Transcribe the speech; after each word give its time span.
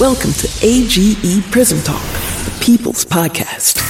Welcome 0.00 0.32
to 0.32 0.48
AGE 0.60 1.48
Prism 1.52 1.80
Talk, 1.82 2.02
the 2.02 2.58
People's 2.60 3.04
Podcast. 3.04 3.80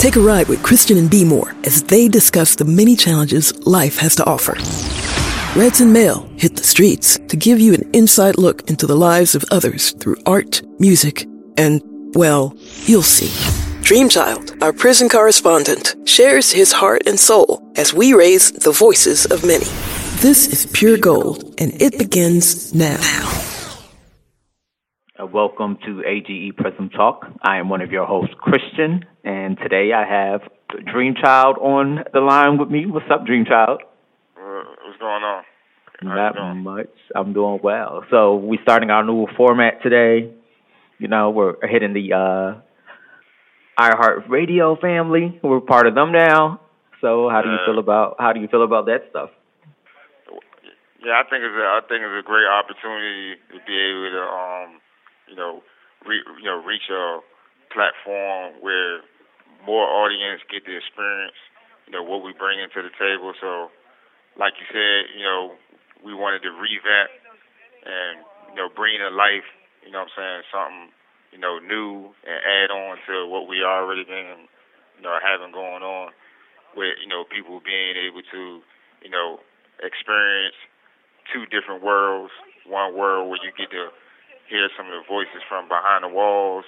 Take 0.00 0.16
a 0.16 0.20
ride 0.20 0.48
with 0.48 0.64
Christian 0.64 0.98
and 0.98 1.08
B 1.08 1.24
More 1.24 1.54
as 1.62 1.84
they 1.84 2.08
discuss 2.08 2.56
the 2.56 2.64
many 2.64 2.96
challenges 2.96 3.56
life 3.64 3.98
has 3.98 4.16
to 4.16 4.24
offer. 4.26 4.54
Reds 5.56 5.80
and 5.80 5.92
Mail 5.92 6.28
hit 6.36 6.56
the 6.56 6.64
streets 6.64 7.20
to 7.28 7.36
give 7.36 7.60
you 7.60 7.72
an 7.72 7.88
inside 7.92 8.36
look 8.36 8.68
into 8.68 8.84
the 8.88 8.96
lives 8.96 9.36
of 9.36 9.44
others 9.52 9.92
through 9.92 10.16
art, 10.26 10.60
music, 10.80 11.24
and, 11.56 11.80
well, 12.16 12.56
you'll 12.82 13.02
see. 13.02 13.28
Dreamchild, 13.84 14.60
our 14.60 14.72
prison 14.72 15.08
correspondent, 15.08 15.94
shares 16.04 16.50
his 16.50 16.72
heart 16.72 17.02
and 17.06 17.18
soul 17.18 17.62
as 17.76 17.94
we 17.94 18.12
raise 18.12 18.50
the 18.50 18.72
voices 18.72 19.24
of 19.26 19.44
many. 19.44 19.66
This 20.20 20.48
is 20.48 20.66
pure 20.72 20.98
gold, 20.98 21.54
and 21.58 21.80
it 21.80 21.96
begins 21.96 22.74
now. 22.74 22.98
Welcome 25.32 25.78
to 25.86 26.02
AGE 26.04 26.56
Prism 26.56 26.88
Talk. 26.90 27.24
I 27.42 27.58
am 27.58 27.68
one 27.68 27.82
of 27.82 27.92
your 27.92 28.04
hosts, 28.06 28.34
Christian, 28.38 29.04
and 29.22 29.56
today 29.58 29.90
I 29.92 30.04
have 30.04 30.40
Dreamchild 30.72 31.58
on 31.58 32.04
the 32.12 32.20
line 32.20 32.58
with 32.58 32.68
me. 32.70 32.86
What's 32.86 33.06
up, 33.12 33.24
Dreamchild? 33.26 33.78
What's 34.34 34.98
going 34.98 35.22
on? 35.22 35.44
Not 36.02 36.34
doing? 36.34 36.62
much. 36.64 36.88
I'm 37.14 37.32
doing 37.32 37.60
well. 37.62 38.02
So 38.10 38.36
we're 38.36 38.60
starting 38.62 38.90
our 38.90 39.04
new 39.04 39.26
format 39.36 39.82
today. 39.82 40.32
You 40.98 41.08
know, 41.08 41.30
we're 41.30 41.54
hitting 41.62 41.92
the 41.92 42.12
uh, 42.12 42.60
iHeart 43.80 44.28
Radio 44.28 44.76
family. 44.80 45.38
We're 45.44 45.60
part 45.60 45.86
of 45.86 45.94
them 45.94 46.10
now. 46.12 46.60
So 47.00 47.28
how 47.30 47.42
do 47.42 47.48
you 47.48 47.54
Yeah. 47.54 47.66
feel 47.66 47.78
about 47.78 48.16
how 48.18 48.32
do 48.32 48.40
you 48.40 48.48
feel 48.48 48.64
about 48.64 48.86
that 48.86 49.06
stuff? 49.10 49.30
Yeah, 51.04 51.16
I 51.16 51.22
think 51.30 51.44
it's 51.44 51.54
a, 51.56 51.64
I 51.64 51.80
think 51.88 52.02
it's 52.02 52.18
a 52.18 52.26
great 52.26 52.46
opportunity 52.46 53.36
to 53.52 53.58
be 53.66 53.72
able 53.78 54.10
to 54.10 54.22
um, 54.26 54.79
you 55.30 55.36
know, 55.38 55.62
re, 56.04 56.18
you 56.42 56.44
know, 56.44 56.58
reach 56.58 56.90
a 56.90 57.22
platform 57.70 58.58
where 58.60 59.00
more 59.64 59.86
audience 59.86 60.42
get 60.50 60.66
to 60.66 60.74
experience, 60.74 61.38
you 61.86 61.94
know, 61.94 62.02
what 62.02 62.26
we 62.26 62.34
bring 62.34 62.58
into 62.58 62.82
the 62.82 62.92
table. 62.98 63.32
So, 63.38 63.70
like 64.34 64.58
you 64.58 64.66
said, 64.74 65.14
you 65.14 65.22
know, 65.22 65.54
we 66.02 66.12
wanted 66.12 66.42
to 66.42 66.50
revamp 66.50 67.10
and 67.86 68.26
you 68.50 68.56
know 68.58 68.68
bring 68.74 68.98
to 68.98 69.08
life, 69.08 69.46
you 69.86 69.92
know, 69.94 70.04
what 70.04 70.12
I'm 70.18 70.42
saying 70.42 70.42
something, 70.50 70.86
you 71.32 71.38
know, 71.38 71.62
new 71.62 72.10
and 72.26 72.38
add 72.42 72.70
on 72.74 72.98
to 73.06 73.30
what 73.30 73.46
we 73.46 73.62
already 73.62 74.04
been, 74.04 74.50
you 74.98 75.02
know, 75.06 75.16
having 75.22 75.54
going 75.54 75.86
on 75.86 76.10
with 76.74 76.98
you 77.02 77.08
know 77.08 77.24
people 77.24 77.62
being 77.62 77.96
able 77.96 78.24
to, 78.32 78.42
you 79.04 79.10
know, 79.10 79.38
experience 79.82 80.56
two 81.32 81.46
different 81.46 81.82
worlds. 81.82 82.32
One 82.66 82.96
world 82.96 83.28
where 83.28 83.40
you 83.42 83.50
get 83.56 83.70
to 83.72 83.88
hear 84.50 84.66
some 84.74 84.90
of 84.90 84.94
the 84.98 85.06
voices 85.06 85.40
from 85.46 85.70
behind 85.70 86.02
the 86.02 86.12
walls 86.12 86.66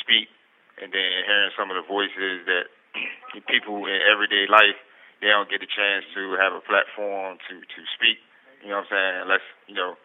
speak, 0.00 0.32
and 0.80 0.88
then 0.90 1.08
hearing 1.28 1.52
some 1.52 1.68
of 1.68 1.76
the 1.76 1.84
voices 1.84 2.48
that 2.48 2.72
people 3.52 3.84
in 3.84 4.00
everyday 4.08 4.48
life 4.48 4.80
they 5.20 5.28
don't 5.34 5.50
get 5.50 5.62
a 5.62 5.70
chance 5.70 6.06
to 6.14 6.38
have 6.38 6.54
a 6.54 6.62
platform 6.62 7.38
to 7.50 7.54
to 7.58 7.80
speak. 7.94 8.22
You 8.62 8.70
know 8.70 8.82
what 8.82 8.90
I'm 8.90 8.94
saying? 8.94 9.14
Unless 9.26 9.46
you 9.66 9.74
know, 9.74 9.98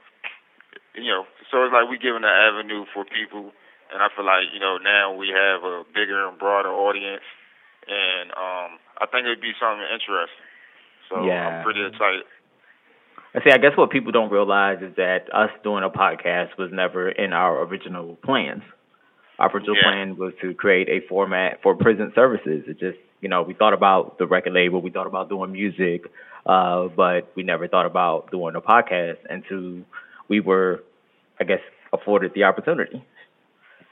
you 0.97 1.09
know. 1.09 1.25
So 1.49 1.65
it's 1.65 1.73
like 1.73 1.85
we're 1.85 2.01
giving 2.01 2.25
an 2.25 2.33
avenue 2.33 2.85
for 2.93 3.05
people, 3.05 3.53
and 3.93 4.01
I 4.01 4.09
feel 4.13 4.25
like 4.25 4.49
you 4.53 4.61
know 4.61 4.81
now 4.81 5.13
we 5.13 5.29
have 5.29 5.61
a 5.61 5.85
bigger 5.93 6.25
and 6.25 6.37
broader 6.37 6.73
audience, 6.73 7.25
and 7.85 8.33
um, 8.33 8.81
I 8.97 9.05
think 9.09 9.29
it'd 9.29 9.41
be 9.41 9.53
something 9.61 9.85
interesting. 9.85 10.45
So 11.09 11.29
Yeah. 11.29 11.45
I'm 11.45 11.57
pretty 11.61 11.85
excited. 11.85 12.25
I 13.35 13.43
see. 13.43 13.51
I 13.51 13.57
guess 13.57 13.75
what 13.75 13.89
people 13.89 14.11
don't 14.11 14.31
realize 14.31 14.77
is 14.81 14.95
that 14.97 15.33
us 15.33 15.49
doing 15.63 15.83
a 15.83 15.89
podcast 15.89 16.57
was 16.57 16.69
never 16.71 17.09
in 17.09 17.33
our 17.33 17.63
original 17.63 18.15
plans. 18.23 18.61
Our 19.39 19.49
original 19.49 19.75
Yeah. 19.75 19.83
plan 19.83 20.17
was 20.17 20.33
to 20.41 20.53
create 20.53 20.87
a 20.89 20.99
format 21.07 21.61
for 21.63 21.75
prison 21.75 22.11
services. 22.13 22.67
It 22.67 22.79
just, 22.79 22.99
you 23.21 23.29
know, 23.29 23.41
we 23.41 23.53
thought 23.55 23.73
about 23.73 24.19
the 24.19 24.27
record 24.27 24.53
label, 24.53 24.81
we 24.81 24.91
thought 24.91 25.07
about 25.07 25.29
doing 25.29 25.51
music, 25.51 26.05
uh, 26.45 26.87
but 26.89 27.31
we 27.35 27.41
never 27.41 27.67
thought 27.67 27.87
about 27.87 28.29
doing 28.29 28.55
a 28.55 28.61
podcast 28.61 29.17
until 29.29 29.83
we 30.27 30.39
were, 30.39 30.83
I 31.39 31.43
guess, 31.45 31.61
afforded 31.91 32.33
the 32.35 32.43
opportunity. 32.43 33.03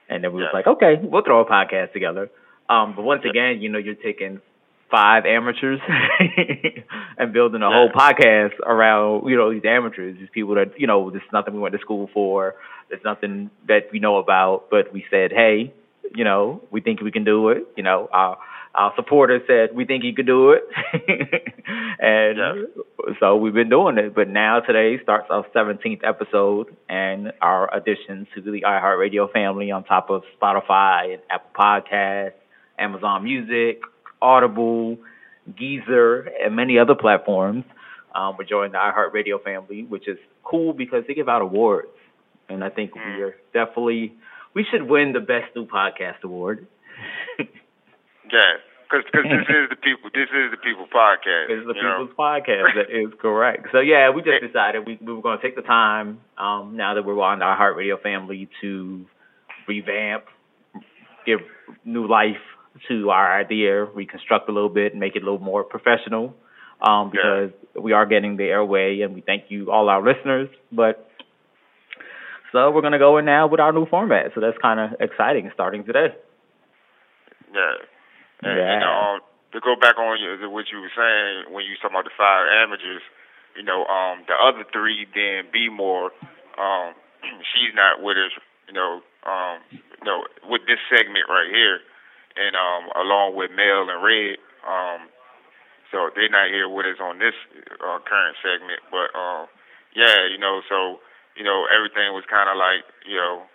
And 0.08 0.23
then 0.23 0.34
we 0.34 0.41
was 0.41 0.52
like, 0.53 0.68
okay, 0.68 1.00
we'll 1.02 1.23
throw 1.23 1.40
a 1.40 1.46
podcast 1.46 1.94
together. 1.94 2.29
Um, 2.69 2.94
but 2.96 3.03
once 3.03 3.23
again, 3.25 3.62
you 3.62 3.69
know, 3.69 3.79
you're 3.79 3.96
taking 3.96 4.41
five 4.91 5.25
amateurs 5.25 5.79
and 7.18 7.34
building 7.34 7.62
a 7.62 7.69
whole 7.72 7.90
podcast 7.90 8.59
around 8.66 9.28
you 9.29 9.38
know 9.38 9.52
these 9.53 9.63
amateurs, 9.66 10.18
these 10.19 10.29
people 10.34 10.56
that 10.56 10.79
you 10.79 10.88
know 10.88 11.09
there's 11.09 11.24
nothing 11.34 11.53
we 11.53 11.59
went 11.59 11.74
to 11.74 11.79
school 11.79 12.09
for, 12.13 12.56
there's 12.90 13.03
nothing 13.03 13.50
that 13.68 13.84
we 13.91 14.00
know 14.00 14.18
about, 14.18 14.66
but 14.69 14.91
we 14.94 15.06
said, 15.09 15.31
hey, 15.31 15.74
you 16.16 16.24
know, 16.24 16.62
we 16.72 16.81
think 16.81 17.02
we 17.02 17.12
can 17.12 17.24
do 17.24 17.50
it. 17.50 17.68
You 17.78 17.84
know, 17.84 18.09
our 18.12 18.38
our 18.75 18.94
supporters 18.96 19.41
said 19.47 19.75
we 19.75 19.85
think 19.85 20.03
you 20.03 20.13
could 20.13 20.25
do 20.28 20.52
it, 20.52 20.63
and 22.00 22.38
Yeah. 22.38 22.53
so 23.19 23.35
we've 23.35 23.53
been 23.53 23.69
doing 23.69 23.97
it. 23.97 24.16
But 24.16 24.29
now 24.29 24.59
today 24.62 25.02
starts 25.03 25.28
our 25.29 25.46
17th 25.56 26.02
episode 26.08 26.68
and 26.90 27.34
our 27.41 27.73
addition 27.75 28.28
to 28.35 28.41
the 28.41 28.62
iHeartRadio 28.62 29.31
family 29.31 29.72
on 29.72 29.84
top 29.84 30.09
of 30.09 30.23
Spotify 30.41 31.13
and 31.13 31.22
Apple 31.29 31.52
Podcasts, 31.56 32.34
Amazon 32.79 33.23
Music, 33.23 33.81
Audible, 34.22 34.98
Deezer, 35.50 36.28
and 36.44 36.56
many 36.56 36.78
other 36.80 36.96
platforms. 36.96 37.64
Um, 38.14 38.36
we're 38.38 38.46
joining 38.46 38.74
the 38.74 38.78
iHeartRadio 38.78 39.44
family, 39.44 39.84
which 39.84 40.08
is 40.08 40.18
cool 40.44 40.74
because 40.74 41.04
they 41.08 41.14
give 41.14 41.30
out 41.30 41.42
awards, 41.42 41.88
and 42.50 42.64
I 42.64 42.70
think 42.70 42.92
Mm. 42.92 43.18
we 43.18 43.24
are 43.24 43.36
definitely 43.54 44.14
we 44.54 44.66
should 44.70 44.84
win 44.84 45.14
the 45.14 45.22
best 45.22 45.56
new 45.56 45.66
podcast 45.66 46.22
award. 46.24 46.68
Yeah, 48.32 48.58
because 48.90 49.06
this 49.12 49.26
is 49.50 49.70
the 49.70 49.76
people. 49.76 50.09
This 50.14 50.30
is 50.30 50.52
the 50.52 50.58
people 50.58 50.86
podcast. 50.88 51.50
It's 51.50 51.68
the 51.68 51.74
you 51.76 51.84
know? 51.84 52.08
People's 52.08 52.16
Podcast. 52.18 52.76
That 52.76 52.90
is 52.90 53.12
correct. 53.22 53.68
So 53.72 53.80
yeah, 53.80 54.09
we 54.12 54.22
just 54.22 54.42
decided 54.46 54.86
we, 54.86 54.98
we 55.02 55.14
were 55.14 55.22
going 55.22 55.38
to 55.38 55.44
take 55.44 55.56
the 55.56 55.62
time 55.64 56.22
um, 56.38 56.78
now 56.78 56.94
that 56.94 57.03
we're 57.03 57.20
on 57.22 57.40
iHeart 57.40 57.76
Radio 57.76 57.98
family 57.98 58.48
to 58.62 59.06
revamp, 59.68 60.26
give 61.26 61.40
new 61.84 62.08
life 62.08 62.40
to 62.88 63.09
our 63.09 63.40
idea, 63.40 63.84
reconstruct 63.84 64.50
a 64.50 64.52
little 64.52 64.70
bit, 64.70 64.96
make 64.96 65.16
it 65.16 65.24
a 65.24 65.26
little 65.26 65.40
more 65.40 65.64
professional. 65.64 66.36
Um, 66.82 67.12
Yeah. 67.14 67.22
because 67.22 67.52
we 67.84 67.94
are 67.94 68.06
getting 68.08 68.38
the 68.38 68.46
airway, 68.46 69.02
and 69.02 69.14
we 69.14 69.22
thank 69.22 69.52
you 69.52 69.72
all 69.72 69.88
our 69.90 70.02
listeners. 70.02 70.50
But 70.72 71.08
so 72.52 72.72
we're 72.72 72.82
going 72.82 72.94
to 72.94 73.00
go 73.00 73.18
in 73.18 73.26
now 73.26 73.48
with 73.48 73.59
our 73.59 73.72
new 73.72 73.86
format. 73.86 74.34
So 74.34 74.42
that's 74.42 74.58
kind 74.58 74.80
of 74.80 75.00
exciting, 75.00 75.52
starting 75.54 75.84
today. 75.84 76.16
Yeah. 77.54 77.76
And, 78.44 78.58
Yeah. 78.58 78.74
and 78.74 78.84
um, 78.84 79.20
to 79.53 79.59
go 79.59 79.76
back 79.76 79.98
on 80.00 80.08
what 80.52 80.66
you 80.72 80.80
were 80.82 80.92
saying 80.96 81.53
when 81.53 81.66
you 81.66 81.72
was 81.72 81.80
talking 81.82 81.96
about 81.96 82.06
the 82.06 82.16
five 82.18 82.48
amateurs, 82.64 83.02
you 83.56 83.64
know, 83.64 83.86
um, 83.86 84.24
the 84.28 84.34
other 84.34 84.64
three 84.72 85.06
then 85.14 85.46
B 85.52 85.70
more, 85.70 86.12
um, 86.58 86.96
she's 87.53 87.76
not 87.76 88.02
with 88.02 88.18
us, 88.18 88.32
you 88.68 88.74
know, 88.74 89.02
um, 89.28 89.59
you 89.72 90.06
know, 90.06 90.26
with 90.50 90.66
this 90.68 90.80
segment 90.90 91.30
right 91.30 91.50
here, 91.52 91.80
and 92.36 92.56
um, 92.56 92.90
along 92.96 93.36
with 93.36 93.52
Mel 93.52 93.88
and 93.90 94.02
Red, 94.03 94.40
um, 94.64 95.09
so 95.92 96.09
they're 96.16 96.31
not 96.31 96.47
here 96.47 96.69
with 96.69 96.88
us 96.88 97.00
on 97.03 97.19
this 97.19 97.36
uh, 97.84 98.00
current 98.08 98.38
segment, 98.40 98.80
but 98.92 99.12
um, 99.12 99.47
yeah, 99.96 100.28
you 100.31 100.40
know, 100.40 100.62
so 100.70 101.03
you 101.36 101.44
know, 101.44 101.68
everything 101.72 102.12
was 102.12 102.28
kind 102.28 102.52
of 102.52 102.59
like, 102.59 102.84
you 103.08 103.16
know, 103.16 103.47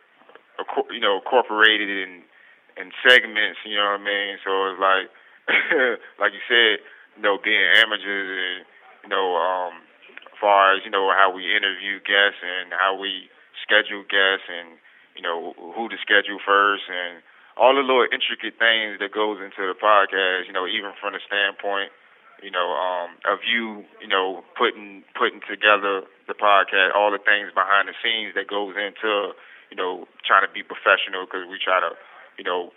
you 0.91 1.01
know, 1.01 1.21
incorporated 1.21 1.89
in 1.89 2.25
in 2.77 2.93
segments, 3.05 3.61
you 3.65 3.77
know 3.77 3.97
what 3.97 4.05
I 4.05 4.05
mean? 4.05 4.37
So 4.45 4.53
it's 4.69 4.81
like, 4.81 5.09
like 6.21 6.37
you 6.37 6.45
said, 6.45 6.85
you 7.17 7.23
know, 7.25 7.41
being 7.41 7.65
amateurs 7.81 8.29
and, 8.29 8.69
you 9.05 9.09
know, 9.09 9.33
um, 9.41 9.81
as 10.29 10.37
far 10.37 10.77
as, 10.77 10.85
you 10.85 10.93
know, 10.93 11.09
how 11.09 11.33
we 11.33 11.57
interview 11.57 11.97
guests 12.05 12.45
and 12.45 12.77
how 12.77 12.93
we 12.93 13.33
schedule 13.65 14.05
guests 14.05 14.45
and, 14.45 14.77
you 15.17 15.25
know, 15.25 15.57
who 15.73 15.89
to 15.89 15.97
schedule 16.05 16.37
first 16.45 16.85
and 16.93 17.25
all 17.57 17.75
the 17.75 17.85
little 17.85 18.05
intricate 18.09 18.61
things 18.61 19.01
that 19.01 19.13
goes 19.13 19.41
into 19.41 19.65
the 19.65 19.77
podcast, 19.77 20.47
you 20.47 20.53
know, 20.53 20.69
even 20.69 20.93
from 21.01 21.17
the 21.17 21.23
standpoint, 21.25 21.89
you 22.45 22.53
know, 22.53 22.77
um, 22.77 23.17
of 23.25 23.41
you, 23.49 23.85
you 24.01 24.09
know, 24.09 24.45
putting 24.57 25.05
putting 25.17 25.41
together 25.49 26.05
the 26.29 26.37
podcast, 26.37 26.93
all 26.93 27.09
the 27.11 27.23
things 27.23 27.49
behind 27.57 27.89
the 27.89 27.97
scenes 28.05 28.37
that 28.37 28.45
goes 28.47 28.77
into, 28.77 29.33
you 29.73 29.77
know, 29.77 30.05
trying 30.29 30.45
to 30.45 30.53
be 30.53 30.61
professional 30.61 31.25
because 31.25 31.49
we 31.49 31.57
try 31.57 31.81
to 31.81 31.97
you 32.39 32.45
know, 32.45 32.73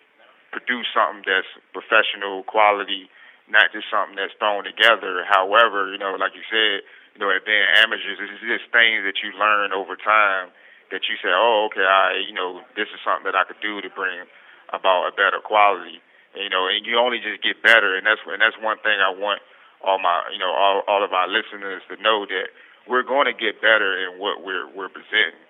produce 0.52 0.88
something 0.96 1.24
that's 1.28 1.48
professional 1.76 2.44
quality, 2.48 3.12
not 3.52 3.72
just 3.72 3.88
something 3.92 4.16
that's 4.16 4.34
thrown 4.40 4.64
together. 4.64 5.24
However, 5.28 5.92
you 5.92 6.00
know, 6.00 6.16
like 6.16 6.34
you 6.34 6.44
said, 6.48 6.84
you 7.14 7.20
know, 7.20 7.30
at 7.30 7.46
being 7.46 7.64
amateurs, 7.84 8.18
it's 8.18 8.42
just 8.42 8.72
things 8.72 9.04
that 9.04 9.20
you 9.22 9.36
learn 9.36 9.76
over 9.76 10.00
time 10.00 10.50
that 10.90 11.06
you 11.06 11.20
say, 11.22 11.30
oh, 11.30 11.70
okay, 11.70 11.86
I, 11.86 12.18
you 12.26 12.34
know, 12.34 12.66
this 12.74 12.90
is 12.90 13.00
something 13.06 13.30
that 13.30 13.38
I 13.38 13.46
could 13.46 13.62
do 13.62 13.78
to 13.78 13.92
bring 13.94 14.26
about 14.74 15.10
a 15.10 15.14
better 15.14 15.42
quality. 15.44 16.02
And, 16.34 16.44
you 16.46 16.50
know, 16.50 16.70
and 16.70 16.86
you 16.86 16.98
only 16.98 17.18
just 17.18 17.42
get 17.42 17.62
better, 17.62 17.98
and 17.98 18.06
that's 18.06 18.22
and 18.26 18.42
that's 18.42 18.58
one 18.62 18.78
thing 18.86 18.98
I 19.02 19.10
want 19.10 19.42
all 19.82 19.98
my, 19.98 20.30
you 20.32 20.40
know, 20.40 20.52
all 20.52 20.84
all 20.88 21.04
of 21.04 21.14
our 21.14 21.28
listeners 21.28 21.82
to 21.90 21.98
know 22.02 22.26
that 22.26 22.54
we're 22.88 23.06
going 23.06 23.26
to 23.26 23.36
get 23.38 23.62
better 23.62 23.98
in 23.98 24.20
what 24.20 24.46
we're 24.46 24.70
we're 24.74 24.90
presenting. 24.90 25.42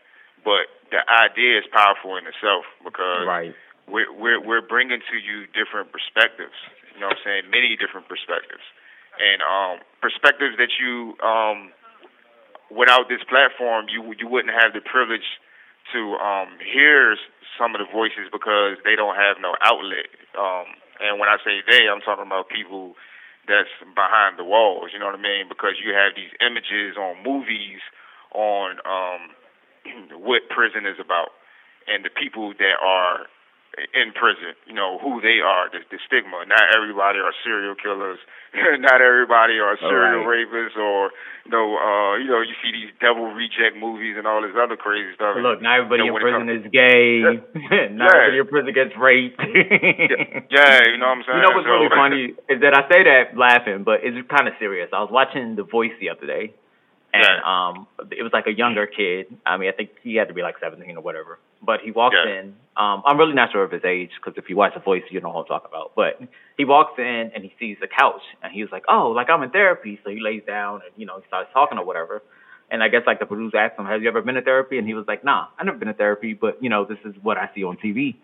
But 0.44 0.72
the 0.92 1.04
idea 1.08 1.60
is 1.60 1.68
powerful 1.72 2.16
in 2.16 2.24
itself 2.28 2.64
because 2.84 3.28
right. 3.28 3.54
we're 3.88 4.12
we're 4.12 4.40
we're 4.40 4.66
bringing 4.66 5.00
to 5.00 5.18
you 5.20 5.48
different 5.52 5.92
perspectives. 5.92 6.56
You 6.96 7.04
know 7.04 7.12
what 7.12 7.20
I'm 7.24 7.44
saying? 7.44 7.44
Many 7.52 7.76
different 7.76 8.08
perspectives, 8.08 8.64
and 9.20 9.44
um, 9.44 9.84
perspectives 10.00 10.56
that 10.60 10.72
you 10.80 11.20
um, 11.20 11.72
without 12.72 13.10
this 13.10 13.24
platform 13.28 13.88
you 13.92 14.16
you 14.16 14.28
wouldn't 14.28 14.54
have 14.54 14.72
the 14.72 14.82
privilege 14.82 15.26
to 15.94 16.02
um, 16.22 16.58
hear 16.62 17.16
some 17.58 17.76
of 17.76 17.80
the 17.80 17.90
voices 17.92 18.32
because 18.32 18.78
they 18.84 18.96
don't 18.96 19.16
have 19.16 19.38
no 19.42 19.56
outlet. 19.62 20.08
Um, 20.38 20.68
and 21.00 21.20
when 21.20 21.30
I 21.30 21.38
say 21.44 21.64
they, 21.66 21.88
I'm 21.88 22.02
talking 22.02 22.26
about 22.26 22.50
people 22.50 22.96
that's 23.48 23.72
behind 23.96 24.38
the 24.38 24.46
walls. 24.46 24.92
You 24.94 25.00
know 25.00 25.08
what 25.10 25.18
I 25.18 25.22
mean? 25.22 25.50
Because 25.50 25.82
you 25.82 25.92
have 25.98 26.14
these 26.14 26.32
images 26.40 26.96
on 26.96 27.24
movies 27.26 27.82
on 28.32 28.78
um, 28.86 29.22
what 30.22 30.48
prison 30.54 30.86
is 30.86 31.02
about, 31.02 31.34
and 31.88 32.06
the 32.06 32.14
people 32.14 32.54
that 32.54 32.78
are 32.78 33.26
in 33.94 34.12
prison, 34.14 34.56
you 34.68 34.74
know, 34.74 35.00
who 35.00 35.22
they 35.22 35.40
are, 35.40 35.70
the, 35.72 35.80
the 35.90 36.00
stigma. 36.06 36.44
Not 36.48 36.76
everybody 36.76 37.20
are 37.20 37.34
serial 37.44 37.76
killers. 37.76 38.20
Not 38.82 39.02
everybody 39.02 39.62
are 39.62 39.78
serial 39.78 40.26
right. 40.26 40.42
rapists 40.42 40.78
or, 40.78 41.14
you 41.46 41.52
know, 41.54 41.78
uh, 41.78 42.18
you 42.18 42.26
know, 42.26 42.42
you 42.42 42.58
see 42.62 42.74
these 42.74 42.90
devil 43.00 43.30
reject 43.30 43.78
movies 43.78 44.16
and 44.18 44.26
all 44.26 44.42
this 44.42 44.58
other 44.58 44.76
crazy 44.76 45.14
stuff. 45.14 45.38
Look, 45.38 45.62
not 45.62 45.86
everybody 45.86 46.04
you 46.04 46.12
know, 46.12 46.18
in 46.18 46.24
prison 46.24 46.50
is 46.50 46.66
gay. 46.74 47.22
not 47.94 48.10
yeah. 48.10 48.26
everybody 48.26 48.42
in 48.42 48.48
prison 48.50 48.74
gets 48.74 48.94
raped. 48.98 49.38
yeah. 49.54 50.50
yeah, 50.50 50.90
you 50.90 50.98
know 50.98 51.14
what 51.14 51.22
I'm 51.22 51.24
saying? 51.30 51.38
You 51.38 51.44
know 51.46 51.54
what's 51.54 51.70
so, 51.70 51.78
really 51.78 51.94
funny 51.94 52.24
is 52.50 52.58
that 52.66 52.74
I 52.74 52.82
say 52.90 53.06
that 53.06 53.38
laughing, 53.38 53.86
but 53.86 54.02
it's 54.02 54.18
kind 54.30 54.50
of 54.50 54.58
serious. 54.58 54.90
I 54.94 55.02
was 55.06 55.14
watching 55.14 55.54
The 55.56 55.64
Voice 55.64 55.94
the 56.02 56.10
other 56.10 56.26
day, 56.26 56.54
and 57.14 57.22
yeah. 57.22 57.46
um, 57.46 57.86
it 58.10 58.24
was 58.26 58.34
like 58.34 58.48
a 58.48 58.54
younger 58.54 58.88
kid. 58.90 59.30
I 59.46 59.58
mean, 59.58 59.70
I 59.70 59.78
think 59.78 59.94
he 60.02 60.16
had 60.16 60.28
to 60.28 60.34
be 60.34 60.42
like 60.42 60.56
17 60.58 60.98
or 60.98 61.02
whatever. 61.06 61.38
But 61.62 61.82
he 61.84 61.92
walks 61.92 62.16
yeah. 62.26 62.40
in. 62.40 62.56
Um, 62.78 63.04
I'm 63.06 63.18
really 63.18 63.34
not 63.34 63.52
sure 63.52 63.64
of 63.64 63.72
his 63.72 63.84
age 63.84 64.12
because 64.16 64.38
if 64.38 64.50
you 64.50 64.56
watch 64.56 64.74
the 64.74 64.80
voice, 64.80 65.04
you 65.12 65.20
know 65.20 65.30
what 65.30 65.42
I'm 65.42 65.46
talking 65.48 65.70
about. 65.70 65.92
But 65.96 66.22
he 66.58 66.64
walks 66.64 66.94
in 66.98 67.32
and 67.36 67.44
he 67.44 67.54
sees 67.60 67.78
the 67.82 67.88
couch 67.88 68.22
and 68.42 68.54
he's 68.54 68.68
like, 68.72 68.84
"Oh, 68.88 69.10
like 69.10 69.30
I'm 69.30 69.44
in 69.44 69.50
therapy." 69.50 70.00
So 70.04 70.10
he 70.10 70.22
lays 70.22 70.44
down 70.48 70.76
and 70.86 70.92
you 70.96 71.06
know 71.06 71.20
he 71.20 71.28
starts 71.28 71.50
talking 71.54 71.78
or 71.78 71.86
whatever. 71.86 72.22
And 72.72 72.82
I 72.84 72.88
guess 72.88 73.02
like 73.06 73.20
the 73.20 73.26
producer 73.26 73.58
asked 73.58 73.78
him, 73.78 73.86
"Have 73.86 74.02
you 74.02 74.08
ever 74.08 74.22
been 74.22 74.36
to 74.36 74.42
therapy?" 74.42 74.78
And 74.78 74.88
he 74.88 74.94
was 74.94 75.06
like, 75.08 75.26
"Nah, 75.26 75.48
I've 75.58 75.66
never 75.66 75.78
been 75.78 75.90
to 75.90 75.94
therapy, 75.94 76.34
but 76.34 76.64
you 76.64 76.70
know 76.70 76.86
this 76.86 77.00
is 77.04 77.14
what 77.22 77.38
I 77.38 77.50
see 77.54 77.64
on 77.64 77.78
TV." 77.78 78.16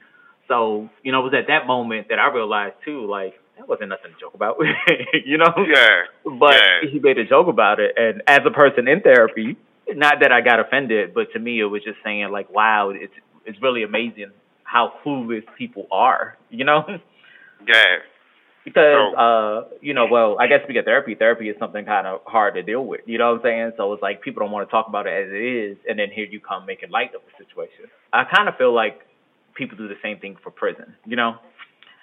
So 0.47 0.89
you 1.03 1.11
know 1.11 1.19
it 1.19 1.23
was 1.23 1.33
at 1.33 1.47
that 1.47 1.67
moment 1.67 2.07
that 2.07 2.19
I 2.19 2.31
realized 2.31 2.75
too, 2.85 3.05
like 3.09 3.33
that 3.57 3.67
wasn't 3.67 3.89
nothing 3.89 4.11
to 4.11 4.19
joke 4.19 4.33
about, 4.33 4.57
you 5.25 5.37
know? 5.37 5.53
Yeah. 5.57 6.03
But 6.39 6.53
yeah. 6.55 6.89
he 6.91 6.99
made 6.99 7.17
a 7.17 7.25
joke 7.25 7.47
about 7.47 7.79
it. 7.79 7.95
And 7.97 8.21
as 8.27 8.41
a 8.45 8.51
person 8.51 8.87
in 8.87 9.01
therapy, 9.01 9.57
not 9.87 10.19
that 10.21 10.31
I 10.31 10.41
got 10.41 10.59
offended, 10.59 11.13
but 11.13 11.31
to 11.33 11.39
me 11.39 11.59
it 11.59 11.65
was 11.65 11.83
just 11.83 11.97
saying 12.03 12.29
like, 12.31 12.49
wow, 12.51 12.89
it's 12.89 13.13
it's 13.45 13.61
really 13.61 13.83
amazing 13.83 14.31
how 14.63 14.93
clueless 15.03 15.43
people 15.57 15.87
are, 15.91 16.37
you 16.49 16.65
know? 16.65 16.83
Yeah. 17.67 17.83
Because 18.65 19.13
so, 19.13 19.17
uh, 19.17 19.63
you 19.79 19.93
know, 19.93 20.07
well, 20.09 20.37
I 20.39 20.47
guess 20.47 20.61
we 20.67 20.73
get 20.73 20.85
therapy. 20.85 21.13
Therapy 21.13 21.49
is 21.49 21.55
something 21.59 21.85
kind 21.85 22.07
of 22.07 22.21
hard 22.25 22.55
to 22.55 22.63
deal 22.63 22.83
with. 22.83 23.01
You 23.05 23.19
know 23.19 23.31
what 23.31 23.37
I'm 23.37 23.43
saying? 23.43 23.71
So 23.77 23.93
it's 23.93 24.01
like 24.01 24.23
people 24.23 24.41
don't 24.41 24.51
want 24.51 24.67
to 24.67 24.71
talk 24.71 24.87
about 24.87 25.05
it 25.05 25.11
as 25.11 25.31
it 25.31 25.37
is, 25.37 25.77
and 25.87 25.99
then 25.99 26.07
here 26.13 26.25
you 26.25 26.39
come 26.39 26.65
making 26.65 26.89
light 26.89 27.13
of 27.13 27.21
the 27.21 27.45
situation. 27.45 27.85
I 28.11 28.23
kind 28.23 28.49
of 28.49 28.55
feel 28.57 28.73
like 28.73 29.01
people 29.53 29.77
do 29.77 29.87
the 29.87 30.01
same 30.01 30.17
thing 30.17 30.35
for 30.43 30.49
prison. 30.49 30.95
You 31.05 31.15
know? 31.15 31.35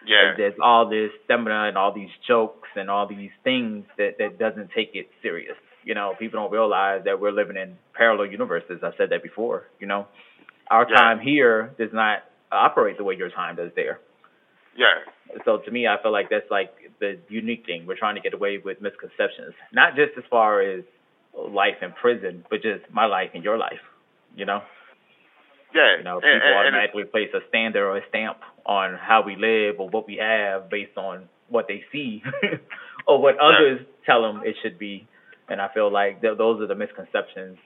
Yeah. 0.07 0.35
There's 0.37 0.55
all 0.63 0.89
this 0.89 1.11
stamina 1.25 1.69
and 1.69 1.77
all 1.77 1.93
these 1.93 2.11
jokes 2.27 2.69
and 2.77 2.89
all 2.89 3.09
these 3.09 3.31
things 3.43 3.85
that 3.99 4.19
that 4.19 4.39
doesn't 4.39 4.71
take 4.75 4.91
it 4.95 5.09
serious. 5.21 5.57
You 5.85 5.95
know, 5.95 6.15
people 6.17 6.41
don't 6.41 6.53
realize 6.53 7.03
that 7.07 7.21
we're 7.21 7.33
living 7.33 7.57
in 7.57 7.77
parallel 7.93 8.27
universes. 8.27 8.81
I've 8.85 8.95
said 8.97 9.11
that 9.11 9.23
before. 9.23 9.65
You 9.81 9.89
know, 9.89 10.07
our 10.73 10.87
yeah. 10.91 10.97
time 10.97 11.21
here 11.21 11.75
does 11.79 11.91
not 11.93 12.25
operate 12.51 12.97
the 12.97 13.05
way 13.05 13.15
your 13.15 13.31
time 13.31 13.57
does 13.57 13.71
there. 13.77 14.01
Yeah. 14.77 14.87
So 15.45 15.59
to 15.59 15.71
me, 15.71 15.87
I 15.87 16.01
feel 16.03 16.13
like 16.13 16.31
that's 16.31 16.51
like 16.51 16.73
the 16.99 17.19
unique 17.29 17.67
thing. 17.67 17.87
We're 17.87 17.99
trying 17.99 18.15
to 18.15 18.23
get 18.23 18.33
away 18.33 18.59
with 18.59 18.81
misconceptions, 18.81 19.55
not 19.73 19.95
just 19.95 20.13
as 20.17 20.25
far 20.31 20.63
as 20.63 20.83
life 21.37 21.77
in 21.83 21.93
prison, 21.93 22.45
but 22.49 22.63
just 22.63 22.91
my 22.91 23.05
life 23.05 23.31
and 23.35 23.45
your 23.45 23.59
life. 23.59 23.85
You 24.35 24.47
know. 24.47 24.63
Yeah. 25.75 25.99
You 25.99 26.05
know, 26.05 26.17
people 26.17 26.31
and, 26.33 26.43
and, 26.43 26.55
automatically 26.55 27.05
place 27.05 27.29
a 27.35 27.41
standard 27.49 27.87
or 27.87 27.99
a 27.99 28.03
stamp 28.09 28.39
on 28.65 28.95
how 28.95 29.23
we 29.25 29.37
live 29.37 29.77
or 29.79 29.89
what 29.91 30.07
we 30.07 30.17
have 30.17 30.71
based 30.71 30.97
on 30.97 31.29
what 31.49 31.67
they 31.69 31.85
see 31.93 32.23
or 33.07 33.21
what 33.21 33.39
others 33.39 33.81
yeah. 33.81 34.07
tell 34.07 34.23
them 34.23 34.43
it 34.45 34.57
should 34.63 34.79
be. 34.79 35.07
And 35.49 35.61
I 35.61 35.69
feel 35.73 35.93
like 35.93 36.23
th- 36.23 36.39
those 36.39 36.63
are 36.63 36.67
the 36.67 36.75
misconceptions 36.75 37.59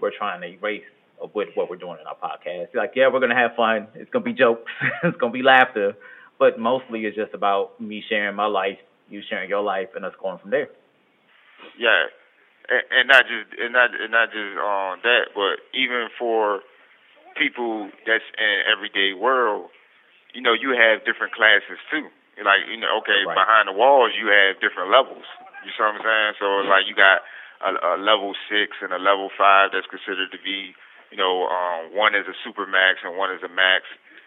we're 0.00 0.16
trying 0.16 0.40
to 0.42 0.48
erase 0.48 0.82
with 1.34 1.48
what 1.54 1.70
we're 1.70 1.76
doing 1.76 1.98
in 2.00 2.06
our 2.06 2.16
podcast. 2.16 2.74
Like, 2.74 2.92
yeah, 2.94 3.08
we're 3.12 3.20
gonna 3.20 3.38
have 3.38 3.56
fun. 3.56 3.88
It's 3.94 4.10
gonna 4.10 4.24
be 4.24 4.32
jokes. 4.32 4.70
it's 5.04 5.16
gonna 5.18 5.32
be 5.32 5.42
laughter, 5.42 5.94
but 6.38 6.58
mostly 6.58 7.00
it's 7.00 7.16
just 7.16 7.34
about 7.34 7.80
me 7.80 8.02
sharing 8.08 8.36
my 8.36 8.46
life, 8.46 8.78
you 9.08 9.22
sharing 9.28 9.48
your 9.48 9.62
life, 9.62 9.88
and 9.94 10.04
us 10.04 10.12
going 10.20 10.38
from 10.38 10.50
there. 10.50 10.68
Yeah, 11.78 12.10
and, 12.68 12.82
and 12.90 13.08
not 13.08 13.24
just 13.26 13.48
and 13.58 13.72
not 13.72 13.90
and 13.94 14.10
not 14.10 14.28
just 14.30 14.58
on 14.58 14.98
that, 15.02 15.34
but 15.34 15.62
even 15.74 16.08
for 16.18 16.60
people 17.36 17.90
that's 18.06 18.24
in 18.38 18.56
everyday 18.68 19.14
world, 19.16 19.70
you 20.34 20.42
know, 20.42 20.52
you 20.52 20.76
have 20.76 21.04
different 21.04 21.32
classes 21.32 21.80
too. 21.90 22.08
Like, 22.40 22.64
you 22.66 22.80
know, 22.80 23.04
okay, 23.04 23.22
right. 23.28 23.36
behind 23.36 23.68
the 23.68 23.76
walls 23.76 24.16
you 24.16 24.32
have 24.32 24.58
different 24.58 24.88
levels. 24.88 25.28
You 25.62 25.70
see 25.76 25.84
what 25.84 25.94
I'm 25.94 26.02
saying? 26.02 26.32
So 26.40 26.46
mm-hmm. 26.48 26.72
like 26.72 26.88
you 26.88 26.96
got 26.96 27.22
a, 27.62 27.70
a 27.76 28.00
level 28.00 28.32
six 28.48 28.74
and 28.82 28.90
a 28.90 28.98
level 28.98 29.30
five 29.36 29.70
that's 29.70 29.86
considered 29.86 30.32
to 30.32 30.40
be, 30.42 30.74
you 31.12 31.20
know, 31.20 31.44
um, 31.46 31.92
one 31.92 32.16
is 32.16 32.24
a 32.24 32.36
super 32.40 32.64
max 32.64 33.04
and 33.04 33.20
one 33.20 33.28
is 33.30 33.44
a 33.44 33.52
max 33.52 33.84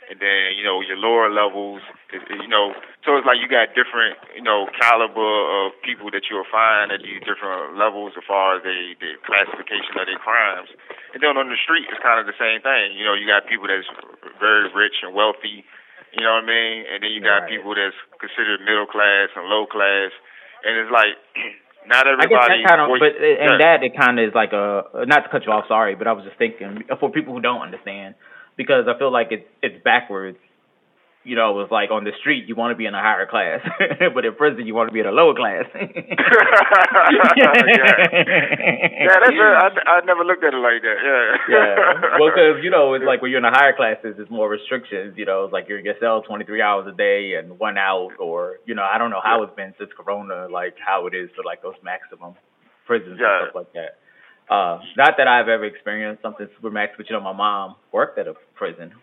and 0.09 0.21
then 0.21 0.53
you 0.53 0.63
know 0.63 0.81
your 0.81 0.97
lower 0.97 1.29
levels, 1.33 1.81
you 2.13 2.49
know, 2.49 2.73
so 3.03 3.17
it's 3.17 3.25
like 3.25 3.41
you 3.41 3.49
got 3.49 3.73
different, 3.73 4.17
you 4.37 4.41
know, 4.41 4.69
caliber 4.77 5.33
of 5.65 5.73
people 5.81 6.13
that 6.13 6.29
you'll 6.29 6.47
find 6.49 6.93
at 6.93 7.01
these 7.01 7.21
different 7.25 7.77
levels 7.77 8.13
as 8.17 8.25
far 8.25 8.57
as 8.57 8.61
the 8.61 8.93
the 9.01 9.17
classification 9.25 9.97
of 9.97 10.05
their 10.05 10.21
crimes. 10.21 10.69
And 11.13 11.21
then 11.21 11.37
on 11.37 11.49
the 11.49 11.59
street, 11.59 11.89
it's 11.89 12.01
kind 12.01 12.21
of 12.21 12.29
the 12.29 12.37
same 12.37 12.61
thing. 12.61 12.97
You 12.97 13.05
know, 13.05 13.17
you 13.17 13.25
got 13.25 13.49
people 13.49 13.65
that's 13.65 13.89
very 14.37 14.69
rich 14.73 15.01
and 15.01 15.13
wealthy, 15.13 15.65
you 16.13 16.21
know 16.21 16.37
what 16.37 16.45
I 16.45 16.53
mean, 16.53 16.85
and 16.85 17.01
then 17.01 17.11
you 17.11 17.21
got 17.21 17.45
right. 17.45 17.51
people 17.57 17.73
that's 17.73 17.97
considered 18.21 18.61
middle 18.61 18.87
class 18.87 19.33
and 19.33 19.49
low 19.49 19.65
class, 19.65 20.13
and 20.63 20.77
it's 20.77 20.93
like. 20.93 21.17
Not 21.87 22.07
everybody. 22.07 22.35
I 22.35 22.39
guess 22.39 22.47
that 22.47 22.67
kind 22.67 22.81
of, 22.81 22.87
but 22.99 23.13
and 23.21 23.61
that 23.61 23.83
it 23.83 23.93
kind 23.95 24.19
of 24.19 24.27
is 24.27 24.35
like 24.35 24.53
a 24.53 25.05
not 25.05 25.21
to 25.25 25.29
cut 25.29 25.45
you 25.45 25.51
off. 25.51 25.65
Sorry, 25.67 25.95
but 25.95 26.07
I 26.07 26.13
was 26.13 26.25
just 26.25 26.37
thinking 26.37 26.83
for 26.99 27.11
people 27.11 27.33
who 27.33 27.41
don't 27.41 27.61
understand 27.61 28.15
because 28.57 28.85
I 28.87 28.97
feel 28.97 29.11
like 29.11 29.27
it's 29.31 29.45
it's 29.61 29.83
backwards. 29.83 30.37
You 31.25 31.35
know, 31.35 31.57
was 31.57 31.73
like 31.73 31.89
on 31.89 32.05
the 32.05 32.13
street 32.21 32.45
you 32.45 32.53
want 32.53 32.69
to 32.69 32.77
be 32.77 32.85
in 32.85 32.94
a 32.94 33.01
higher 33.01 33.25
class, 33.25 33.65
but 34.13 34.25
in 34.25 34.35
prison 34.35 34.69
you 34.69 34.77
want 34.77 34.89
to 34.89 34.94
be 34.94 35.01
in 35.01 35.09
a 35.09 35.11
lower 35.11 35.33
class. 35.33 35.65
yeah. 35.73 35.89
yeah, 39.01 39.17
that's 39.17 39.33
a, 39.33 39.49
I, 39.57 39.73
I 39.89 40.05
never 40.05 40.21
looked 40.21 40.45
at 40.45 40.53
it 40.53 40.61
like 40.61 40.85
that. 40.85 41.01
Yeah. 41.01 41.33
yeah. 41.49 42.21
Well, 42.21 42.29
because 42.29 42.61
you 42.61 42.69
know, 42.69 42.94
it's 42.94 43.03
like 43.03 43.25
when 43.25 43.31
you're 43.31 43.41
in 43.41 43.49
the 43.49 43.57
higher 43.57 43.73
classes, 43.73 44.21
there's 44.21 44.29
more 44.29 44.47
restrictions. 44.47 45.17
You 45.17 45.25
know, 45.25 45.45
it's 45.45 45.53
like 45.53 45.65
you're 45.67 45.79
in 45.79 45.85
your 45.85 45.97
cell 45.99 46.21
23 46.21 46.61
hours 46.61 46.85
a 46.85 46.95
day 46.95 47.33
and 47.41 47.57
one 47.57 47.77
out, 47.77 48.13
or 48.19 48.61
you 48.65 48.75
know, 48.75 48.85
I 48.85 48.97
don't 48.97 49.09
know 49.09 49.21
how 49.23 49.41
it's 49.41 49.55
been 49.55 49.73
since 49.77 49.89
Corona, 49.97 50.47
like 50.47 50.75
how 50.77 51.07
it 51.07 51.15
is 51.17 51.29
for 51.35 51.44
like 51.44 51.61
those 51.65 51.75
maximum 51.83 52.35
prisons 52.85 53.17
yeah. 53.19 53.25
and 53.25 53.49
stuff 53.49 53.55
like 53.55 53.73
that. 53.73 53.97
Uh, 54.45 54.77
not 54.95 55.17
that 55.17 55.27
I've 55.27 55.49
ever 55.49 55.65
experienced 55.65 56.21
something 56.21 56.47
super 56.55 56.69
max, 56.69 56.94
but 56.97 57.09
you 57.09 57.15
know, 57.15 57.21
my 57.21 57.33
mom 57.33 57.75
worked 57.91 58.19
at 58.19 58.27
a 58.27 58.35
prison. 58.53 58.94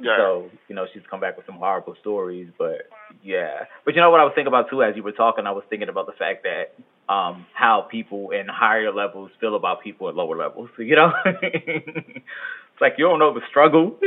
Yeah. 0.00 0.16
So, 0.18 0.50
you 0.68 0.74
know, 0.74 0.86
she's 0.92 1.02
come 1.10 1.20
back 1.20 1.36
with 1.36 1.46
some 1.46 1.56
horrible 1.56 1.94
stories, 2.00 2.48
but 2.58 2.88
yeah. 3.22 3.64
But 3.84 3.94
you 3.94 4.00
know 4.00 4.10
what 4.10 4.20
I 4.20 4.24
was 4.24 4.32
thinking 4.34 4.48
about 4.48 4.70
too 4.70 4.82
as 4.82 4.96
you 4.96 5.02
were 5.02 5.12
talking, 5.12 5.46
I 5.46 5.52
was 5.52 5.64
thinking 5.68 5.88
about 5.88 6.06
the 6.06 6.12
fact 6.12 6.44
that 6.44 6.74
um 7.12 7.46
how 7.54 7.86
people 7.90 8.30
in 8.30 8.46
higher 8.48 8.92
levels 8.92 9.30
feel 9.40 9.56
about 9.56 9.82
people 9.82 10.08
at 10.08 10.14
lower 10.14 10.36
levels. 10.36 10.70
You 10.78 10.96
know? 10.96 11.12
it's 11.24 12.80
like 12.80 12.94
you 12.98 13.06
don't 13.06 13.18
know 13.18 13.34
the 13.34 13.42
struggle. 13.48 13.96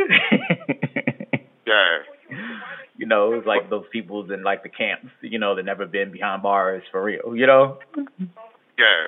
yeah. 1.65 1.99
You 2.97 3.07
know, 3.07 3.33
it's 3.33 3.47
like 3.47 3.69
those 3.69 3.85
people's 3.91 4.29
in 4.31 4.43
like 4.43 4.63
the 4.63 4.69
camps, 4.69 5.09
you 5.21 5.39
know, 5.39 5.55
that 5.55 5.63
never 5.63 5.87
been 5.87 6.11
behind 6.11 6.43
bars 6.43 6.83
for 6.91 7.03
real, 7.03 7.35
you 7.35 7.47
know? 7.47 7.79
Yeah. 7.97 9.07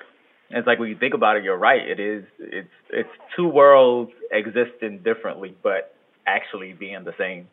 And 0.50 0.60
it's 0.60 0.68
like 0.68 0.80
when 0.80 0.90
you 0.90 0.98
think 0.98 1.14
about 1.14 1.38
it, 1.38 1.44
you're 1.44 1.58
right. 1.58 1.82
It 1.82 2.00
is. 2.00 2.26
It's 2.40 2.70
it's 2.92 3.10
two 3.36 3.48
worlds 3.48 4.12
existing 4.32 5.00
differently, 5.04 5.56
but 5.64 5.93
actually 6.26 6.74
being 6.74 7.04
the 7.04 7.16
same. 7.18 7.48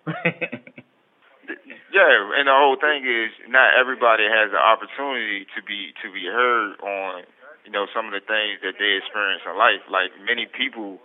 yeah, 1.90 2.12
and 2.38 2.46
the 2.46 2.54
whole 2.54 2.76
thing 2.78 3.06
is 3.06 3.30
not 3.48 3.74
everybody 3.78 4.24
has 4.24 4.50
the 4.52 4.60
opportunity 4.60 5.46
to 5.56 5.60
be 5.62 5.92
to 6.02 6.12
be 6.12 6.26
heard 6.26 6.78
on 6.80 7.24
you 7.64 7.72
know 7.72 7.86
some 7.94 8.06
of 8.06 8.12
the 8.12 8.22
things 8.22 8.62
that 8.62 8.78
they 8.78 8.98
experience 8.98 9.42
in 9.46 9.56
life. 9.58 9.82
Like 9.90 10.14
many 10.22 10.46
people 10.46 10.98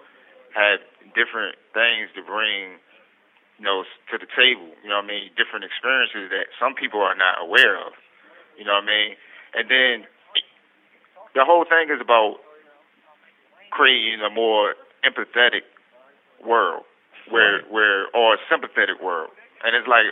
have 0.54 0.80
different 1.14 1.58
things 1.74 2.14
to 2.16 2.22
bring 2.22 2.80
you 3.58 3.66
know 3.66 3.84
to 4.12 4.16
the 4.18 4.30
table. 4.38 4.70
You 4.84 4.90
know 4.90 5.02
what 5.02 5.10
I 5.10 5.14
mean? 5.14 5.34
Different 5.34 5.66
experiences 5.66 6.30
that 6.30 6.54
some 6.60 6.76
people 6.76 7.02
are 7.02 7.18
not 7.18 7.42
aware 7.42 7.78
of. 7.82 7.94
You 8.58 8.64
know 8.64 8.78
what 8.78 8.88
I 8.88 8.94
mean? 8.94 9.12
And 9.56 9.66
then 9.72 9.96
the 11.36 11.44
whole 11.44 11.66
thing 11.68 11.92
is 11.92 12.00
about 12.00 12.40
creating 13.72 14.22
a 14.24 14.32
more 14.32 14.76
empathetic 15.04 15.68
world, 16.46 16.84
where 17.30 17.62
where 17.70 18.08
or 18.14 18.36
a 18.36 18.40
sympathetic 18.50 19.02
world, 19.02 19.32
and 19.64 19.76
it's 19.76 19.88
like 19.88 20.12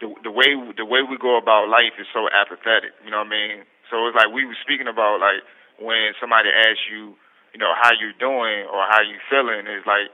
the 0.00 0.08
the 0.24 0.32
way 0.32 0.54
the 0.76 0.84
way 0.84 1.02
we 1.02 1.18
go 1.18 1.36
about 1.36 1.68
life 1.68 1.96
is 1.98 2.06
so 2.12 2.28
apathetic. 2.30 2.92
You 3.04 3.10
know 3.10 3.22
what 3.24 3.32
I 3.32 3.36
mean? 3.36 3.56
So 3.90 4.06
it's 4.08 4.16
like 4.16 4.32
we 4.32 4.44
were 4.44 4.58
speaking 4.62 4.88
about 4.88 5.20
like 5.20 5.42
when 5.80 6.12
somebody 6.20 6.50
asks 6.50 6.84
you, 6.90 7.14
you 7.54 7.60
know, 7.60 7.72
how 7.74 7.92
you 7.94 8.12
doing 8.18 8.66
or 8.68 8.84
how 8.88 9.00
you 9.02 9.16
feeling, 9.30 9.66
is 9.66 9.86
like 9.86 10.10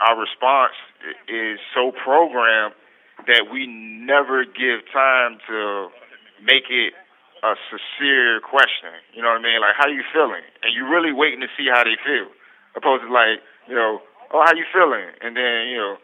our 0.00 0.18
response 0.18 0.76
is 1.26 1.58
so 1.74 1.90
programmed 1.90 2.74
that 3.26 3.50
we 3.50 3.66
never 3.66 4.44
give 4.44 4.82
time 4.92 5.38
to 5.48 5.90
make 6.42 6.66
it 6.70 6.94
a 7.42 7.54
sincere 7.70 8.38
question. 8.40 8.94
You 9.14 9.22
know 9.22 9.34
what 9.34 9.42
I 9.42 9.46
mean? 9.46 9.58
Like, 9.58 9.74
how 9.74 9.90
you 9.90 10.06
feeling? 10.14 10.46
And 10.62 10.70
you're 10.74 10.90
really 10.90 11.10
waiting 11.10 11.42
to 11.42 11.50
see 11.58 11.66
how 11.66 11.82
they 11.82 11.98
feel, 11.98 12.30
opposed 12.78 13.02
to 13.02 13.10
like, 13.10 13.42
you 13.66 13.74
know, 13.74 13.98
oh, 14.32 14.42
how 14.44 14.52
you 14.56 14.64
feeling? 14.72 15.12
And 15.20 15.36
then 15.36 15.68
you 15.68 15.78
know, 15.78 15.94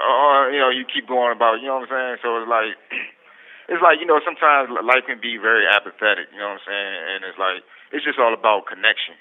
oh, 0.00 0.50
you 0.52 0.58
know, 0.58 0.70
you 0.72 0.84
keep 0.88 1.06
going 1.06 1.36
about. 1.36 1.60
You 1.60 1.68
know 1.68 1.84
what 1.84 1.92
I'm 1.92 1.94
saying? 1.94 2.16
So 2.24 2.40
it's 2.40 2.50
like, 2.50 2.74
it's 3.72 3.84
like 3.84 4.00
you 4.00 4.08
know, 4.08 4.20
sometimes 4.24 4.72
life 4.72 5.04
can 5.06 5.20
be 5.20 5.36
very 5.36 5.68
apathetic. 5.68 6.32
You 6.32 6.40
know 6.40 6.56
what 6.56 6.64
I'm 6.64 6.68
saying? 6.68 6.94
And 7.12 7.18
it's 7.28 7.38
like 7.38 7.60
it's 7.92 8.04
just 8.04 8.18
all 8.18 8.34
about 8.34 8.66
connection. 8.66 9.16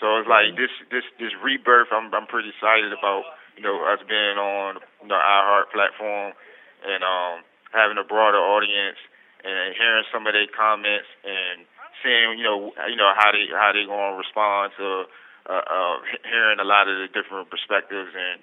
So 0.00 0.20
it's 0.20 0.28
like 0.28 0.56
this 0.60 0.72
this 0.92 1.04
this 1.16 1.32
rebirth. 1.40 1.88
I'm 1.90 2.12
I'm 2.12 2.28
pretty 2.28 2.52
excited 2.52 2.92
about 2.92 3.24
you 3.56 3.64
know 3.64 3.80
us 3.88 4.00
being 4.04 4.36
on 4.36 4.78
the 5.08 5.16
iHeart 5.16 5.72
platform 5.72 6.36
and 6.84 7.00
um 7.00 7.40
having 7.72 7.96
a 7.96 8.04
broader 8.04 8.38
audience 8.40 9.00
and 9.44 9.72
hearing 9.76 10.04
some 10.12 10.26
of 10.28 10.32
their 10.36 10.48
comments 10.52 11.08
and 11.24 11.64
seeing 12.04 12.36
you 12.36 12.44
know 12.44 12.72
you 12.88 12.96
know 12.96 13.08
how 13.16 13.32
they 13.32 13.48
how 13.56 13.72
they 13.72 13.88
gonna 13.88 14.20
respond 14.20 14.72
to 14.76 15.08
uh, 15.48 15.62
uh, 15.62 15.96
hearing 16.26 16.58
a 16.60 16.66
lot 16.66 16.88
of 16.90 16.96
the 16.98 17.08
different 17.14 17.48
perspectives 17.50 18.10
and 18.14 18.42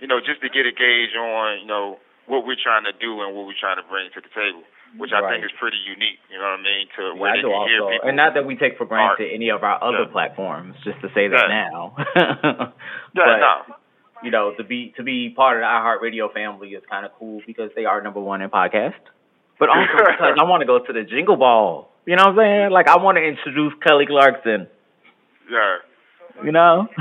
you 0.00 0.06
know 0.06 0.20
just 0.20 0.40
to 0.44 0.48
get 0.52 0.66
a 0.68 0.72
gauge 0.72 1.14
on 1.16 1.60
you 1.60 1.66
know 1.66 1.98
what 2.26 2.44
we're 2.46 2.58
trying 2.60 2.84
to 2.84 2.92
do 2.98 3.22
and 3.22 3.34
what 3.36 3.46
we're 3.46 3.58
trying 3.58 3.76
to 3.80 3.86
bring 3.86 4.10
to 4.10 4.20
the 4.20 4.26
table, 4.34 4.66
which 4.98 5.12
I 5.14 5.22
think 5.30 5.44
is 5.46 5.54
pretty 5.62 5.78
unique. 5.86 6.18
You 6.28 6.38
know 6.42 6.58
what 6.58 6.60
I 6.60 6.62
mean? 6.66 6.84
To 6.98 7.02
Yeah, 7.14 7.20
where 7.20 7.30
I 7.30 7.36
they 7.38 7.42
can 7.46 7.68
hear 7.70 7.80
people. 7.86 8.08
and 8.08 8.16
not 8.18 8.34
that 8.34 8.44
we 8.44 8.56
take 8.58 8.76
for 8.76 8.84
granted 8.84 9.30
art. 9.30 9.32
any 9.32 9.48
of 9.54 9.62
our 9.62 9.78
other 9.82 10.04
Yeah. 10.06 10.12
platforms. 10.12 10.74
Just 10.82 11.00
to 11.02 11.08
say 11.14 11.28
that 11.28 11.46
Yeah. 11.48 11.70
now. 11.70 11.94
yeah, 12.16 12.70
but 13.14 13.36
no, 13.38 13.54
you 14.26 14.30
know, 14.30 14.52
to 14.58 14.64
be 14.64 14.92
to 14.96 15.02
be 15.04 15.30
part 15.30 15.56
of 15.56 15.62
the 15.62 15.70
iHeartRadio 15.70 16.32
family 16.34 16.70
is 16.74 16.82
kind 16.90 17.06
of 17.06 17.12
cool 17.18 17.40
because 17.46 17.70
they 17.76 17.84
are 17.86 18.00
number 18.02 18.20
one 18.20 18.42
in 18.42 18.50
podcast. 18.50 18.98
But 19.58 19.68
also 19.74 19.86
because 20.10 20.36
I 20.36 20.44
want 20.44 20.60
to 20.62 20.66
go 20.66 20.80
to 20.80 20.92
the 20.92 21.04
Jingle 21.04 21.36
Ball. 21.36 21.88
You 22.04 22.16
know 22.16 22.24
what 22.24 22.38
I'm 22.38 22.38
saying? 22.38 22.70
Like 22.70 22.88
I 22.88 22.98
want 22.98 23.16
to 23.18 23.22
introduce 23.24 23.72
Kelly 23.86 24.06
Clarkson. 24.06 24.66
yeah. 25.48 25.76
You 26.44 26.52
know? 26.52 26.88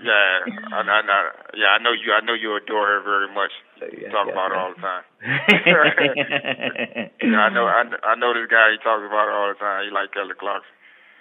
Yeah, 0.00 0.54
I, 0.72 0.80
I, 0.80 1.00
I, 1.02 1.30
yeah, 1.58 1.74
I 1.74 1.82
know 1.82 1.90
you. 1.90 2.14
I 2.14 2.24
know 2.24 2.32
you 2.32 2.56
adore 2.56 2.86
her 2.86 3.02
very 3.02 3.28
much. 3.34 3.50
Yeah, 3.76 4.08
Talk 4.10 4.26
yeah, 4.28 4.32
about 4.32 4.50
her 4.50 4.56
all 4.56 4.72
the 4.72 4.80
time. 4.80 5.02
Yeah, 7.20 7.36
I 7.36 7.48
know. 7.52 7.66
I, 7.66 7.82
I 8.06 8.14
know 8.14 8.32
this 8.32 8.48
guy. 8.48 8.70
He 8.72 8.78
talks 8.78 9.02
about 9.04 9.26
her 9.26 9.34
all 9.34 9.48
the 9.52 9.58
time. 9.58 9.84
He 9.84 9.90
like 9.92 10.12
Kelly 10.14 10.34
Clarkson. 10.38 10.70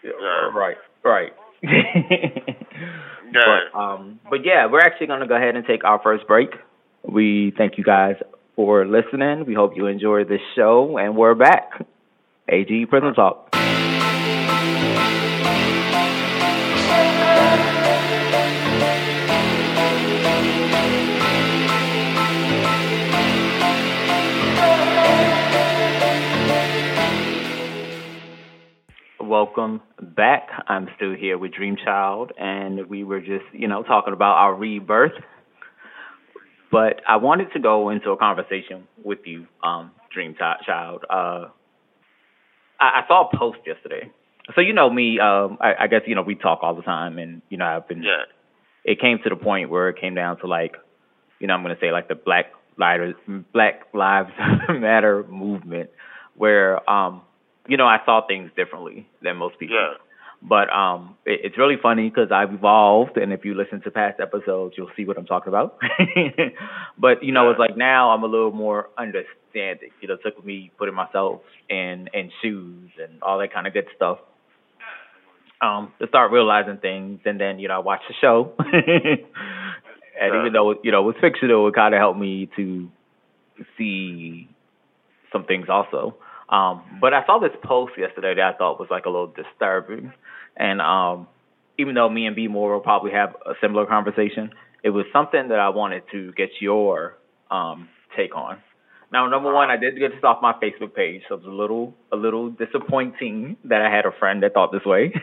Yeah. 0.04 0.52
Right, 0.54 0.78
right. 1.04 1.34
Yeah. 3.34 3.42
But 3.74 3.78
um, 3.78 4.20
but 4.30 4.46
yeah, 4.46 4.68
we're 4.68 4.80
actually 4.80 5.08
gonna 5.08 5.28
go 5.28 5.36
ahead 5.36 5.56
and 5.56 5.66
take 5.66 5.84
our 5.84 6.00
first 6.02 6.26
break. 6.28 6.52
We 7.04 7.52
thank 7.58 7.78
you 7.78 7.84
guys 7.84 8.16
for 8.56 8.86
listening. 8.86 9.46
We 9.46 9.54
hope 9.54 9.76
you 9.76 9.88
enjoyed 9.88 10.30
this 10.30 10.40
show, 10.56 10.98
and 10.98 11.16
we're 11.18 11.36
back. 11.36 11.86
AG 12.48 12.86
Prison 12.86 13.14
Talk. 13.14 13.47
Welcome 29.28 29.82
back. 30.02 30.48
I'm 30.70 30.88
still 30.96 31.14
here 31.14 31.38
with 31.38 31.52
Dream 31.52 31.76
Child, 31.84 32.32
and 32.38 32.88
we 32.88 33.04
were 33.04 33.20
just, 33.20 33.44
you 33.52 33.68
know, 33.68 33.84
talking 33.84 34.14
about 34.14 34.36
our 34.36 34.56
rebirth. 34.56 35.12
But 36.72 37.02
I 37.06 37.18
wanted 37.18 37.52
to 37.52 37.60
go 37.60 37.90
into 37.90 38.12
a 38.12 38.18
conversation 38.18 38.88
with 39.04 39.20
you, 39.26 39.46
um, 39.62 39.92
Dream 40.14 40.34
Chi- 40.34 40.62
Child. 40.66 41.04
Uh, 41.10 41.48
I, 42.80 43.02
I 43.02 43.02
saw 43.10 43.28
a 43.28 43.38
post 43.38 43.58
yesterday. 43.68 44.10
So 44.56 44.62
you 44.62 44.72
know 44.72 44.90
me. 44.90 45.20
Um, 45.20 45.58
I, 45.60 45.74
I 45.78 45.88
guess 45.88 46.04
you 46.06 46.16
know 46.16 46.22
we 46.22 46.36
talk 46.36 46.60
all 46.62 46.76
the 46.76 46.82
time, 46.82 47.18
and 47.18 47.42
you 47.50 47.58
know 47.58 47.66
I've 47.66 47.88
been. 47.88 48.04
Yeah. 48.04 48.24
It 48.86 49.02
came 49.02 49.18
to 49.26 49.30
the 49.30 49.36
point 49.36 49.70
where 49.70 49.90
it 49.90 50.00
came 50.00 50.16
down 50.16 50.40
to 50.40 50.48
like, 50.48 50.76
you 51.40 51.48
know, 51.48 51.54
I'm 51.54 51.64
going 51.64 51.76
to 51.76 51.82
say 51.82 51.92
like 51.92 52.08
the 52.08 52.16
Black 52.16 52.46
Lives 52.78 53.16
Black 53.52 53.82
Lives 53.94 54.32
Matter 54.70 55.26
movement, 55.30 55.90
where 56.38 56.90
um, 56.90 57.24
you 57.68 57.78
know, 57.78 57.86
I 57.88 58.00
saw 58.06 58.26
things 58.26 58.52
differently 58.56 59.08
than 59.22 59.38
most 59.38 59.60
people. 59.60 59.76
Yeah. 59.76 59.94
But 60.42 60.72
um, 60.72 61.16
it, 61.26 61.42
it's 61.46 61.58
really 61.58 61.78
funny 61.82 62.10
because 62.10 62.32
I've 62.32 62.54
evolved, 62.54 63.18
and 63.18 63.34
if 63.34 63.44
you 63.44 63.56
listen 63.56 63.82
to 63.82 63.92
past 63.92 64.20
episodes, 64.20 64.76
you'll 64.78 64.92
see 64.96 65.06
what 65.06 65.18
I'm 65.18 65.26
talking 65.26 65.50
about. 65.50 65.78
but 67.00 67.24
you 67.24 67.32
know, 67.32 67.50
it's 67.50 67.60
like 67.60 67.76
now 67.76 68.12
I'm 68.12 68.24
a 68.24 68.28
little 68.28 68.52
more 68.52 68.90
understanding. 68.98 69.90
You 70.02 70.08
know, 70.10 70.14
it 70.16 70.20
took 70.24 70.44
me 70.46 70.72
putting 70.78 70.94
myself 70.94 71.42
in 71.70 72.08
in 72.14 72.32
shoes 72.42 72.92
and 73.02 73.22
all 73.24 73.40
that 73.40 73.52
kind 73.54 73.66
of 73.66 73.74
good 73.74 73.88
stuff. 73.96 74.20
Um, 75.60 75.92
to 76.00 76.08
start 76.08 76.32
realizing 76.32 76.78
things, 76.78 77.22
and 77.26 77.42
then 77.42 77.58
you 77.58 77.68
know, 77.68 77.76
I 77.78 77.80
watched 77.80 78.04
the 78.08 78.14
show, 78.22 78.54
and 78.60 79.20
Yeah. 80.22 80.40
even 80.40 80.54
though 80.54 80.76
you 80.84 80.92
know 80.92 81.02
it 81.02 81.06
was 81.06 81.16
fictional, 81.20 81.68
it 81.68 81.74
kind 81.74 81.96
of 81.96 82.00
helped 82.00 82.20
me 82.20 82.48
to 82.56 82.88
see 83.76 84.48
some 85.32 85.46
things 85.46 85.66
also. 85.68 86.16
Um, 86.50 87.00
but 87.02 87.14
I 87.14 87.26
saw 87.26 87.40
this 87.40 87.52
post 87.64 87.94
yesterday 87.98 88.36
that 88.36 88.56
I 88.56 88.58
thought 88.58 88.80
was 88.80 88.88
like 88.90 89.06
a 89.06 89.10
little 89.10 89.34
disturbing, 89.36 90.14
and 90.56 90.82
um, 90.82 91.28
even 91.78 91.96
though 91.96 92.10
me 92.10 92.26
and 92.26 92.36
B 92.36 92.48
Moore 92.48 92.74
will 92.74 92.80
probably 92.80 93.12
have 93.12 93.36
a 93.46 93.54
similar 93.62 93.86
conversation, 93.86 94.52
it 94.84 94.92
was 94.92 95.06
something 95.12 95.50
that 95.50 95.60
I 95.60 95.70
wanted 95.70 96.04
to 96.12 96.32
get 96.34 96.50
your 96.62 97.18
um, 97.52 97.90
take 98.16 98.36
on. 98.36 98.60
Now, 99.12 99.28
number 99.28 99.54
one, 99.54 99.70
I 99.70 99.78
did 99.78 99.98
get 99.98 100.12
this 100.12 100.24
off 100.24 100.42
my 100.42 100.54
Facebook 100.54 100.94
page, 100.94 101.22
so 101.30 101.36
it 101.36 101.38
was 101.44 101.48
a 101.48 101.56
little 101.56 101.94
a 102.12 102.18
little 102.18 102.50
disappointing 102.50 103.56
that 103.66 103.82
I 103.82 103.90
had 103.94 104.06
a 104.06 104.12
friend 104.18 104.44
that 104.44 104.54
thought 104.54 104.72
this 104.72 104.86
way. 104.86 105.14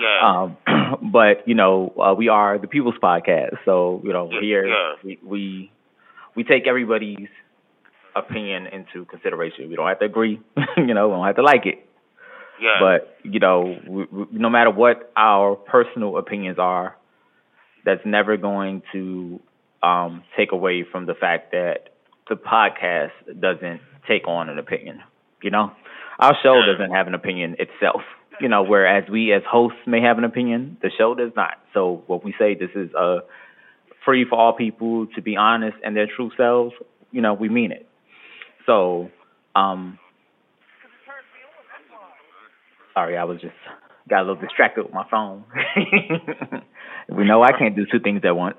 Yeah. 0.00 0.20
um, 0.24 0.56
but 1.12 1.46
you 1.46 1.54
know, 1.54 1.92
uh, 1.98 2.14
we 2.14 2.28
are 2.28 2.58
the 2.58 2.66
People's 2.66 2.94
Podcast, 3.02 3.56
so 3.66 4.00
you 4.04 4.12
know, 4.12 4.30
here 4.40 4.66
yeah. 4.66 4.92
we, 5.04 5.18
we 5.22 5.72
we 6.34 6.44
take 6.44 6.66
everybody's 6.66 7.28
opinion 8.14 8.66
into 8.66 9.04
consideration. 9.06 9.68
We 9.68 9.76
don't 9.76 9.88
have 9.88 9.98
to 10.00 10.04
agree, 10.06 10.40
you 10.76 10.94
know, 10.94 11.08
we 11.08 11.14
don't 11.14 11.26
have 11.26 11.36
to 11.36 11.42
like 11.42 11.66
it, 11.66 11.86
yeah. 12.60 12.78
but 12.80 13.16
you 13.24 13.40
know, 13.40 13.78
we, 13.88 14.04
we, 14.10 14.26
no 14.32 14.50
matter 14.50 14.70
what 14.70 15.12
our 15.16 15.56
personal 15.56 16.16
opinions 16.18 16.58
are, 16.58 16.96
that's 17.84 18.02
never 18.04 18.36
going 18.36 18.82
to 18.92 19.40
um, 19.82 20.22
take 20.36 20.52
away 20.52 20.84
from 20.90 21.06
the 21.06 21.14
fact 21.14 21.52
that 21.52 21.88
the 22.28 22.36
podcast 22.36 23.10
doesn't 23.40 23.80
take 24.06 24.28
on 24.28 24.48
an 24.48 24.58
opinion. 24.58 25.00
You 25.42 25.50
know, 25.50 25.72
our 26.18 26.34
show 26.42 26.54
Yeah. 26.60 26.72
doesn't 26.72 26.92
have 26.92 27.06
an 27.06 27.14
opinion 27.14 27.56
itself. 27.58 28.02
You 28.40 28.48
know, 28.48 28.62
whereas 28.62 29.04
we 29.10 29.32
as 29.32 29.42
hosts 29.48 29.78
may 29.86 30.00
have 30.00 30.18
an 30.18 30.24
opinion, 30.24 30.76
the 30.82 30.90
show 30.96 31.14
does 31.14 31.32
not. 31.36 31.54
So 31.74 32.02
what 32.06 32.24
we 32.24 32.34
say, 32.38 32.54
this 32.54 32.70
is 32.74 32.92
uh, 32.94 33.20
free 34.04 34.24
for 34.28 34.38
all 34.38 34.52
people 34.52 35.06
to 35.14 35.22
be 35.22 35.36
honest 35.36 35.76
and 35.84 35.94
their 35.96 36.06
true 36.06 36.30
selves. 36.36 36.74
You 37.10 37.20
know, 37.20 37.34
we 37.34 37.48
mean 37.48 37.72
it. 37.72 37.86
So, 38.66 39.10
um, 39.54 39.98
sorry, 42.94 43.16
I 43.16 43.24
was 43.24 43.40
just 43.40 43.54
got 44.08 44.20
a 44.20 44.24
little 44.24 44.40
distracted 44.40 44.84
with 44.84 44.92
my 44.92 45.04
phone. 45.10 45.44
we 47.08 47.24
know 47.24 47.42
I 47.42 47.52
can't 47.58 47.76
do 47.76 47.86
two 47.90 48.00
things 48.00 48.22
at 48.24 48.36
once. 48.36 48.56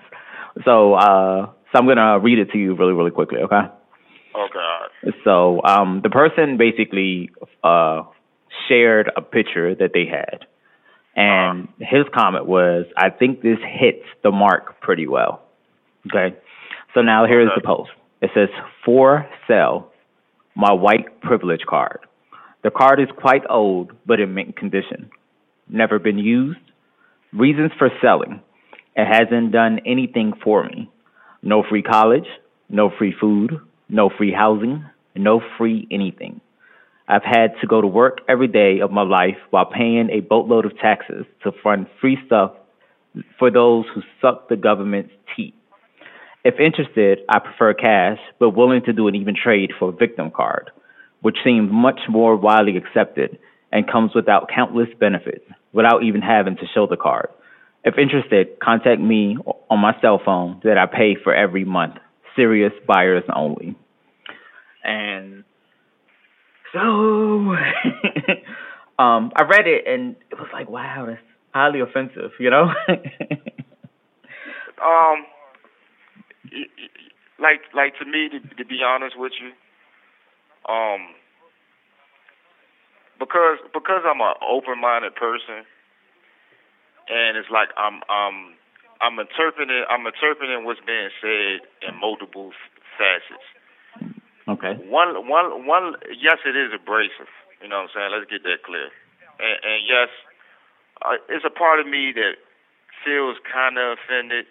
So, 0.66 0.94
uh, 0.94 1.48
so 1.72 1.80
I'm 1.80 1.88
gonna 1.88 2.20
read 2.20 2.40
it 2.40 2.52
to 2.52 2.58
you 2.58 2.76
really, 2.76 2.94
really 2.94 3.12
quickly, 3.12 3.40
okay? 3.40 3.62
okay. 4.36 5.14
So, 5.24 5.62
um, 5.64 6.02
the 6.04 6.10
person 6.10 6.58
basically 6.58 7.32
uh 7.64 8.04
shared 8.68 9.12
a 9.16 9.22
picture 9.22 9.74
that 9.76 9.92
they 9.94 10.06
had, 10.06 10.46
and 11.16 11.68
his 11.80 12.06
comment 12.14 12.46
was, 12.46 12.86
"I 12.96 13.10
think 13.10 13.42
this 13.42 13.58
hits 13.62 14.06
the 14.24 14.32
mark 14.32 14.80
pretty 14.82 15.08
well." 15.08 15.42
Okay. 16.08 16.36
So 16.94 17.02
now 17.02 17.26
here's 17.26 17.50
Okay. 17.50 17.62
the 17.62 17.66
post. 17.66 17.90
It 18.22 18.30
says, 18.34 18.50
"For 18.86 19.28
sale, 19.48 19.92
my 20.56 20.72
white 20.72 21.22
privilege 21.22 21.66
card. 21.68 22.00
The 22.64 22.72
card 22.72 23.00
is 23.00 23.10
quite 23.20 23.44
old, 23.50 23.92
but 24.06 24.20
in 24.20 24.34
mint 24.34 24.56
condition. 24.56 25.10
Never 25.68 26.00
been 26.00 26.18
used. 26.18 26.60
Reasons 27.34 27.72
for 27.78 27.90
selling. 28.02 28.42
It 28.96 29.06
hasn't 29.06 29.52
done 29.52 29.80
anything 29.86 30.34
for 30.44 30.64
me. 30.64 30.90
No 31.42 31.64
free 31.68 31.82
college, 31.82 32.28
no 32.70 32.92
free 32.98 33.14
food, 33.20 33.60
no 33.90 34.10
free 34.10 34.32
housing, 34.32 34.86
no 35.16 35.42
free 35.58 35.88
anything. 35.92 36.42
I've 37.08 37.24
had 37.24 37.54
to 37.62 37.68
go 37.68 37.82
to 37.82 37.88
work 37.88 38.20
every 38.30 38.48
day 38.48 38.80
of 38.80 38.92
my 38.92 39.02
life 39.02 39.38
while 39.50 39.66
paying 39.66 40.10
a 40.10 40.22
boatload 40.22 40.66
of 40.66 40.78
taxes 40.78 41.26
to 41.44 41.52
fund 41.64 41.88
free 42.00 42.18
stuff 42.26 42.54
for 43.38 43.52
those 43.52 43.86
who 43.94 44.02
suck 44.22 44.48
the 44.48 44.56
government's 44.56 45.12
teeth. 45.36 45.54
If 46.44 46.60
interested, 46.60 47.20
I 47.30 47.40
prefer 47.40 47.74
cash, 47.74 48.20
but 48.40 48.50
willing 48.52 48.82
to 48.86 48.94
do 48.94 49.08
an 49.08 49.16
even 49.16 49.34
trade 49.42 49.72
for 49.80 49.90
a 49.90 49.92
victim 49.94 50.30
card, 50.30 50.72
which 51.22 51.38
seems 51.44 51.70
much 51.72 52.02
more 52.10 52.36
widely 52.36 52.76
accepted 52.76 53.40
and 53.72 53.90
comes 53.90 54.12
without 54.14 54.50
countless 54.54 54.90
benefits, 55.00 55.46
without 55.72 56.04
even 56.04 56.22
having 56.22 56.58
to 56.58 56.66
show 56.74 56.86
the 56.86 56.98
card. 56.98 57.30
If 57.86 57.98
interested, 57.98 58.60
contact 58.62 59.02
me 59.02 59.38
on 59.70 59.80
my 59.80 59.94
cell 60.02 60.22
phone 60.24 60.60
that 60.64 60.78
I 60.78 60.86
pay 60.86 61.16
for 61.22 61.34
every 61.34 61.64
month. 61.64 61.96
Serious 62.36 62.74
buyers 62.88 63.24
only. 63.34 63.76
And 64.84 65.46
so 66.74 66.80
um, 69.00 69.32
I 69.36 69.44
read 69.50 69.66
it 69.68 69.86
and 69.88 70.16
it 70.30 70.36
was 70.36 70.50
like, 70.52 70.70
wow, 70.70 71.06
that's 71.08 71.22
highly 71.54 71.80
offensive, 71.80 72.32
you 72.40 72.50
know? 72.50 72.72
um 74.84 75.26
like 77.40 77.62
like 77.74 77.98
to 78.00 78.06
me 78.06 78.30
to, 78.30 78.40
to 78.40 78.66
be 78.66 78.80
honest 78.84 79.18
with 79.18 79.34
you, 79.42 79.52
um, 80.72 81.14
because 83.20 83.60
because 83.74 84.04
I'm 84.06 84.22
an 84.22 84.36
open-minded 84.42 85.16
person, 85.16 85.66
and 87.10 87.38
it's 87.38 87.50
like 87.50 87.70
I'm 87.78 88.02
I'm 88.10 88.56
I'm 89.02 89.20
interpreting 89.20 89.84
I'm 89.90 90.06
interpreting 90.06 90.66
what's 90.66 90.80
being 90.86 91.10
said 91.22 91.62
in 91.88 92.00
multiple 92.00 92.52
facets. 92.98 93.48
Okay. 94.48 94.76
One 94.90 95.28
one 95.28 95.66
one 95.66 95.96
yes, 96.20 96.38
it 96.46 96.56
is 96.56 96.72
abrasive. 96.74 97.32
You 97.62 97.70
know 97.70 97.88
what 97.88 97.96
I'm 97.96 97.96
saying? 97.96 98.12
Let's 98.12 98.30
get 98.30 98.44
that 98.44 98.64
clear. 98.64 98.92
And, 99.40 99.58
and 99.64 99.80
yes, 99.88 100.10
uh, 101.02 101.16
it's 101.30 101.46
a 101.46 101.50
part 101.50 101.80
of 101.80 101.88
me 101.88 102.12
that 102.12 102.36
feels 103.06 103.38
kind 103.48 103.78
of 103.78 103.98
offended 103.98 104.46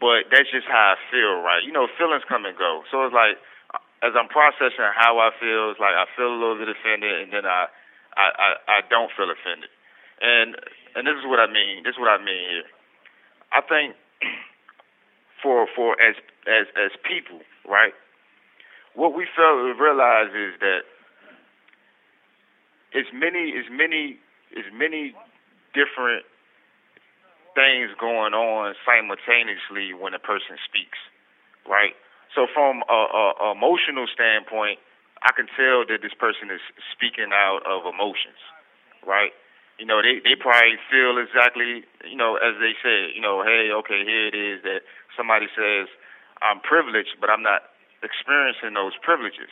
but 0.00 0.30
that's 0.30 0.50
just 0.50 0.66
how 0.66 0.94
I 0.94 0.98
feel, 1.10 1.42
right? 1.42 1.62
You 1.62 1.72
know, 1.72 1.86
feelings 1.98 2.22
come 2.28 2.44
and 2.44 2.56
go. 2.56 2.82
So 2.90 3.04
it's 3.06 3.14
like 3.14 3.38
as 4.04 4.12
I'm 4.12 4.28
processing 4.28 4.84
how 4.92 5.16
I 5.16 5.32
feel, 5.40 5.72
it's 5.72 5.80
like 5.80 5.96
I 5.96 6.04
feel 6.12 6.28
a 6.28 6.36
little 6.36 6.60
bit 6.60 6.68
offended, 6.68 7.24
and 7.24 7.32
then 7.32 7.46
I, 7.48 7.66
I, 8.16 8.26
I, 8.36 8.48
I 8.68 8.78
don't 8.90 9.10
feel 9.16 9.32
offended. 9.32 9.72
And 10.20 10.56
and 10.94 11.06
this 11.08 11.16
is 11.18 11.26
what 11.26 11.40
I 11.40 11.48
mean. 11.48 11.82
This 11.82 11.96
is 11.96 12.00
what 12.00 12.12
I 12.12 12.18
mean 12.18 12.44
here. 12.52 12.68
I 13.50 13.60
think 13.64 13.96
for 15.42 15.66
for 15.74 15.96
as 16.00 16.14
as 16.46 16.68
as 16.76 16.92
people, 17.02 17.40
right? 17.66 17.96
What 18.94 19.16
we 19.16 19.26
fail 19.34 19.58
to 19.66 19.74
realize 19.74 20.30
is 20.30 20.54
that 20.60 20.86
as 22.94 23.06
many 23.12 23.56
as 23.58 23.66
many 23.72 24.18
as 24.54 24.68
many 24.70 25.14
different 25.74 26.22
things 27.54 27.90
going 27.98 28.34
on 28.34 28.74
simultaneously 28.84 29.94
when 29.94 30.14
a 30.14 30.22
person 30.22 30.58
speaks, 30.66 30.98
right? 31.66 31.94
So 32.34 32.46
from 32.50 32.82
a, 32.90 33.00
a, 33.14 33.24
a 33.40 33.48
emotional 33.54 34.06
standpoint, 34.10 34.82
I 35.22 35.30
can 35.32 35.46
tell 35.56 35.86
that 35.86 36.02
this 36.02 36.14
person 36.18 36.50
is 36.50 36.60
speaking 36.92 37.30
out 37.32 37.62
of 37.64 37.86
emotions, 37.86 38.38
right? 39.06 39.32
You 39.78 39.86
know, 39.86 40.02
they 40.02 40.22
they 40.22 40.38
probably 40.38 40.78
feel 40.90 41.18
exactly, 41.18 41.82
you 42.06 42.18
know, 42.18 42.36
as 42.36 42.58
they 42.58 42.74
say, 42.82 43.10
you 43.14 43.22
know, 43.22 43.42
hey, 43.42 43.70
okay, 43.82 44.04
here 44.06 44.30
it 44.30 44.36
is 44.36 44.62
that 44.62 44.86
somebody 45.16 45.46
says 45.54 45.88
I'm 46.42 46.60
privileged, 46.60 47.18
but 47.18 47.30
I'm 47.30 47.42
not 47.42 47.74
experiencing 48.02 48.74
those 48.74 48.94
privileges. 49.00 49.50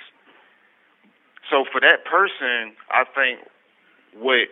So 1.50 1.64
for 1.71 1.80
that 1.80 2.04
person, 2.04 2.76
I 2.90 3.02
think 3.09 3.42
what 4.14 4.47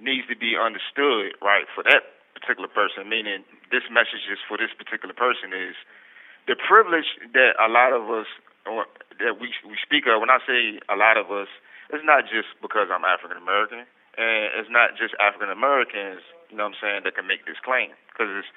needs 0.00 0.26
to 0.28 0.36
be 0.36 0.56
understood, 0.58 1.38
right, 1.40 1.64
for 1.72 1.84
that 1.84 2.13
particular 2.44 2.68
person, 2.68 3.08
meaning 3.08 3.40
this 3.72 3.88
message 3.88 4.28
is 4.28 4.36
for 4.44 4.60
this 4.60 4.68
particular 4.76 5.16
person, 5.16 5.56
is 5.56 5.72
the 6.44 6.52
privilege 6.60 7.08
that 7.32 7.56
a 7.56 7.72
lot 7.72 7.96
of 7.96 8.04
us 8.12 8.28
or 8.68 8.84
that 9.20 9.40
we 9.40 9.52
we 9.64 9.80
speak 9.80 10.04
of. 10.04 10.20
When 10.20 10.28
I 10.28 10.40
say 10.44 10.76
a 10.92 10.96
lot 10.96 11.16
of 11.16 11.32
us, 11.32 11.48
it's 11.88 12.04
not 12.04 12.28
just 12.28 12.52
because 12.60 12.92
I'm 12.92 13.04
African 13.04 13.40
American, 13.40 13.88
and 14.20 14.42
it's 14.60 14.68
not 14.68 14.96
just 15.00 15.16
African 15.16 15.48
Americans. 15.48 16.20
You 16.52 16.60
know 16.60 16.68
what 16.68 16.76
I'm 16.76 16.80
saying 16.80 17.00
that 17.08 17.16
can 17.16 17.24
make 17.24 17.48
this 17.48 17.60
claim 17.64 17.96
because 18.12 18.28
it's 18.28 18.50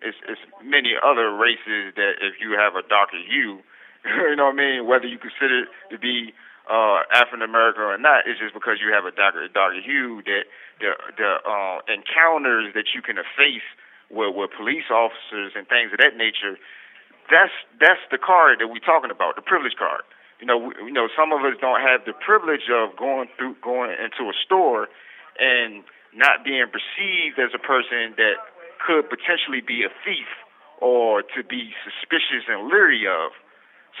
it's 0.00 0.20
it's 0.28 0.44
many 0.64 0.96
other 1.00 1.32
races 1.32 1.96
that 1.96 2.20
if 2.20 2.40
you 2.40 2.56
have 2.56 2.76
a 2.76 2.84
darker 2.84 3.20
hue, 3.20 3.64
you 4.04 4.36
know 4.36 4.52
what 4.52 4.60
I 4.60 4.64
mean. 4.64 4.78
Whether 4.84 5.08
you 5.08 5.20
consider 5.20 5.68
to 5.92 5.96
be 5.96 6.32
uh, 6.70 7.02
African 7.10 7.42
American 7.42 7.82
or 7.82 7.98
not, 7.98 8.30
it's 8.30 8.38
just 8.38 8.54
because 8.54 8.78
you 8.78 8.94
have 8.94 9.02
a 9.02 9.10
darker 9.10 9.42
darker 9.50 9.82
hue 9.82 10.22
that 10.22 10.46
the 10.78 10.94
the 11.18 11.30
uh, 11.42 11.82
encounters 11.90 12.70
that 12.78 12.94
you 12.94 13.02
can 13.02 13.18
face 13.34 13.66
with 14.06 14.38
with 14.38 14.54
police 14.54 14.86
officers 14.86 15.58
and 15.58 15.66
things 15.66 15.90
of 15.90 15.98
that 15.98 16.14
nature. 16.14 16.54
That's 17.26 17.52
that's 17.82 18.02
the 18.14 18.18
card 18.22 18.62
that 18.62 18.70
we're 18.70 18.86
talking 18.86 19.10
about, 19.10 19.34
the 19.34 19.42
privilege 19.42 19.74
card. 19.74 20.06
You 20.38 20.46
know, 20.46 20.56
we, 20.56 20.72
you 20.86 20.94
know, 20.94 21.10
some 21.12 21.34
of 21.34 21.42
us 21.42 21.58
don't 21.60 21.82
have 21.82 22.06
the 22.06 22.14
privilege 22.14 22.70
of 22.70 22.94
going 22.94 23.26
through 23.34 23.58
going 23.60 23.90
into 23.90 24.30
a 24.30 24.34
store 24.38 24.86
and 25.42 25.82
not 26.14 26.46
being 26.46 26.66
perceived 26.70 27.38
as 27.38 27.50
a 27.50 27.62
person 27.62 28.14
that 28.14 28.38
could 28.78 29.10
potentially 29.10 29.60
be 29.60 29.82
a 29.82 29.90
thief 30.06 30.30
or 30.80 31.22
to 31.22 31.42
be 31.44 31.74
suspicious 31.82 32.46
and 32.48 32.70
leery 32.70 33.06
of. 33.10 33.34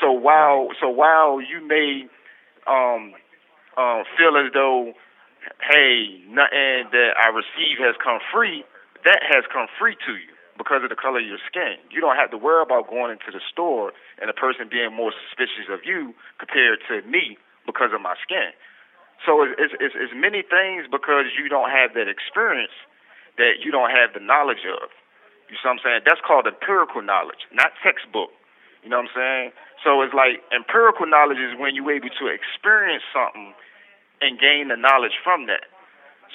So 0.00 0.10
while 0.10 0.70
so 0.80 0.88
while 0.88 1.42
you 1.42 1.60
may 1.66 2.06
um, 2.70 3.12
um, 3.74 4.06
feel 4.14 4.38
as 4.38 4.54
though, 4.54 4.94
hey, 5.66 6.22
nothing 6.30 6.86
that 6.94 7.18
I 7.18 7.34
receive 7.34 7.82
has 7.82 7.98
come 7.98 8.22
free, 8.32 8.62
that 9.04 9.20
has 9.26 9.44
come 9.50 9.66
free 9.78 9.98
to 10.06 10.14
you 10.14 10.30
because 10.54 10.84
of 10.84 10.92
the 10.92 10.98
color 10.98 11.18
of 11.18 11.26
your 11.26 11.40
skin. 11.48 11.80
You 11.90 12.04
don't 12.04 12.16
have 12.16 12.30
to 12.30 12.38
worry 12.38 12.62
about 12.62 12.86
going 12.86 13.10
into 13.10 13.32
the 13.32 13.40
store 13.50 13.92
and 14.20 14.28
a 14.28 14.36
person 14.36 14.68
being 14.70 14.92
more 14.92 15.10
suspicious 15.10 15.72
of 15.72 15.82
you 15.82 16.14
compared 16.38 16.84
to 16.92 17.02
me 17.08 17.40
because 17.64 17.90
of 17.96 18.00
my 18.04 18.14
skin. 18.22 18.52
So 19.24 19.44
it's, 19.44 19.72
it's, 19.80 19.96
it's 19.96 20.12
many 20.16 20.44
things 20.44 20.88
because 20.88 21.32
you 21.36 21.48
don't 21.48 21.72
have 21.72 21.92
that 21.96 22.08
experience 22.08 22.72
that 23.36 23.64
you 23.64 23.72
don't 23.72 23.90
have 23.90 24.12
the 24.12 24.20
knowledge 24.20 24.64
of. 24.68 24.92
You 25.48 25.56
see 25.56 25.64
what 25.64 25.80
I'm 25.80 25.82
saying? 25.82 26.00
That's 26.04 26.20
called 26.20 26.46
empirical 26.46 27.02
knowledge, 27.02 27.48
not 27.52 27.72
textbook. 27.82 28.30
You 28.82 28.88
know 28.88 29.04
what 29.04 29.12
I'm 29.12 29.16
saying? 29.16 29.48
So 29.84 30.00
it's 30.02 30.14
like 30.14 30.40
empirical 30.52 31.06
knowledge 31.06 31.40
is 31.40 31.56
when 31.56 31.74
you're 31.74 31.92
able 31.92 32.12
to 32.20 32.26
experience 32.28 33.04
something 33.12 33.52
and 34.20 34.40
gain 34.40 34.68
the 34.68 34.76
knowledge 34.76 35.16
from 35.24 35.46
that. 35.48 35.68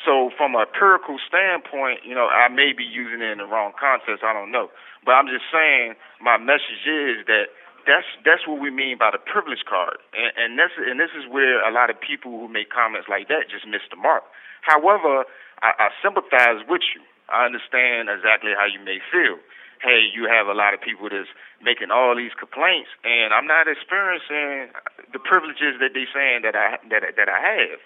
So 0.04 0.30
from 0.38 0.54
an 0.54 0.68
empirical 0.68 1.18
standpoint, 1.24 2.04
you 2.06 2.14
know, 2.14 2.28
I 2.28 2.50
may 2.50 2.74
be 2.74 2.84
using 2.84 3.22
it 3.22 3.32
in 3.32 3.40
the 3.40 3.50
wrong 3.50 3.74
context. 3.74 4.22
I 4.22 4.34
don't 4.34 4.52
know, 4.52 4.70
but 5.06 5.18
I'm 5.18 5.26
just 5.26 5.48
saying 5.50 5.96
my 6.20 6.38
message 6.38 6.84
is 6.86 7.26
that 7.26 7.50
that's 7.88 8.06
that's 8.26 8.44
what 8.46 8.60
we 8.60 8.70
mean 8.70 8.98
by 8.98 9.14
the 9.14 9.22
privilege 9.22 9.64
card, 9.70 10.02
and, 10.14 10.34
and 10.36 10.50
this 10.58 10.74
and 10.78 11.00
this 11.00 11.14
is 11.14 11.30
where 11.30 11.62
a 11.62 11.72
lot 11.72 11.94
of 11.94 12.02
people 12.02 12.34
who 12.34 12.50
make 12.50 12.74
comments 12.74 13.08
like 13.08 13.30
that 13.30 13.48
just 13.50 13.66
miss 13.66 13.86
the 13.90 13.96
mark. 13.96 14.26
However, 14.62 15.24
I, 15.62 15.78
I 15.78 15.88
sympathize 16.02 16.66
with 16.68 16.82
you. 16.94 17.02
I 17.30 17.46
understand 17.46 18.10
exactly 18.10 18.54
how 18.58 18.66
you 18.66 18.82
may 18.84 19.00
feel 19.14 19.38
hey, 19.86 20.10
you 20.10 20.26
have 20.26 20.50
a 20.50 20.58
lot 20.58 20.74
of 20.74 20.82
people 20.82 21.06
that's 21.14 21.30
making 21.62 21.94
all 21.94 22.18
these 22.18 22.34
complaints, 22.34 22.90
and 23.06 23.30
I'm 23.30 23.46
not 23.46 23.70
experiencing 23.70 24.74
the 25.14 25.22
privileges 25.22 25.78
that 25.78 25.94
they're 25.94 26.10
saying 26.10 26.42
that 26.42 26.58
I 26.58 26.82
that 26.90 27.06
that 27.14 27.30
I 27.30 27.40
have. 27.40 27.80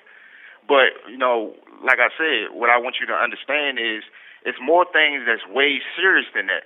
But 0.64 0.96
you 1.12 1.20
know, 1.20 1.60
like 1.84 2.00
I 2.00 2.08
said, 2.16 2.56
what 2.56 2.72
I 2.72 2.80
want 2.80 3.04
you 3.04 3.06
to 3.12 3.18
understand 3.18 3.84
is 3.84 4.08
it's 4.48 4.58
more 4.64 4.88
things 4.88 5.28
that's 5.28 5.44
way 5.52 5.84
serious 6.00 6.32
than 6.32 6.48
that. 6.48 6.64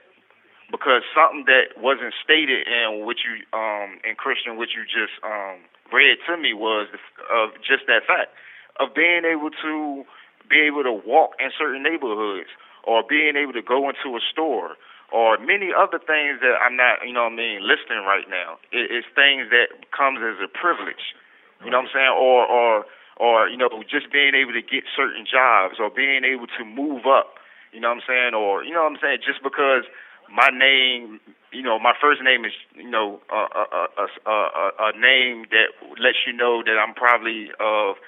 Because 0.69 1.05
something 1.13 1.45
that 1.45 1.77
wasn't 1.77 2.13
stated 2.23 2.65
in 2.69 3.05
what 3.05 3.17
you 3.25 3.41
um 3.57 3.97
in 4.05 4.13
Christian, 4.13 4.61
what 4.61 4.69
you 4.77 4.85
just 4.85 5.17
um 5.25 5.65
read 5.89 6.21
to 6.29 6.37
me 6.37 6.53
was 6.53 6.93
of 7.33 7.57
just 7.65 7.89
that 7.89 8.05
fact 8.05 8.29
of 8.77 8.93
being 8.93 9.25
able 9.25 9.49
to 9.49 10.05
be 10.49 10.61
able 10.61 10.83
to 10.83 10.93
walk 10.93 11.37
in 11.39 11.49
certain 11.57 11.81
neighborhoods 11.81 12.49
or 12.83 13.03
being 13.07 13.37
able 13.37 13.53
to 13.53 13.61
go 13.61 13.89
into 13.89 14.17
a 14.17 14.21
store 14.31 14.75
or 15.13 15.37
many 15.37 15.69
other 15.69 16.01
things 16.01 16.41
that 16.41 16.57
I'm 16.57 16.73
not, 16.73 17.05
you 17.05 17.13
know 17.13 17.29
what 17.29 17.37
I 17.37 17.45
mean, 17.45 17.61
listening 17.61 18.01
right 18.01 18.25
now. 18.25 18.57
It, 18.73 18.89
it's 18.89 19.05
things 19.13 19.53
that 19.53 19.85
comes 19.93 20.17
as 20.25 20.41
a 20.41 20.49
privilege. 20.49 21.13
You 21.61 21.69
know 21.69 21.85
what 21.85 21.93
I'm 21.93 21.93
saying? 21.93 22.15
Or 22.17 22.41
or 22.49 22.83
or 23.21 23.47
you 23.47 23.55
know, 23.55 23.69
just 23.85 24.11
being 24.11 24.33
able 24.33 24.51
to 24.57 24.65
get 24.65 24.89
certain 24.89 25.23
jobs 25.29 25.77
or 25.77 25.93
being 25.93 26.25
able 26.25 26.49
to 26.57 26.65
move 26.65 27.05
up. 27.05 27.37
You 27.71 27.79
know 27.79 27.93
what 27.93 28.01
I'm 28.01 28.07
saying? 28.09 28.33
Or 28.33 28.65
you 28.65 28.73
know 28.73 28.83
what 28.83 28.97
I'm 28.97 29.01
saying? 29.01 29.21
Just 29.21 29.45
because 29.45 29.85
my 30.33 30.49
name, 30.49 31.21
you 31.53 31.61
know, 31.61 31.77
my 31.77 31.93
first 32.01 32.25
name 32.25 32.43
is, 32.43 32.57
you 32.73 32.89
know, 32.89 33.21
a 33.29 33.41
a 33.53 33.63
a, 34.01 34.05
a, 34.25 34.65
a 34.89 34.91
name 34.97 35.45
that 35.53 35.71
lets 36.01 36.25
you 36.25 36.33
know 36.33 36.65
that 36.65 36.75
I'm 36.81 36.97
probably 36.97 37.53
of 37.61 38.01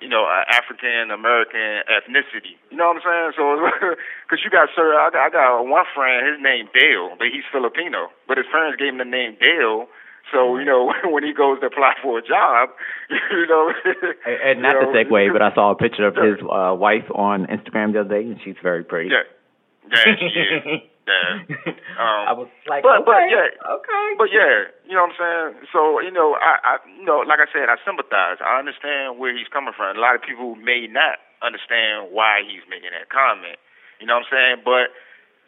you 0.00 0.08
know, 0.08 0.24
uh, 0.24 0.44
African 0.48 1.10
American 1.10 1.82
ethnicity. 1.88 2.58
You 2.70 2.76
know 2.76 2.92
what 2.92 3.00
I'm 3.00 3.04
saying? 3.04 3.32
So, 3.36 3.44
because 4.26 4.40
you 4.44 4.50
got 4.50 4.68
sir, 4.74 4.94
I 4.94 5.10
got, 5.10 5.22
I 5.26 5.30
got 5.30 5.62
one 5.62 5.84
friend. 5.94 6.26
His 6.26 6.42
name 6.42 6.68
Dale, 6.72 7.16
but 7.18 7.28
he's 7.32 7.46
Filipino. 7.50 8.08
But 8.28 8.38
his 8.38 8.46
parents 8.50 8.76
gave 8.76 8.92
him 8.92 8.98
the 8.98 9.08
name 9.08 9.36
Dale. 9.40 9.88
So 10.32 10.58
you 10.58 10.64
know, 10.64 10.92
when 11.04 11.24
he 11.24 11.32
goes 11.32 11.60
to 11.60 11.66
apply 11.66 11.94
for 12.02 12.18
a 12.18 12.24
job, 12.24 12.70
you 13.10 13.46
know. 13.46 13.72
and, 14.26 14.38
and 14.42 14.62
not 14.62 14.74
you 14.74 14.86
know, 14.86 14.92
to 14.92 15.04
segue, 15.04 15.32
but 15.32 15.42
I 15.42 15.54
saw 15.54 15.72
a 15.72 15.76
picture 15.76 16.06
of 16.06 16.16
his 16.16 16.38
uh, 16.42 16.74
wife 16.74 17.06
on 17.14 17.46
Instagram 17.46 17.92
the 17.92 18.00
other 18.00 18.20
day, 18.20 18.26
and 18.26 18.40
she's 18.44 18.56
very 18.62 18.84
pretty. 18.84 19.10
Yeah. 19.10 19.24
Yeah, 19.86 20.18
she 20.18 20.26
is. 20.26 20.80
Yeah. 21.06 21.46
Um, 21.96 22.28
I 22.28 22.36
was 22.36 22.52
like, 22.68 22.84
but 22.84 23.00
okay, 23.00 23.08
but 23.08 23.24
yeah, 23.32 23.48
okay. 23.56 24.06
But 24.20 24.28
yeah, 24.28 24.68
you 24.84 24.92
know 24.92 25.08
what 25.08 25.16
I'm 25.16 25.56
saying. 25.56 25.64
So 25.72 25.96
you 26.04 26.12
know, 26.12 26.36
I, 26.36 26.60
I 26.60 26.72
you 26.92 27.08
know, 27.08 27.24
like 27.24 27.40
I 27.40 27.48
said, 27.48 27.72
I 27.72 27.80
sympathize. 27.88 28.36
I 28.44 28.60
understand 28.60 29.16
where 29.16 29.32
he's 29.32 29.48
coming 29.48 29.72
from. 29.72 29.96
A 29.96 30.00
lot 30.00 30.12
of 30.12 30.20
people 30.20 30.60
may 30.60 30.84
not 30.84 31.24
understand 31.40 32.12
why 32.12 32.44
he's 32.44 32.60
making 32.68 32.92
that 32.92 33.08
comment. 33.08 33.56
You 33.96 34.04
know 34.04 34.20
what 34.20 34.28
I'm 34.28 34.60
saying? 34.60 34.60
But 34.60 34.92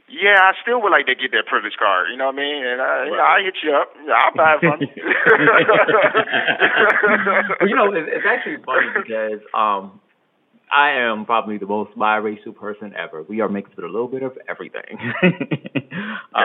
yeah, 0.08 0.40
I 0.40 0.56
still 0.64 0.80
would 0.80 0.88
like 0.88 1.04
to 1.04 1.14
get 1.14 1.36
that 1.36 1.44
privilege 1.44 1.76
card. 1.76 2.08
You 2.08 2.16
know 2.16 2.32
what 2.32 2.40
I 2.40 2.44
mean? 2.48 2.64
And 2.64 2.80
I, 2.80 3.04
you 3.04 3.12
know, 3.12 3.28
I 3.28 3.44
hit 3.44 3.60
you 3.60 3.76
up. 3.76 3.92
I'll 4.08 4.32
buy 4.32 4.56
it 4.56 4.64
from 4.64 4.80
you. 4.80 4.88
well, 7.60 7.68
you 7.68 7.76
know, 7.76 7.92
it's, 7.92 8.08
it's 8.08 8.24
actually 8.24 8.56
funny 8.64 8.88
because 8.96 9.44
um, 9.52 10.00
I 10.74 10.90
am 10.92 11.24
probably 11.26 11.58
the 11.58 11.66
most 11.66 11.96
biracial 11.96 12.54
person 12.54 12.92
ever. 12.96 13.22
We 13.22 13.40
are 13.40 13.48
mixed 13.48 13.76
with 13.76 13.84
a 13.84 13.88
little 13.88 14.08
bit 14.08 14.22
of 14.22 14.32
everything. 14.48 14.98
uh, 16.34 16.40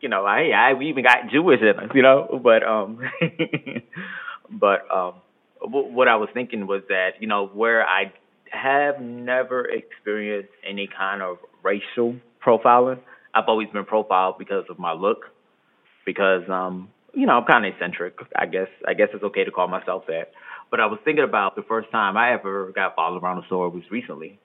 you 0.00 0.08
know, 0.08 0.24
I, 0.26 0.50
I 0.54 0.74
we 0.74 0.88
even 0.88 1.04
got 1.04 1.30
Jewish 1.30 1.60
in 1.60 1.68
us, 1.78 1.90
you 1.94 2.02
know, 2.02 2.40
but 2.42 2.62
um, 2.62 3.00
but 4.50 4.80
um, 4.94 5.14
w- 5.62 5.92
what 5.92 6.08
I 6.08 6.16
was 6.16 6.28
thinking 6.34 6.66
was 6.66 6.82
that 6.88 7.12
you 7.20 7.26
know 7.28 7.46
where 7.46 7.84
I 7.86 8.12
have 8.50 9.00
never 9.00 9.64
experienced 9.66 10.50
any 10.68 10.88
kind 10.88 11.22
of 11.22 11.38
racial 11.62 12.16
profiling. 12.44 13.00
I've 13.34 13.44
always 13.48 13.68
been 13.70 13.84
profiled 13.84 14.36
because 14.38 14.64
of 14.70 14.78
my 14.78 14.92
look, 14.92 15.26
because 16.04 16.42
um, 16.50 16.88
you 17.14 17.26
know, 17.26 17.34
I'm 17.34 17.44
kind 17.44 17.64
of 17.66 17.72
eccentric. 17.74 18.14
I 18.36 18.46
guess 18.46 18.68
I 18.86 18.94
guess 18.94 19.08
it's 19.14 19.24
okay 19.24 19.44
to 19.44 19.50
call 19.50 19.68
myself 19.68 20.04
that. 20.08 20.30
But 20.70 20.80
I 20.80 20.86
was 20.86 20.98
thinking 21.04 21.24
about 21.24 21.54
the 21.56 21.62
first 21.62 21.90
time 21.90 22.16
I 22.16 22.32
ever 22.32 22.72
got 22.74 22.96
followed 22.96 23.22
around 23.22 23.36
the 23.40 23.46
store 23.46 23.68
was 23.68 23.84
recently. 23.90 24.38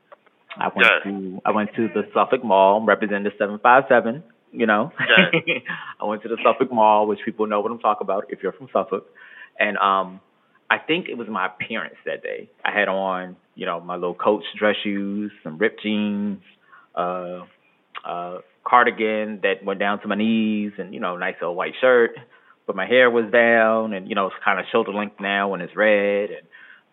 I 0.58 0.66
went 0.76 0.88
Yeah. 1.06 1.12
to 1.12 1.42
I 1.46 1.52
went 1.52 1.74
to 1.76 1.88
the 1.88 2.04
Suffolk 2.14 2.44
Mall, 2.44 2.82
representing 2.86 3.24
the 3.24 3.32
seven 3.38 3.60
five 3.60 3.86
seven. 3.90 4.24
You 4.52 4.66
know, 4.66 4.92
Yeah. 5.00 5.60
I 6.02 6.04
went 6.06 6.24
to 6.24 6.28
the 6.30 6.38
Suffolk 6.44 6.72
Mall, 6.72 7.08
which 7.08 7.20
people 7.24 7.48
know 7.48 7.62
what 7.62 7.72
I'm 7.72 7.80
talking 7.80 8.04
about 8.06 8.26
if 8.30 8.44
you're 8.44 8.52
from 8.52 8.68
Suffolk, 8.74 9.08
and 9.58 9.78
um, 9.78 10.20
I 10.70 10.78
think 10.78 11.08
it 11.10 11.18
was 11.18 11.28
my 11.30 11.46
appearance 11.48 11.96
that 12.06 12.22
day. 12.22 12.50
I 12.66 12.72
had 12.78 12.90
on, 12.90 13.38
you 13.56 13.66
know, 13.66 13.80
my 13.80 13.96
little 13.96 14.14
Coach 14.14 14.44
dress 14.60 14.76
shoes, 14.84 15.32
some 15.44 15.58
ripped 15.58 15.82
jeans, 15.84 16.42
uh, 16.96 17.46
uh, 18.06 18.40
cardigan 18.66 19.40
that 19.44 19.64
went 19.64 19.80
down 19.80 20.02
to 20.02 20.08
my 20.10 20.16
knees, 20.16 20.74
and 20.78 20.94
you 20.94 21.00
know, 21.00 21.16
nice 21.18 21.36
little 21.42 21.56
white 21.56 21.74
shirt. 21.80 22.12
But 22.68 22.76
my 22.76 22.86
hair 22.86 23.10
was 23.10 23.26
down, 23.32 23.94
and 23.94 24.08
you 24.08 24.16
know, 24.16 24.28
it's 24.28 24.36
kind 24.44 24.60
of 24.60 24.66
shoulder 24.72 24.92
length 24.94 25.20
now, 25.20 25.54
and 25.54 25.62
it's 25.64 25.76
red, 25.76 26.30
and 26.32 26.48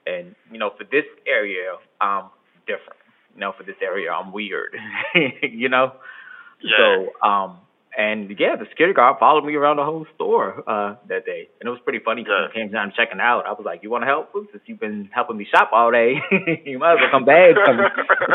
and 0.07 0.35
you 0.51 0.59
know, 0.59 0.71
for 0.77 0.85
this 0.85 1.05
area, 1.27 1.77
I'm 2.01 2.25
different. 2.67 2.99
You 3.35 3.41
know, 3.41 3.53
for 3.57 3.63
this 3.65 3.77
area, 3.83 4.11
I'm 4.11 4.33
weird. 4.33 4.75
you 5.43 5.69
know, 5.69 5.93
Yeah. 6.63 6.77
so 7.23 7.29
um, 7.29 7.59
and 7.97 8.31
yeah, 8.39 8.55
the 8.57 8.67
security 8.71 8.95
guard 8.95 9.17
followed 9.21 9.45
me 9.45 9.55
around 9.57 9.77
the 9.77 9.85
whole 9.85 10.07
store 10.15 10.63
uh 10.67 10.95
that 11.09 11.25
day, 11.27 11.49
and 11.61 11.69
it 11.69 11.71
was 11.71 11.81
pretty 11.85 12.01
funny. 12.05 12.25
'cause 12.25 12.33
Yeah. 12.33 12.41
When 12.43 12.51
it 12.51 12.55
came 12.55 12.71
down 12.73 12.93
checking 12.97 13.21
out, 13.21 13.45
I 13.47 13.53
was 13.53 13.65
like, 13.65 13.83
"You 13.83 13.91
want 13.91 14.03
to 14.03 14.07
help? 14.07 14.31
Since 14.51 14.63
you've 14.67 14.81
been 14.81 15.09
helping 15.13 15.37
me 15.37 15.45
shop 15.45 15.71
all 15.73 15.91
day, 15.93 16.15
you 16.65 16.79
might 16.79 16.95
as 16.95 16.99
well 17.01 17.11
come 17.11 17.25
bag 17.25 17.55
some 17.67 17.79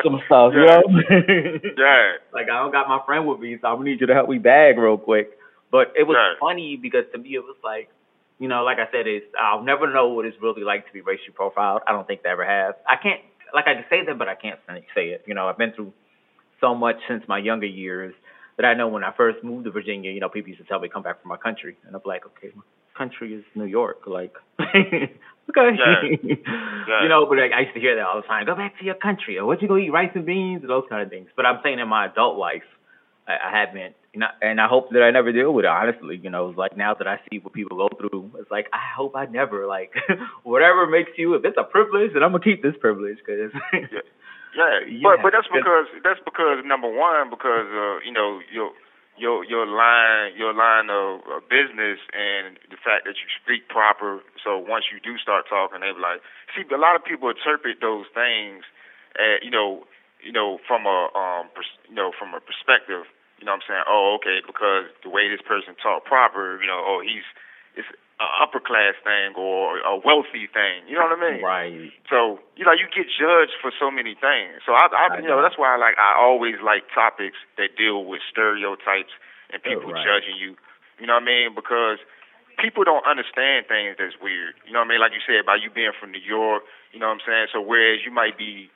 some 0.03 0.21
stuff, 0.27 0.53
you 0.53 0.63
Yeah. 0.65 0.81
know." 0.85 1.59
yeah. 1.77 2.11
like 2.31 2.45
I 2.49 2.59
don't 2.61 2.71
got 2.71 2.87
my 2.87 2.99
friend 3.05 3.27
with 3.27 3.39
me, 3.39 3.57
so 3.61 3.67
I'm 3.67 3.77
gonna 3.77 3.89
need 3.89 4.01
you 4.01 4.07
to 4.07 4.13
help 4.13 4.29
me 4.29 4.37
bag 4.37 4.77
real 4.77 4.97
quick. 4.97 5.31
But 5.73 5.91
it 5.97 6.05
was 6.05 6.15
Right. 6.17 6.37
funny 6.39 6.77
because 6.77 7.05
to 7.13 7.17
me 7.17 7.33
it 7.33 7.43
was 7.43 7.57
like, 7.63 7.89
you 8.39 8.47
know, 8.47 8.63
like 8.63 8.77
I 8.77 8.85
said, 8.93 9.07
it's 9.07 9.25
I'll 9.39 9.63
never 9.63 9.91
know 9.91 10.09
what 10.09 10.25
it's 10.25 10.37
really 10.41 10.63
like 10.63 10.85
to 10.87 10.93
be 10.93 11.01
racially 11.01 11.33
profiled. 11.33 11.81
I 11.87 11.91
don't 11.91 12.05
think 12.07 12.21
they 12.23 12.29
ever 12.29 12.45
have. 12.45 12.75
I 12.87 12.95
can't 13.01 13.21
like 13.53 13.65
I 13.67 13.73
can 13.73 13.85
say 13.89 14.05
that, 14.05 14.17
but 14.19 14.29
I 14.29 14.35
can't 14.35 14.59
say 14.95 15.09
it. 15.09 15.23
You 15.25 15.33
know, 15.33 15.49
I've 15.49 15.57
been 15.57 15.73
through 15.73 15.93
so 16.61 16.75
much 16.75 16.97
since 17.09 17.23
my 17.27 17.39
younger 17.39 17.65
years 17.67 18.13
that 18.57 18.65
I 18.65 18.75
know 18.75 18.87
when 18.87 19.03
I 19.03 19.11
first 19.17 19.43
moved 19.43 19.65
to 19.65 19.71
Virginia, 19.71 20.11
you 20.11 20.19
know, 20.21 20.29
people 20.29 20.49
used 20.49 20.61
to 20.61 20.67
tell 20.67 20.79
me 20.79 20.89
come 20.89 21.03
back 21.03 21.21
from 21.21 21.29
my 21.29 21.37
country, 21.37 21.75
and 21.85 21.95
I'm 21.95 22.01
like, 22.05 22.25
okay, 22.27 22.51
my 22.55 22.63
country 22.97 23.33
is 23.33 23.43
New 23.55 23.65
York, 23.65 23.97
like, 24.05 24.33
okay, 24.61 26.19
you 27.01 27.09
know. 27.09 27.25
But 27.27 27.37
like, 27.39 27.51
I 27.55 27.61
used 27.61 27.73
to 27.75 27.79
hear 27.81 27.95
that 27.95 28.05
all 28.05 28.21
the 28.21 28.27
time. 28.27 28.45
Go 28.45 28.55
back 28.55 28.77
to 28.79 28.85
your 28.85 28.95
country, 28.95 29.37
or 29.37 29.45
what 29.45 29.61
you 29.61 29.67
go 29.67 29.77
eat 29.77 29.89
rice 29.91 30.11
and 30.15 30.25
beans, 30.25 30.61
and 30.61 30.69
those 30.69 30.85
kind 30.89 31.01
of 31.03 31.09
things. 31.09 31.29
But 31.35 31.45
I'm 31.45 31.59
saying 31.63 31.79
in 31.79 31.87
my 31.87 32.05
adult 32.07 32.37
life, 32.37 32.63
I, 33.27 33.33
I 33.49 33.59
haven't, 33.59 33.95
you 34.13 34.19
know, 34.19 34.27
and 34.41 34.61
I 34.61 34.67
hope 34.67 34.91
that 34.91 35.01
I 35.01 35.09
never 35.09 35.31
deal 35.31 35.53
with 35.53 35.65
it. 35.65 35.69
Honestly, 35.69 36.17
you 36.21 36.29
know, 36.29 36.49
it's 36.49 36.57
like 36.57 36.77
now 36.77 36.93
that 36.93 37.07
I 37.07 37.19
see 37.29 37.39
what 37.39 37.53
people 37.53 37.77
go 37.77 37.89
through, 37.97 38.31
it's 38.37 38.51
like 38.51 38.67
I 38.71 38.81
hope 38.95 39.15
I 39.15 39.25
never 39.25 39.65
like 39.65 39.91
whatever 40.43 40.85
makes 40.85 41.11
you. 41.17 41.33
If 41.33 41.43
it's 41.45 41.57
a 41.57 41.63
privilege, 41.63 42.11
then 42.13 42.21
I'm 42.23 42.31
gonna 42.31 42.43
keep 42.43 42.61
this 42.61 42.75
privilege 42.79 43.17
because. 43.25 43.51
Yeah, 44.53 44.85
Yeah. 44.85 45.01
but 45.01 45.25
but 45.25 45.31
that's 45.33 45.49
because 45.49 45.89
that's 46.05 46.21
because 46.21 46.61
number 46.61 46.85
one 46.85 47.33
because 47.33 47.65
uh, 47.73 48.05
you 48.05 48.13
know 48.13 48.37
your 48.53 48.69
your 49.17 49.43
your 49.45 49.65
line 49.65 50.37
your 50.37 50.53
line 50.53 50.93
of 50.93 51.21
uh, 51.25 51.41
business 51.49 51.97
and 52.13 52.57
the 52.69 52.77
fact 52.77 53.09
that 53.09 53.17
you 53.17 53.27
speak 53.41 53.65
proper. 53.69 54.21
So 54.45 54.61
once 54.61 54.85
you 54.93 55.01
do 55.01 55.17
start 55.17 55.49
talking, 55.49 55.81
they 55.81 55.89
be 55.89 55.97
like, 55.97 56.21
see, 56.53 56.61
a 56.69 56.77
lot 56.77 56.93
of 56.95 57.01
people 57.01 57.29
interpret 57.33 57.81
those 57.81 58.05
things, 58.13 58.61
uh, 59.17 59.41
you 59.41 59.49
know, 59.49 59.89
you 60.21 60.31
know, 60.31 60.59
from 60.67 60.85
a 60.85 61.09
um, 61.17 61.49
pers- 61.57 61.81
you 61.89 61.95
know, 61.97 62.11
from 62.13 62.37
a 62.37 62.41
perspective. 62.41 63.09
You 63.43 63.51
know 63.51 63.59
what 63.59 63.67
I'm 63.67 63.83
saying? 63.83 63.87
Oh, 63.91 64.15
okay, 64.23 64.39
because 64.39 64.87
the 65.03 65.11
way 65.11 65.27
this 65.27 65.43
person 65.43 65.75
talk 65.75 66.07
proper, 66.07 66.55
you 66.63 66.67
know, 66.71 66.79
oh, 66.79 67.03
he's 67.03 67.27
it's 67.75 67.91
an 68.23 68.31
upper 68.39 68.63
class 68.63 68.95
thing 69.03 69.35
or 69.35 69.83
a 69.83 69.99
wealthy 69.99 70.47
thing. 70.47 70.87
You 70.87 70.95
know 70.95 71.11
what 71.11 71.19
I 71.19 71.19
mean? 71.19 71.43
Right. 71.43 71.91
So 72.07 72.39
you 72.55 72.63
know, 72.63 72.71
you 72.71 72.87
get 72.87 73.11
judged 73.11 73.59
for 73.59 73.75
so 73.75 73.91
many 73.91 74.15
things. 74.15 74.63
So 74.63 74.71
I, 74.79 74.87
I, 74.87 75.03
I 75.11 75.19
you 75.19 75.27
know, 75.27 75.35
know. 75.35 75.43
that's 75.43 75.59
why 75.59 75.75
I 75.75 75.77
like 75.77 75.99
I 75.99 76.15
always 76.15 76.55
like 76.63 76.87
topics 76.95 77.35
that 77.59 77.75
deal 77.75 78.07
with 78.07 78.23
stereotypes 78.31 79.11
and 79.51 79.59
Oh, 79.59 79.67
people 79.67 79.91
right. 79.91 80.07
judging 80.07 80.39
you. 80.39 80.55
You 81.03 81.11
know 81.11 81.19
what 81.19 81.27
I 81.27 81.35
mean? 81.35 81.51
Because 81.51 81.99
people 82.63 82.87
don't 82.87 83.03
understand 83.03 83.67
things 83.67 83.99
that's 83.99 84.15
weird. 84.23 84.55
You 84.63 84.71
know 84.71 84.79
what 84.79 84.87
I 84.87 84.95
mean? 84.95 85.03
Like 85.03 85.11
you 85.11 85.19
said 85.27 85.43
about 85.43 85.59
you 85.59 85.67
being 85.67 85.91
from 85.99 86.15
New 86.15 86.23
York. 86.23 86.63
You 86.95 87.03
know 87.03 87.11
what 87.11 87.19
I'm 87.19 87.25
saying? 87.27 87.51
So 87.51 87.59
whereas 87.59 88.07
you 88.07 88.11
might 88.15 88.39
be, 88.39 88.71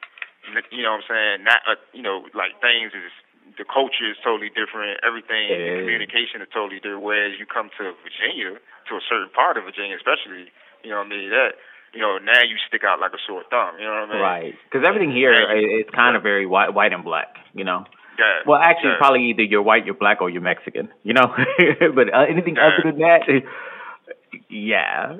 you 0.76 0.84
know 0.84 1.00
what 1.00 1.08
I'm 1.08 1.08
saying, 1.08 1.48
not, 1.48 1.64
uh, 1.64 1.80
you 1.96 2.04
know, 2.04 2.28
like 2.36 2.60
things 2.60 2.92
is 2.92 3.16
the 3.56 3.64
culture 3.64 4.10
is 4.10 4.18
totally 4.24 4.50
different. 4.52 5.00
Everything, 5.06 5.48
the 5.48 5.80
communication 5.88 6.42
is 6.44 6.50
totally 6.52 6.84
different. 6.84 7.04
Whereas 7.08 7.40
you 7.40 7.46
come 7.48 7.70
to 7.80 7.94
Virginia, 8.04 8.60
to 8.60 8.92
a 8.96 9.04
certain 9.08 9.30
part 9.32 9.56
of 9.56 9.64
Virginia, 9.64 9.96
especially, 9.96 10.52
you 10.84 10.92
know 10.92 11.00
what 11.00 11.08
I 11.08 11.16
mean? 11.16 11.30
That 11.32 11.56
you 11.94 12.02
know, 12.02 12.18
now 12.20 12.44
you 12.44 12.58
stick 12.68 12.84
out 12.84 13.00
like 13.00 13.14
a 13.14 13.22
sore 13.26 13.44
thumb. 13.50 13.80
You 13.80 13.86
know 13.86 14.04
what 14.04 14.10
I 14.10 14.14
mean? 14.14 14.22
Right. 14.22 14.54
Because 14.70 14.86
everything 14.86 15.12
here 15.12 15.32
is 15.34 15.86
kind 15.96 16.16
of 16.16 16.24
very 16.24 16.46
white, 16.46 16.74
white 16.74 16.94
and 16.94 17.04
black. 17.04 17.36
You 17.54 17.64
know. 17.64 17.86
Yeah. 18.20 18.42
Well, 18.46 18.60
actually, 18.60 18.92
yeah. 18.92 18.98
probably 19.00 19.30
either 19.30 19.44
you're 19.44 19.62
white, 19.62 19.86
you're 19.86 19.96
black, 19.96 20.22
or 20.22 20.30
you're 20.30 20.42
Mexican. 20.42 20.90
You 21.04 21.14
know. 21.14 21.28
but 21.96 22.14
uh, 22.14 22.26
anything 22.30 22.56
Yeah. 22.56 22.68
other 22.68 22.92
than 22.92 23.00
that, 23.00 23.22
yeah. 24.50 25.18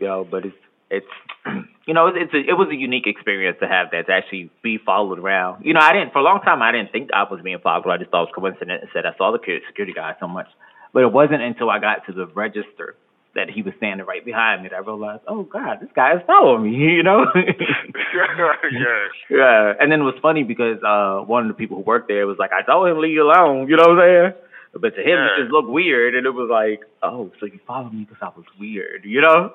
You 0.00 0.06
know, 0.06 0.26
but 0.28 0.46
it's 0.46 0.56
it's 0.90 1.06
you 1.86 1.94
know 1.94 2.06
it's, 2.08 2.32
a, 2.32 2.38
it 2.38 2.56
was 2.56 2.68
a 2.70 2.74
unique 2.76 3.06
experience 3.06 3.58
to 3.60 3.68
have 3.68 3.90
that 3.92 4.06
to 4.06 4.12
actually 4.12 4.50
be 4.62 4.78
followed 4.78 5.18
around. 5.18 5.64
You 5.64 5.74
know, 5.74 5.80
I 5.80 5.92
didn't 5.92 6.12
for 6.12 6.20
a 6.20 6.22
long 6.22 6.40
time. 6.40 6.62
I 6.62 6.72
didn't 6.72 6.92
think 6.92 7.10
I 7.12 7.24
was 7.30 7.40
being 7.42 7.58
followed. 7.62 7.90
I 7.90 7.98
just 7.98 8.10
thought 8.10 8.24
it 8.28 8.30
was 8.32 8.34
coincidence. 8.34 8.80
and 8.82 8.90
Said 8.92 9.06
I 9.06 9.16
saw 9.18 9.32
the 9.32 9.38
security 9.38 9.64
security 9.68 9.92
guy 9.92 10.14
so 10.20 10.26
much, 10.28 10.48
but 10.92 11.02
it 11.02 11.12
wasn't 11.12 11.42
until 11.42 11.70
I 11.70 11.78
got 11.78 12.06
to 12.06 12.12
the 12.12 12.26
register 12.26 12.96
that 13.34 13.50
he 13.50 13.62
was 13.62 13.74
standing 13.78 14.06
right 14.06 14.24
behind 14.24 14.62
me 14.62 14.68
that 14.68 14.76
I 14.76 14.78
realized, 14.78 15.22
oh 15.26 15.42
God, 15.42 15.78
this 15.80 15.90
guy 15.94 16.14
is 16.14 16.22
following 16.26 16.70
me. 16.70 16.76
You 16.96 17.02
know. 17.02 17.26
yeah. 17.34 19.04
Yeah, 19.30 19.72
and 19.80 19.90
then 19.90 20.00
it 20.00 20.04
was 20.04 20.14
funny 20.22 20.42
because 20.44 20.78
uh 20.86 21.24
one 21.26 21.42
of 21.42 21.48
the 21.48 21.54
people 21.54 21.76
who 21.78 21.82
worked 21.82 22.08
there 22.08 22.26
was 22.26 22.38
like, 22.38 22.52
I 22.52 22.62
told 22.62 22.88
him 22.88 22.98
leave 23.00 23.12
you 23.14 23.24
alone, 23.24 23.68
you 23.68 23.76
know 23.76 23.88
what 23.88 23.98
I'm 23.98 24.32
saying? 24.32 24.32
But 24.80 24.94
to 24.96 25.02
him, 25.02 25.18
Yeah. 25.18 25.26
it 25.38 25.42
just 25.42 25.52
looked 25.52 25.68
weird, 25.70 26.14
and 26.16 26.26
it 26.26 26.30
was 26.30 26.48
like, 26.50 26.82
oh, 27.02 27.30
so 27.38 27.46
you 27.46 27.60
followed 27.66 27.92
me 27.92 28.04
because 28.08 28.18
I 28.22 28.28
was 28.36 28.44
weird, 28.58 29.04
you 29.04 29.20
know? 29.20 29.52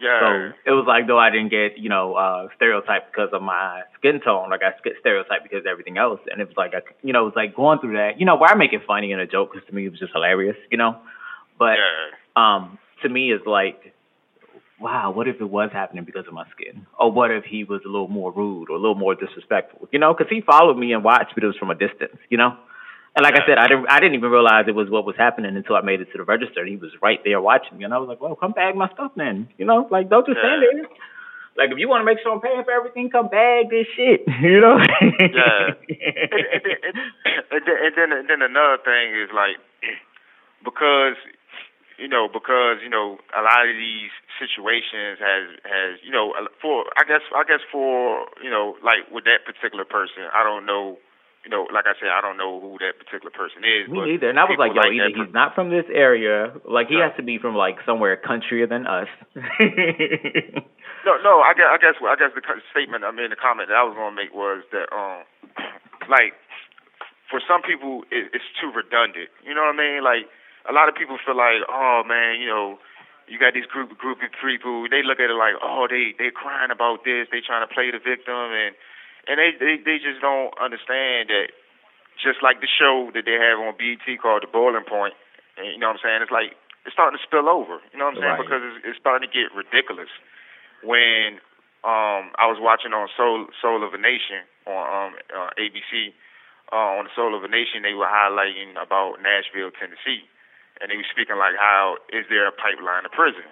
Yeah. 0.00 0.20
So 0.20 0.70
it 0.70 0.74
was 0.74 0.84
like 0.86 1.06
though 1.06 1.18
I 1.18 1.30
didn't 1.30 1.50
get 1.50 1.78
you 1.78 1.88
know 1.88 2.14
uh 2.14 2.48
stereotyped 2.56 3.12
because 3.12 3.30
of 3.32 3.42
my 3.42 3.82
skin 3.98 4.20
tone, 4.20 4.50
like 4.50 4.60
I 4.62 4.72
get 4.84 4.94
stereotyped 5.00 5.42
because 5.42 5.60
of 5.60 5.66
everything 5.66 5.98
else, 5.98 6.20
and 6.30 6.40
it 6.40 6.48
was 6.48 6.56
like 6.56 6.74
I, 6.74 6.80
you 7.02 7.12
know, 7.12 7.22
it 7.22 7.34
was 7.34 7.36
like 7.36 7.56
going 7.56 7.78
through 7.80 7.96
that, 7.96 8.20
you 8.20 8.26
know, 8.26 8.36
where 8.36 8.50
I 8.50 8.56
make 8.56 8.72
it 8.72 8.82
funny 8.86 9.12
and 9.12 9.20
a 9.20 9.26
joke 9.26 9.52
because 9.52 9.66
to 9.68 9.74
me 9.74 9.86
it 9.86 9.90
was 9.90 10.00
just 10.00 10.12
hilarious, 10.12 10.56
you 10.70 10.78
know. 10.78 10.98
But 11.58 11.76
yeah. 11.80 12.16
um 12.36 12.78
to 13.02 13.08
me 13.08 13.32
is 13.32 13.40
like 13.46 13.94
wow 14.78 15.10
what 15.10 15.26
if 15.26 15.40
it 15.40 15.48
was 15.48 15.70
happening 15.72 16.04
because 16.04 16.26
of 16.26 16.34
my 16.34 16.44
skin 16.50 16.86
or 16.98 17.10
what 17.10 17.30
if 17.30 17.44
he 17.44 17.64
was 17.64 17.80
a 17.84 17.88
little 17.88 18.08
more 18.08 18.30
rude 18.32 18.68
or 18.68 18.76
a 18.76 18.78
little 18.78 18.94
more 18.94 19.14
disrespectful 19.14 19.88
you 19.90 19.98
know 19.98 20.12
because 20.12 20.30
he 20.30 20.40
followed 20.40 20.76
me 20.76 20.92
and 20.92 21.02
watched 21.02 21.32
but 21.34 21.42
it 21.42 21.46
was 21.46 21.56
from 21.56 21.70
a 21.70 21.74
distance 21.74 22.18
you 22.28 22.36
know 22.36 22.56
and 23.16 23.24
like 23.24 23.34
i 23.34 23.42
said 23.48 23.58
i 23.58 23.66
didn't 23.66 23.86
i 23.88 23.98
didn't 23.98 24.14
even 24.14 24.30
realize 24.30 24.68
it 24.68 24.74
was 24.76 24.88
what 24.88 25.04
was 25.04 25.16
happening 25.16 25.56
until 25.56 25.74
i 25.74 25.80
made 25.80 26.00
it 26.00 26.12
to 26.12 26.18
the 26.18 26.24
register. 26.24 26.60
And 26.60 26.68
he 26.68 26.76
was 26.76 26.92
right 27.02 27.18
there 27.24 27.40
watching 27.40 27.78
me. 27.78 27.84
And 27.84 27.94
i 27.94 27.98
was 27.98 28.08
like 28.08 28.20
well 28.20 28.36
come 28.36 28.52
bag 28.52 28.76
my 28.76 28.88
stuff 28.92 29.12
then. 29.16 29.48
You 29.58 29.64
know 29.64 29.88
like 29.90 30.08
don't 30.10 30.26
just 30.26 30.38
stand 30.38 30.62
there. 30.62 30.86
Like 31.56 31.72
if 31.72 31.78
you 31.80 31.88
want 31.88 32.02
to 32.02 32.06
make 32.06 32.20
sure 32.22 32.32
i'm 32.32 32.40
paying 32.44 32.62
for 32.62 32.70
everything 32.70 33.08
come 33.10 33.28
bag 33.28 33.72
this 33.72 33.88
shit. 33.96 34.22
You 34.44 34.60
know? 34.60 34.76
Yeah. 34.76 35.72
and, 36.30 36.44
and, 36.52 36.64
and, 37.50 37.64
and 37.64 37.92
then 37.96 38.08
and 38.12 38.28
then 38.28 38.40
another 38.44 38.78
thing 38.84 39.16
is 39.16 39.32
like 39.32 39.56
because 40.62 41.16
you 41.96 42.08
know 42.08 42.28
because 42.28 42.84
you 42.84 42.92
know 42.92 43.16
a 43.32 43.40
lot 43.40 43.64
of 43.64 43.72
these 43.72 44.12
situations 44.36 45.16
has 45.16 45.56
has 45.64 45.96
you 46.04 46.12
know 46.12 46.36
for 46.60 46.84
I 47.00 47.08
guess 47.08 47.24
I 47.32 47.44
guess 47.48 47.64
for 47.72 48.28
you 48.44 48.50
know 48.52 48.76
like 48.84 49.08
with 49.10 49.24
that 49.24 49.48
particular 49.48 49.88
person 49.88 50.28
I 50.28 50.44
don't 50.44 50.66
know 50.68 51.00
you 51.46 51.50
know, 51.54 51.70
like 51.70 51.86
I 51.86 51.94
said, 52.02 52.10
I 52.10 52.18
don't 52.18 52.34
know 52.34 52.58
who 52.58 52.74
that 52.82 52.98
particular 52.98 53.30
person 53.30 53.62
is. 53.62 53.86
Me 53.86 54.02
but 54.02 54.06
neither. 54.10 54.28
And 54.34 54.38
I 54.42 54.50
was 54.50 54.58
like, 54.58 54.74
yo, 54.74 54.82
like 54.82 54.90
either 54.98 55.14
he's 55.14 55.30
not 55.30 55.54
from 55.54 55.70
this 55.70 55.86
area, 55.94 56.50
like 56.66 56.90
he 56.90 56.98
Yeah. 56.98 57.06
has 57.06 57.14
to 57.16 57.22
be 57.22 57.38
from 57.38 57.54
like 57.54 57.78
somewhere 57.86 58.18
countryer 58.18 58.66
than 58.66 58.82
us. 58.90 59.06
No, 61.06 61.14
no. 61.22 61.38
I 61.38 61.54
guess 61.54 61.70
I 61.70 61.78
guess 61.78 61.94
I 62.02 62.16
guess 62.18 62.34
the 62.34 62.42
statement 62.74 63.06
I 63.06 63.14
mean 63.14 63.30
the 63.30 63.38
comment 63.38 63.70
that 63.70 63.78
I 63.78 63.86
was 63.86 63.94
going 63.94 64.10
to 64.10 64.18
make 64.18 64.34
was 64.34 64.66
that 64.74 64.90
um 64.90 65.22
like 66.10 66.34
for 67.30 67.38
some 67.46 67.62
people 67.62 68.02
it, 68.10 68.34
it's 68.34 68.50
too 68.58 68.74
redundant. 68.74 69.30
You 69.46 69.54
know 69.54 69.62
what 69.70 69.78
I 69.78 69.78
mean? 69.78 70.02
Like 70.02 70.26
a 70.66 70.74
lot 70.74 70.90
of 70.90 70.98
people 70.98 71.14
feel 71.22 71.38
like 71.38 71.62
oh 71.70 72.02
man, 72.02 72.42
you 72.42 72.50
know. 72.50 72.78
You 73.26 73.42
got 73.42 73.54
these 73.58 73.66
group 73.66 73.90
group 73.98 74.22
of 74.22 74.30
people. 74.38 74.86
They 74.86 75.02
look 75.02 75.18
at 75.18 75.26
it 75.30 75.34
like, 75.34 75.58
oh, 75.58 75.90
they 75.90 76.14
they 76.14 76.30
crying 76.30 76.70
about 76.70 77.02
this. 77.02 77.26
They 77.34 77.42
trying 77.42 77.66
to 77.66 77.70
play 77.74 77.90
the 77.90 77.98
victim, 77.98 78.54
and 78.54 78.70
and 79.26 79.38
they 79.38 79.50
they 79.58 79.76
they 79.82 79.98
just 79.98 80.20
don't 80.22 80.54
understand 80.58 81.30
that. 81.30 81.50
Just 82.16 82.40
like 82.40 82.64
the 82.64 82.70
show 82.70 83.12
that 83.12 83.28
they 83.28 83.36
have 83.36 83.60
on 83.60 83.76
BET 83.76 84.08
called 84.24 84.40
The 84.40 84.48
Boiling 84.48 84.88
Point, 84.88 85.12
and 85.60 85.68
you 85.68 85.76
know 85.76 85.92
what 85.92 86.00
I'm 86.00 86.04
saying? 86.04 86.20
It's 86.24 86.32
like 86.32 86.56
it's 86.88 86.96
starting 86.96 87.18
to 87.18 87.22
spill 87.26 87.50
over. 87.50 87.82
You 87.92 88.00
know 88.00 88.08
what 88.08 88.16
I'm 88.16 88.22
saying? 88.24 88.36
Right. 88.38 88.44
Because 88.46 88.62
it's, 88.64 88.80
it's 88.88 89.00
starting 89.02 89.28
to 89.28 89.32
get 89.32 89.52
ridiculous 89.52 90.08
when 90.80 91.42
um 91.84 92.32
I 92.40 92.48
was 92.48 92.56
watching 92.56 92.96
on 92.96 93.10
Soul 93.18 93.52
Soul 93.60 93.84
of 93.84 93.92
a 93.92 94.00
Nation 94.00 94.46
on 94.64 94.84
um 94.86 95.10
uh, 95.28 95.50
ABC 95.60 96.16
uh, 96.72 96.96
on 96.96 97.10
the 97.10 97.14
Soul 97.14 97.36
of 97.36 97.44
a 97.44 97.50
Nation 97.50 97.82
they 97.82 97.92
were 97.92 98.08
highlighting 98.08 98.78
about 98.80 99.20
Nashville, 99.20 99.74
Tennessee, 99.74 100.24
and 100.80 100.88
they 100.88 100.96
were 100.96 101.10
speaking 101.10 101.36
like 101.36 101.58
how 101.58 101.98
is 102.08 102.24
there 102.32 102.46
a 102.46 102.54
pipeline 102.54 103.04
to 103.04 103.12
prison, 103.12 103.46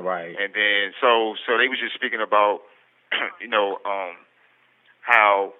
right. 0.00 0.34
and 0.34 0.56
then 0.56 0.96
so 0.98 1.38
so 1.46 1.56
they 1.60 1.68
was 1.68 1.78
just 1.78 1.94
speaking 1.94 2.20
about 2.20 2.64
you 3.42 3.48
know 3.48 3.78
um 3.84 4.16
how 5.02 5.52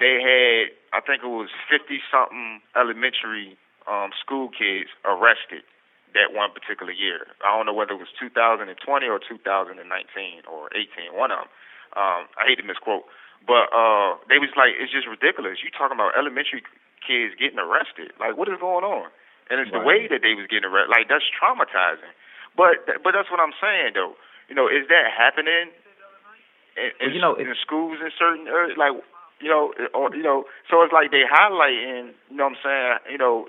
they 0.00 0.18
had 0.18 0.72
I 0.94 1.04
think 1.04 1.22
it 1.22 1.30
was 1.30 1.50
fifty 1.70 2.00
something 2.10 2.62
elementary 2.74 3.58
um 3.86 4.10
school 4.18 4.48
kids 4.48 4.90
arrested 5.04 5.62
that 6.14 6.30
one 6.30 6.54
particular 6.54 6.94
year. 6.94 7.26
I 7.42 7.50
don't 7.54 7.66
know 7.66 7.74
whether 7.74 7.92
it 7.92 7.98
was 7.98 8.10
2020 8.22 8.70
or 9.10 9.18
2019 9.18 9.82
or 10.46 10.70
18, 10.70 11.10
one 11.10 11.34
of 11.34 11.42
them. 11.42 11.50
Um, 11.98 12.30
I 12.38 12.46
hate 12.46 12.62
to 12.62 12.66
misquote, 12.66 13.06
but 13.46 13.70
uh, 13.74 14.14
they 14.30 14.38
was 14.38 14.50
like, 14.54 14.78
it's 14.78 14.94
just 14.94 15.10
ridiculous. 15.10 15.62
You 15.62 15.74
talking 15.74 15.98
about 15.98 16.14
elementary 16.14 16.62
kids 17.02 17.34
getting 17.34 17.58
arrested? 17.58 18.14
Like, 18.18 18.38
what 18.38 18.46
is 18.48 18.58
going 18.58 18.86
on? 18.86 19.10
And 19.50 19.60
it's 19.60 19.70
the 19.74 19.82
way 19.82 20.08
that 20.08 20.24
they 20.24 20.32
was 20.32 20.48
getting 20.48 20.64
arrested. 20.64 20.88
Like, 20.88 21.10
that's 21.10 21.26
traumatizing. 21.28 22.14
But 22.56 22.86
but 23.02 23.12
that's 23.12 23.28
what 23.28 23.42
I'm 23.42 23.52
saying 23.60 23.98
though. 23.98 24.14
You 24.48 24.54
know, 24.54 24.70
is 24.70 24.86
that 24.88 25.10
happening? 25.10 25.74
In, 26.76 26.84
in, 26.84 26.92
Well, 27.00 27.14
you 27.14 27.20
know, 27.20 27.34
in 27.34 27.54
schools 27.62 27.98
in 28.02 28.10
certain 28.18 28.46
areas, 28.46 28.76
like 28.76 28.92
you 29.40 29.50
know, 29.50 29.74
or 29.94 30.14
you 30.14 30.22
know, 30.22 30.44
so 30.70 30.82
it's 30.82 30.92
like 30.92 31.10
they 31.10 31.22
highlighting. 31.26 32.14
You 32.30 32.36
know 32.36 32.50
what 32.50 32.58
I'm 32.58 32.62
saying? 32.62 33.12
You 33.12 33.18
know, 33.18 33.46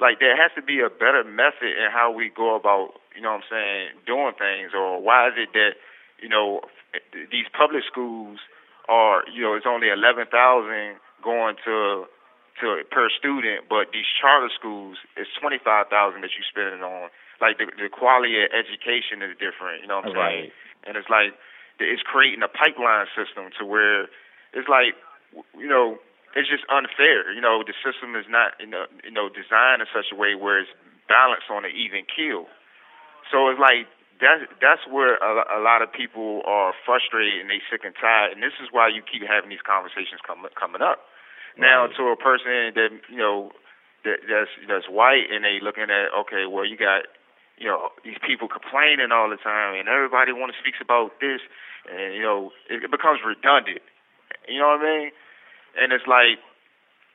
like 0.00 0.22
there 0.22 0.34
has 0.38 0.54
to 0.54 0.62
be 0.62 0.78
a 0.80 0.90
better 0.90 1.26
method 1.26 1.74
in 1.74 1.90
how 1.90 2.10
we 2.10 2.30
go 2.30 2.54
about, 2.54 2.94
you 3.14 3.22
know 3.22 3.34
what 3.34 3.42
I'm 3.42 3.50
saying, 3.50 3.86
doing 4.06 4.34
things 4.38 4.70
or 4.74 5.02
why 5.02 5.28
is 5.28 5.34
it 5.36 5.50
that, 5.54 5.74
you 6.22 6.28
know, 6.30 6.62
these 7.30 7.46
public 7.50 7.82
schools 7.86 8.38
are, 8.88 9.26
you 9.26 9.42
know, 9.42 9.54
it's 9.54 9.66
only 9.66 9.90
11,000 9.90 10.30
going 11.22 11.56
to 11.66 12.06
to 12.58 12.82
per 12.90 13.06
student, 13.14 13.70
but 13.70 13.94
these 13.94 14.06
charter 14.18 14.50
schools 14.50 14.98
it's 15.14 15.30
25,000 15.38 15.86
that 16.22 16.30
you're 16.34 16.50
spending 16.50 16.82
on. 16.82 17.06
Like 17.38 17.58
the 17.58 17.70
the 17.70 17.86
quality 17.86 18.34
of 18.42 18.50
education 18.50 19.22
is 19.22 19.38
different, 19.38 19.82
you 19.82 19.86
know 19.86 20.02
what 20.02 20.10
I'm 20.10 20.18
saying? 20.18 20.50
And 20.86 20.98
it's 20.98 21.10
like 21.10 21.38
it's 21.78 22.02
creating 22.02 22.42
a 22.42 22.50
pipeline 22.50 23.06
system 23.14 23.50
to 23.58 23.64
where 23.64 24.10
it's 24.52 24.68
like 24.68 24.98
you 25.54 25.68
know 25.68 25.98
it's 26.36 26.48
just 26.48 26.64
unfair. 26.68 27.32
You 27.32 27.40
know, 27.40 27.64
the 27.64 27.74
system 27.80 28.16
is 28.16 28.26
not 28.28 28.58
you 28.60 28.68
know 28.68 28.84
you 29.04 29.10
know 29.10 29.28
designed 29.28 29.80
in 29.80 29.88
such 29.90 30.12
a 30.12 30.16
way 30.16 30.34
where 30.34 30.60
it's 30.60 30.72
balanced 31.08 31.48
on 31.48 31.64
an 31.64 31.72
even 31.72 32.04
keel. 32.04 32.46
So 33.32 33.48
it's 33.48 33.60
like 33.60 33.88
that's 34.20 34.44
that's 34.60 34.84
where 34.90 35.16
a, 35.18 35.58
a 35.58 35.60
lot 35.62 35.80
of 35.80 35.90
people 35.92 36.42
are 36.44 36.74
frustrated 36.84 37.40
and 37.40 37.48
they 37.48 37.62
sick 37.70 37.86
and 37.86 37.94
tired, 37.96 38.34
and 38.34 38.42
this 38.42 38.56
is 38.60 38.68
why 38.70 38.88
you 38.88 39.00
keep 39.00 39.24
having 39.24 39.48
these 39.48 39.64
conversations 39.64 40.20
coming 40.26 40.50
coming 40.58 40.82
up. 40.82 41.08
Now 41.56 41.90
to 41.90 42.02
a 42.14 42.18
person 42.18 42.74
that 42.74 42.90
you 43.10 43.18
know 43.18 43.50
that 44.04 44.22
that's 44.28 44.52
that's 44.68 44.88
white 44.88 45.26
and 45.32 45.42
they 45.42 45.58
looking 45.62 45.90
at 45.90 46.12
okay, 46.26 46.46
well 46.46 46.66
you 46.66 46.76
got 46.76 47.08
you 47.58 47.66
know 47.66 47.90
these 48.04 48.18
people 48.24 48.48
complaining 48.48 49.12
all 49.12 49.28
the 49.28 49.36
time 49.36 49.74
and 49.78 49.88
everybody 49.88 50.32
want 50.32 50.52
to 50.54 50.58
speaks 50.58 50.78
about 50.80 51.18
this 51.20 51.42
and 51.90 52.14
you 52.14 52.22
know 52.22 52.50
it, 52.70 52.84
it 52.84 52.90
becomes 52.90 53.20
redundant. 53.24 53.82
You 54.48 54.58
know 54.58 54.78
what 54.78 54.80
I 54.80 54.86
mean? 54.86 55.10
And 55.76 55.92
it's 55.92 56.06
like 56.06 56.40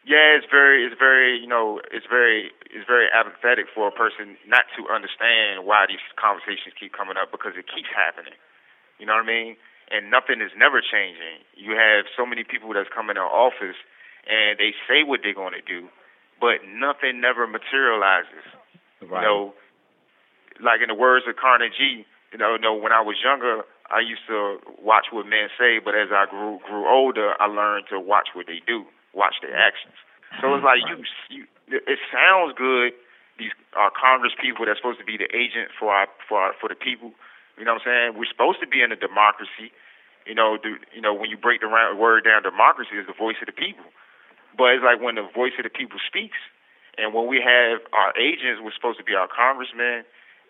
yeah, 0.04 0.36
it's 0.36 0.48
very, 0.52 0.84
it's 0.84 1.00
very, 1.00 1.40
you 1.40 1.48
know, 1.48 1.80
it's 1.92 2.06
very, 2.06 2.52
it's 2.68 2.84
very 2.84 3.08
apathetic 3.08 3.72
for 3.72 3.88
a 3.88 3.96
person 3.96 4.36
not 4.44 4.68
to 4.76 4.92
understand 4.92 5.64
why 5.64 5.88
these 5.88 6.04
conversations 6.20 6.76
keep 6.76 6.92
coming 6.92 7.16
up 7.16 7.32
because 7.32 7.56
it 7.56 7.72
keeps 7.72 7.88
happening. 7.88 8.36
You 9.00 9.08
know 9.08 9.16
what 9.16 9.24
I 9.24 9.32
mean? 9.32 9.56
And 9.88 10.12
nothing 10.12 10.44
is 10.44 10.52
never 10.60 10.84
changing. 10.84 11.40
You 11.56 11.80
have 11.80 12.04
so 12.20 12.28
many 12.28 12.44
people 12.44 12.76
that's 12.76 12.92
coming 12.92 13.16
in 13.16 13.24
office 13.24 13.80
and 14.28 14.60
they 14.60 14.76
say 14.88 15.08
what 15.08 15.24
they're 15.24 15.36
going 15.36 15.56
to 15.56 15.64
do, 15.64 15.88
but 16.40 16.68
nothing 16.68 17.24
never 17.24 17.48
materializes. 17.48 18.44
Right. 19.00 19.24
You 19.24 19.28
know, 19.28 19.42
like 20.62 20.82
in 20.82 20.90
the 20.90 20.98
words 20.98 21.26
of 21.28 21.36
Carnegie, 21.36 22.06
you 22.32 22.38
know, 22.38 22.58
know 22.58 22.74
when 22.74 22.92
I 22.92 23.02
was 23.02 23.18
younger, 23.24 23.64
I 23.94 24.02
used 24.02 24.26
to 24.28 24.58
watch 24.82 25.14
what 25.14 25.26
men 25.26 25.54
say, 25.58 25.78
but 25.78 25.94
as 25.94 26.10
I 26.10 26.26
grew 26.30 26.60
grew 26.66 26.90
older, 26.90 27.34
I 27.40 27.46
learned 27.46 27.86
to 27.90 28.00
watch 28.00 28.34
what 28.34 28.48
they 28.48 28.62
do, 28.66 28.86
watch 29.14 29.38
their 29.42 29.54
actions. 29.54 29.94
So 30.42 30.54
it's 30.58 30.66
like 30.66 30.82
you, 30.90 30.98
you 31.30 31.46
it 31.70 32.00
sounds 32.10 32.58
good. 32.58 32.94
These 33.38 33.54
are 33.74 33.90
Congress 33.94 34.34
people 34.38 34.66
that's 34.66 34.78
supposed 34.78 35.00
to 35.00 35.06
be 35.06 35.18
the 35.18 35.30
agent 35.30 35.70
for 35.78 35.94
our 35.94 36.08
for 36.28 36.38
our, 36.42 36.52
for 36.58 36.70
the 36.70 36.78
people. 36.78 37.14
You 37.58 37.66
know 37.66 37.78
what 37.78 37.86
I'm 37.86 37.90
saying? 37.90 38.08
We're 38.18 38.30
supposed 38.30 38.60
to 38.66 38.70
be 38.70 38.82
in 38.82 38.90
a 38.90 38.98
democracy. 38.98 39.70
You 40.26 40.34
know, 40.34 40.58
do, 40.58 40.82
you 40.96 41.02
know 41.02 41.14
when 41.14 41.30
you 41.30 41.38
break 41.38 41.62
the 41.62 41.70
word 41.70 42.26
down, 42.26 42.42
democracy 42.42 42.98
is 42.98 43.06
the 43.06 43.18
voice 43.18 43.38
of 43.42 43.48
the 43.48 43.58
people. 43.58 43.86
But 44.58 44.78
it's 44.78 44.86
like 44.86 45.02
when 45.02 45.16
the 45.16 45.26
voice 45.26 45.54
of 45.58 45.66
the 45.66 45.74
people 45.74 45.98
speaks, 46.02 46.38
and 46.98 47.14
when 47.14 47.26
we 47.26 47.42
have 47.42 47.82
our 47.94 48.14
agents, 48.18 48.62
we're 48.62 48.74
supposed 48.74 49.02
to 49.02 49.06
be 49.06 49.18
our 49.18 49.30
congressmen, 49.30 50.06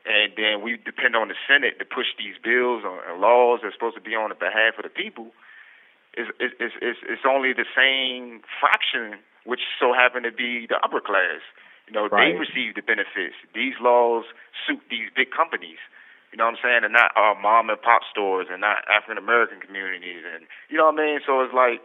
and 0.05 0.33
then 0.35 0.61
we 0.61 0.75
depend 0.77 1.15
on 1.15 1.29
the 1.29 1.35
Senate 1.47 1.79
to 1.79 1.85
push 1.85 2.07
these 2.19 2.35
bills 2.43 2.83
and 2.83 3.21
laws 3.21 3.59
that's 3.63 3.75
supposed 3.75 3.95
to 3.95 4.03
be 4.03 4.15
on 4.15 4.29
the 4.29 4.35
behalf 4.35 4.75
of 4.77 4.83
the 4.83 4.91
people. 4.91 5.31
It's 6.13 6.29
it's 6.39 6.75
it's 6.81 6.99
it's 7.07 7.25
only 7.25 7.53
the 7.53 7.65
same 7.75 8.41
fraction, 8.59 9.17
which 9.45 9.61
so 9.79 9.93
happen 9.93 10.23
to 10.23 10.31
be 10.31 10.67
the 10.67 10.77
upper 10.83 10.99
class. 11.01 11.41
You 11.87 11.93
know, 11.93 12.07
Right. 12.07 12.31
they 12.31 12.39
receive 12.39 12.75
the 12.75 12.81
benefits. 12.85 13.35
These 13.55 13.75
laws 13.81 14.25
suit 14.67 14.79
these 14.89 15.09
big 15.15 15.31
companies. 15.31 15.79
You 16.31 16.37
know 16.37 16.45
what 16.45 16.55
I'm 16.57 16.63
saying? 16.63 16.81
And 16.83 16.93
not 16.93 17.11
our 17.15 17.35
mom 17.39 17.69
and 17.69 17.81
pop 17.81 18.01
stores 18.09 18.47
and 18.51 18.61
not 18.61 18.83
African 18.89 19.17
American 19.17 19.59
communities 19.59 20.23
and 20.23 20.47
you 20.69 20.77
know 20.77 20.85
what 20.91 20.99
I 20.99 21.05
mean? 21.05 21.19
So 21.25 21.41
it's 21.41 21.53
like 21.53 21.81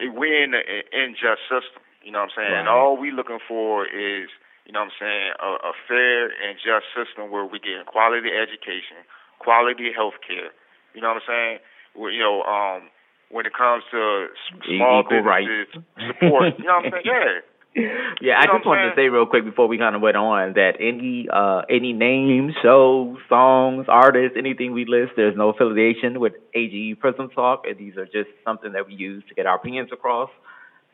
we're 0.00 0.42
in 0.42 0.54
an 0.54 0.62
unjust 0.92 1.42
system. 1.50 1.82
You 2.02 2.10
know 2.12 2.20
what 2.24 2.30
I'm 2.34 2.36
saying? 2.36 2.54
And 2.60 2.68
all 2.68 2.96
we 2.96 3.10
looking 3.12 3.38
for 3.46 3.86
is, 3.86 4.28
you 4.66 4.72
know 4.72 4.86
what 4.86 4.94
I'm 4.94 4.98
saying, 5.00 5.28
a, 5.42 5.50
a 5.70 5.72
fair 5.88 6.26
and 6.30 6.58
just 6.58 6.86
system 6.94 7.30
where 7.30 7.44
we 7.44 7.58
get 7.58 7.86
quality 7.86 8.30
education, 8.30 9.02
quality 9.38 9.90
health 9.94 10.18
care. 10.26 10.54
You 10.94 11.00
know 11.02 11.08
what 11.14 11.22
I'm 11.24 11.28
saying? 11.28 11.58
Where, 11.94 12.10
you 12.10 12.20
know, 12.20 12.42
um, 12.42 12.88
when 13.30 13.46
it 13.46 13.52
comes 13.54 13.82
to 13.90 14.28
small 14.64 15.00
equal 15.02 15.22
businesses 15.24 15.82
support. 16.06 16.54
you 16.58 16.64
know 16.64 16.78
what 16.78 16.86
I'm 16.86 16.92
saying? 16.92 17.06
Yeah. 17.06 17.40
Yeah, 18.20 18.36
I 18.36 18.44
You 18.44 18.52
know 18.52 18.58
just 18.58 18.66
wanted 18.66 18.90
to 18.90 18.96
say 18.96 19.08
real 19.08 19.24
quick 19.24 19.46
before 19.46 19.66
we 19.66 19.78
kind 19.78 19.96
of 19.96 20.02
went 20.02 20.16
on 20.16 20.52
that 20.54 20.72
any 20.78 21.26
uh 21.32 21.62
any 21.70 21.94
names, 21.94 22.52
shows, 22.62 23.16
songs, 23.30 23.86
artists, 23.88 24.36
anything 24.36 24.72
we 24.72 24.84
list, 24.84 25.12
there's 25.16 25.34
no 25.36 25.48
affiliation 25.48 26.20
with 26.20 26.34
AGE 26.54 27.00
Prism 27.00 27.30
Talk, 27.30 27.64
and 27.66 27.78
these 27.78 27.96
are 27.96 28.04
just 28.04 28.28
something 28.44 28.72
that 28.72 28.86
we 28.86 28.94
use 28.94 29.24
to 29.28 29.34
get 29.34 29.46
our 29.46 29.56
opinions 29.56 29.88
across. 29.90 30.28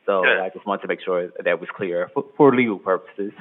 So. 0.09 0.25
I 0.25 0.49
just 0.51 0.65
wanted 0.65 0.81
to 0.81 0.87
make 0.87 1.01
sure 1.05 1.29
that 1.45 1.59
was 1.59 1.69
clear 1.75 2.09
for, 2.15 2.25
for 2.35 2.55
legal 2.55 2.79
purposes. 2.79 3.31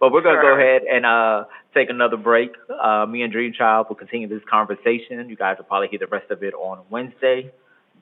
but 0.00 0.12
we're 0.12 0.20
gonna 0.20 0.42
go 0.42 0.54
ahead 0.54 0.82
and 0.82 1.06
uh 1.06 1.44
take 1.72 1.88
another 1.88 2.18
break. 2.18 2.50
Uh, 2.68 3.06
me 3.06 3.22
and 3.22 3.32
Dream 3.32 3.54
Child 3.56 3.86
will 3.88 3.96
continue 3.96 4.28
this 4.28 4.42
conversation. 4.50 5.30
You 5.30 5.36
guys 5.36 5.56
will 5.56 5.64
probably 5.64 5.88
hear 5.88 5.98
the 5.98 6.08
rest 6.08 6.30
of 6.30 6.42
it 6.42 6.52
on 6.52 6.84
Wednesday. 6.90 7.50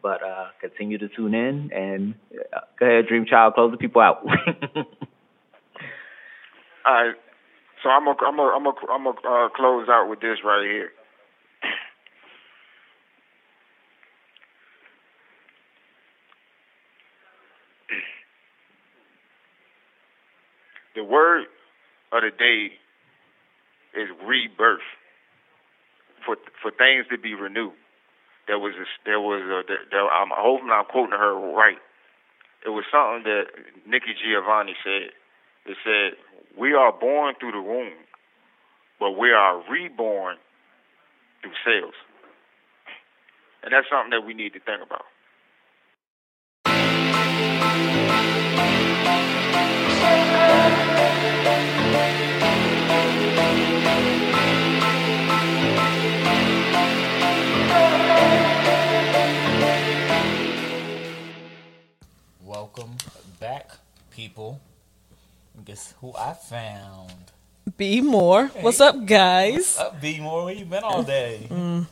But 0.03 0.21
uh, 0.21 0.49
continue 0.61 0.99
to 0.99 1.09
tune 1.09 1.33
in 1.33 1.71
and 1.73 2.15
uh, 2.53 2.61
go 2.79 2.87
ahead, 2.87 3.07
Dream 3.07 3.25
Child, 3.25 3.55
close 3.55 3.71
the 3.71 3.77
people 3.77 4.03
out. 4.03 4.27
All 6.85 6.93
right. 6.93 7.15
So 7.85 7.89
I'm 7.89 8.05
gonna 8.05 8.17
I'm 8.27 8.37
gonna 8.37 8.51
I'm 8.51 8.65
gonna 8.65 8.77
I'm 8.91 9.05
gonna 9.05 9.47
uh, 9.47 9.49
close 9.51 9.89
out 9.89 10.09
with 10.11 10.21
this 10.21 10.39
right 10.45 10.65
here. 10.65 10.91
The 20.97 21.00
word 21.11 21.47
of 22.13 22.23
the 22.23 22.31
day 22.31 22.73
is 24.01 24.09
rebirth. 24.25 24.87
For 26.25 26.37
for 26.63 26.71
things 26.71 27.07
to 27.11 27.19
be 27.19 27.35
renewed. 27.35 27.73
There 28.47 28.59
was 28.59 28.75
a, 28.75 28.85
there 29.05 29.21
was 29.21 29.43
a, 29.43 29.63
there, 29.91 30.07
I'm 30.09 30.31
hoping 30.33 30.71
I'm 30.71 30.85
quoting 30.87 31.19
her 31.19 31.35
right. 31.55 31.79
it 32.67 32.71
was 32.71 32.85
something 32.93 33.25
that 33.25 33.45
Nikki 33.87 34.15
Giovanni 34.23 34.75
said. 34.85 35.13
It 35.67 35.77
said, 35.85 36.19
"We 36.59 36.75
are 36.75 36.93
born 36.93 37.35
through 37.41 37.53
the 37.53 37.63
womb, 37.63 37.95
but 38.99 39.13
we 39.13 39.31
are 39.31 39.63
reborn 39.71 40.37
through 41.43 41.57
cells," 41.65 41.95
and 43.63 43.73
that's 43.73 43.87
something 43.91 44.11
that 44.11 44.27
we 44.27 44.35
need 44.35 44.53
to 44.55 44.61
think 44.61 44.83
about. 44.83 45.05
Back, 63.41 63.71
people. 64.11 64.61
Guess 65.65 65.95
who 66.01 66.13
I 66.17 66.33
found? 66.35 67.13
Be 67.77 68.01
more. 68.01 68.47
What's 68.61 68.81
up, 68.81 69.05
guys? 69.07 69.79
Up, 69.79 70.01
B 70.01 70.21
more. 70.21 70.45
Where 70.45 70.55
you 70.55 70.65
been 70.65 70.83
all 70.85 71.03
day? 71.03 71.47
Mm, 71.51 71.87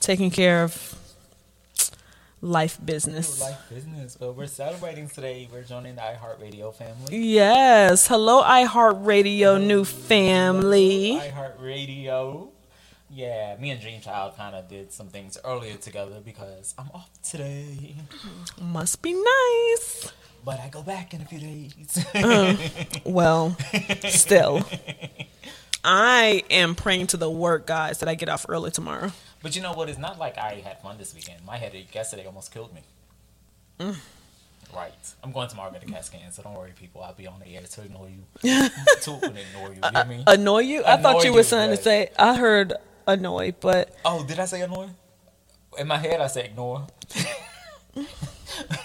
Taking 0.00 0.30
care 0.30 0.64
of 0.64 0.94
life 2.40 2.78
business. 2.84 3.40
Life 3.40 3.58
business. 3.68 4.16
But 4.18 4.32
we're 4.36 4.46
celebrating 4.46 5.08
today. 5.08 5.48
We're 5.52 5.62
joining 5.62 5.96
the 5.96 6.02
iHeartRadio 6.02 6.74
family. 6.74 7.16
Yes. 7.18 8.06
Hello, 8.08 8.42
iHeartRadio 8.42 9.62
new 9.64 9.84
family. 9.84 11.20
iHeartRadio. 11.20 12.48
Yeah, 13.12 13.56
me 13.58 13.70
and 13.70 13.80
Dream 13.80 14.00
Child 14.00 14.36
kind 14.36 14.54
of 14.54 14.68
did 14.68 14.92
some 14.92 15.08
things 15.08 15.36
earlier 15.44 15.74
together 15.76 16.20
because 16.24 16.74
I'm 16.78 16.88
off 16.94 17.10
today. 17.28 17.96
Must 18.60 19.02
be 19.02 19.12
nice. 19.14 20.12
But 20.44 20.58
I 20.60 20.68
go 20.68 20.82
back 20.82 21.12
in 21.14 21.20
a 21.20 21.24
few 21.24 21.38
days. 21.38 22.06
Well, 23.04 23.56
still. 24.08 24.62
I 25.84 26.42
am 26.50 26.74
praying 26.74 27.08
to 27.08 27.16
the 27.16 27.30
work, 27.30 27.66
guys, 27.66 27.98
that 28.00 28.08
I 28.08 28.14
get 28.14 28.28
off 28.28 28.46
early 28.48 28.70
tomorrow. 28.70 29.12
but 29.42 29.56
you 29.56 29.62
know 29.62 29.72
what? 29.72 29.88
It's 29.88 29.98
not 29.98 30.18
like 30.18 30.38
I 30.38 30.54
had 30.64 30.80
fun 30.82 30.98
this 30.98 31.14
weekend. 31.14 31.44
My 31.44 31.56
headache 31.56 31.94
yesterday 31.94 32.26
almost 32.26 32.52
killed 32.52 32.72
me. 32.74 32.80
Mm. 33.78 33.96
Right. 34.74 34.92
I'm 35.24 35.32
going 35.32 35.48
tomorrow 35.48 35.72
to 35.72 35.86
CAT 35.86 36.04
scan, 36.04 36.30
so 36.32 36.42
don't 36.42 36.54
worry, 36.54 36.72
people. 36.78 37.02
I'll 37.02 37.14
be 37.14 37.26
on 37.26 37.40
the 37.40 37.56
air 37.56 37.62
to 37.62 37.82
ignore 37.82 38.08
you. 38.08 38.22
to 38.42 39.14
ignore 39.16 39.72
you. 39.74 39.80
You 39.82 39.90
hear 39.92 40.04
me? 40.04 40.24
Annoy 40.26 40.60
you? 40.60 40.84
I 40.84 40.96
thought 40.98 41.24
you 41.24 41.32
were 41.32 41.42
trying 41.44 41.70
to 41.70 41.76
say, 41.76 42.10
I 42.18 42.36
heard 42.36 42.74
annoy, 43.06 43.54
but 43.60 43.94
Oh, 44.04 44.22
did 44.24 44.38
I 44.38 44.44
say 44.44 44.60
annoy? 44.60 44.88
In 45.78 45.86
my 45.86 45.96
head, 45.96 46.20
I 46.20 46.26
said 46.28 46.44
ignore. 46.46 46.86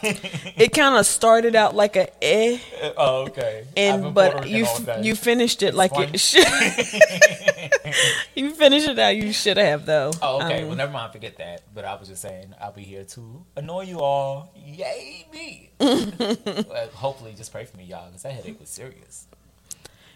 it 0.03 0.73
kind 0.73 0.95
of 0.95 1.05
started 1.05 1.55
out 1.55 1.75
like 1.75 1.95
a 1.95 2.07
eh, 2.23 2.59
Oh, 2.97 3.23
okay. 3.27 3.65
And 3.75 4.13
but 4.13 4.47
you 4.47 4.65
day. 4.85 5.01
you 5.03 5.15
finished 5.15 5.63
it 5.63 5.73
like 5.73 5.91
it 5.95 6.19
should. 6.19 6.45
you 8.35 8.53
finished 8.53 8.87
it 8.87 8.97
how 8.97 9.09
you 9.09 9.33
should 9.33 9.57
have 9.57 9.85
though. 9.85 10.11
Oh, 10.21 10.43
okay. 10.43 10.61
Um, 10.61 10.67
well, 10.67 10.77
never 10.77 10.91
mind. 10.91 11.11
Forget 11.11 11.37
that. 11.37 11.63
But 11.73 11.85
I 11.85 11.95
was 11.95 12.07
just 12.07 12.21
saying, 12.21 12.53
I'll 12.61 12.71
be 12.71 12.83
here 12.83 13.03
to 13.03 13.45
annoy 13.55 13.83
you 13.83 13.99
all. 13.99 14.53
Yay, 14.55 15.27
me. 15.31 15.71
well, 15.79 16.89
hopefully, 16.93 17.33
just 17.35 17.51
pray 17.51 17.65
for 17.65 17.77
me, 17.77 17.85
y'all, 17.85 18.07
because 18.07 18.23
that 18.23 18.33
headache 18.33 18.59
was 18.59 18.69
serious. 18.69 19.27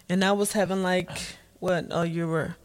And 0.08 0.24
I 0.24 0.32
was 0.32 0.54
having 0.54 0.84
like 0.84 1.10
what? 1.60 1.88
Oh, 1.92 2.04
you 2.04 2.28
were. 2.28 2.56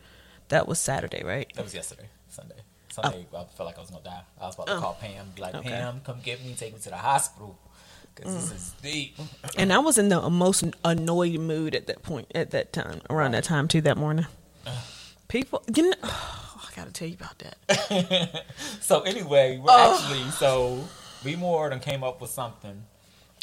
That 0.49 0.68
was 0.68 0.79
Saturday, 0.79 1.25
right? 1.25 1.51
That 1.55 1.64
was 1.64 1.75
yesterday, 1.75 2.09
Sunday. 2.29 2.57
Sunday, 2.95 3.27
I 3.35 3.45
felt 3.57 3.67
like 3.67 3.77
I 3.77 3.81
was 3.81 3.91
gonna 3.91 4.05
die. 4.05 4.23
I 4.41 4.47
was 4.47 4.55
about 4.55 4.67
to 4.69 4.77
Oh. 4.77 4.81
call 4.81 4.95
Pam, 4.95 5.33
be 5.35 5.43
like, 5.43 5.55
Okay. 5.57 5.69
Pam, 5.71 6.01
come 6.05 6.21
get 6.23 6.45
me, 6.45 6.55
take 6.55 6.73
me 6.75 6.81
to 6.81 6.91
the 6.91 6.97
hospital, 6.97 7.59
because 8.15 8.31
Mm. 8.33 8.37
this 8.37 8.51
is 8.53 8.73
deep. 8.83 9.19
And 9.57 9.73
I 9.73 9.79
was 9.79 9.99
in 9.99 10.09
the 10.11 10.29
most 10.31 10.63
annoyed 10.85 11.39
mood 11.41 11.75
at 11.75 11.87
that 11.89 12.03
point, 12.03 12.31
at 12.35 12.51
that 12.53 12.73
time, 12.73 13.01
around 13.11 13.33
that 13.33 13.45
time 13.45 13.67
too, 13.69 13.81
that 13.83 13.97
morning. 13.97 14.27
People, 15.29 15.63
you 15.75 15.91
know, 15.91 15.97
I 16.05 16.69
gotta 16.77 16.93
tell 16.93 17.09
you 17.09 17.15
about 17.21 17.39
that. 17.41 18.45
So 18.81 19.01
anyway, 19.03 19.59
we're 19.59 19.71
Oh. 19.71 19.95
actually 20.01 20.31
so 20.33 20.85
B 21.25 21.35
More 21.37 21.71
done 21.71 21.81
came 21.81 22.05
up 22.05 22.21
with 22.21 22.31
something. 22.31 22.85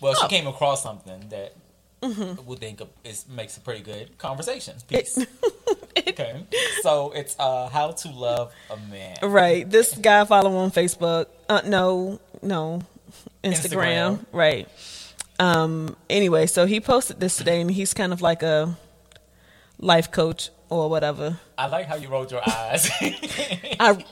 Well, 0.01 0.13
Oh. 0.15 0.21
she 0.21 0.27
came 0.29 0.47
across 0.47 0.81
something 0.83 1.27
that 1.29 1.55
Mm-hmm. 2.01 2.45
we 2.47 2.55
think 2.55 2.81
it 2.81 3.25
makes 3.29 3.57
a 3.57 3.59
pretty 3.59 3.83
good 3.83 4.17
conversation 4.17 4.75
piece. 4.87 5.23
okay, 6.07 6.45
so 6.81 7.11
it's 7.11 7.35
uh 7.37 7.69
how 7.69 7.91
to 7.91 8.09
love 8.09 8.53
a 8.69 8.77
man. 8.89 9.17
Right, 9.21 9.69
this 9.69 9.95
guy 9.95 10.21
I 10.21 10.25
follow 10.25 10.55
on 10.57 10.71
Facebook. 10.71 11.27
Uh, 11.47 11.61
no, 11.65 12.19
no, 12.41 12.81
Instagram. 13.43 14.19
Instagram. 14.19 14.25
Right. 14.31 14.67
Um. 15.39 15.95
Anyway, 16.09 16.47
so 16.47 16.65
he 16.65 16.79
posted 16.81 17.19
this 17.19 17.37
today, 17.37 17.61
and 17.61 17.69
he's 17.69 17.93
kind 17.93 18.13
of 18.13 18.21
like 18.21 18.41
a 18.41 18.77
life 19.79 20.11
coach 20.11 20.49
or 20.69 20.89
whatever. 20.89 21.39
I 21.57 21.67
like 21.67 21.85
how 21.85 21.95
you 21.95 22.07
rolled 22.07 22.31
your 22.31 22.41
eyes. 22.47 22.89
I 23.79 24.03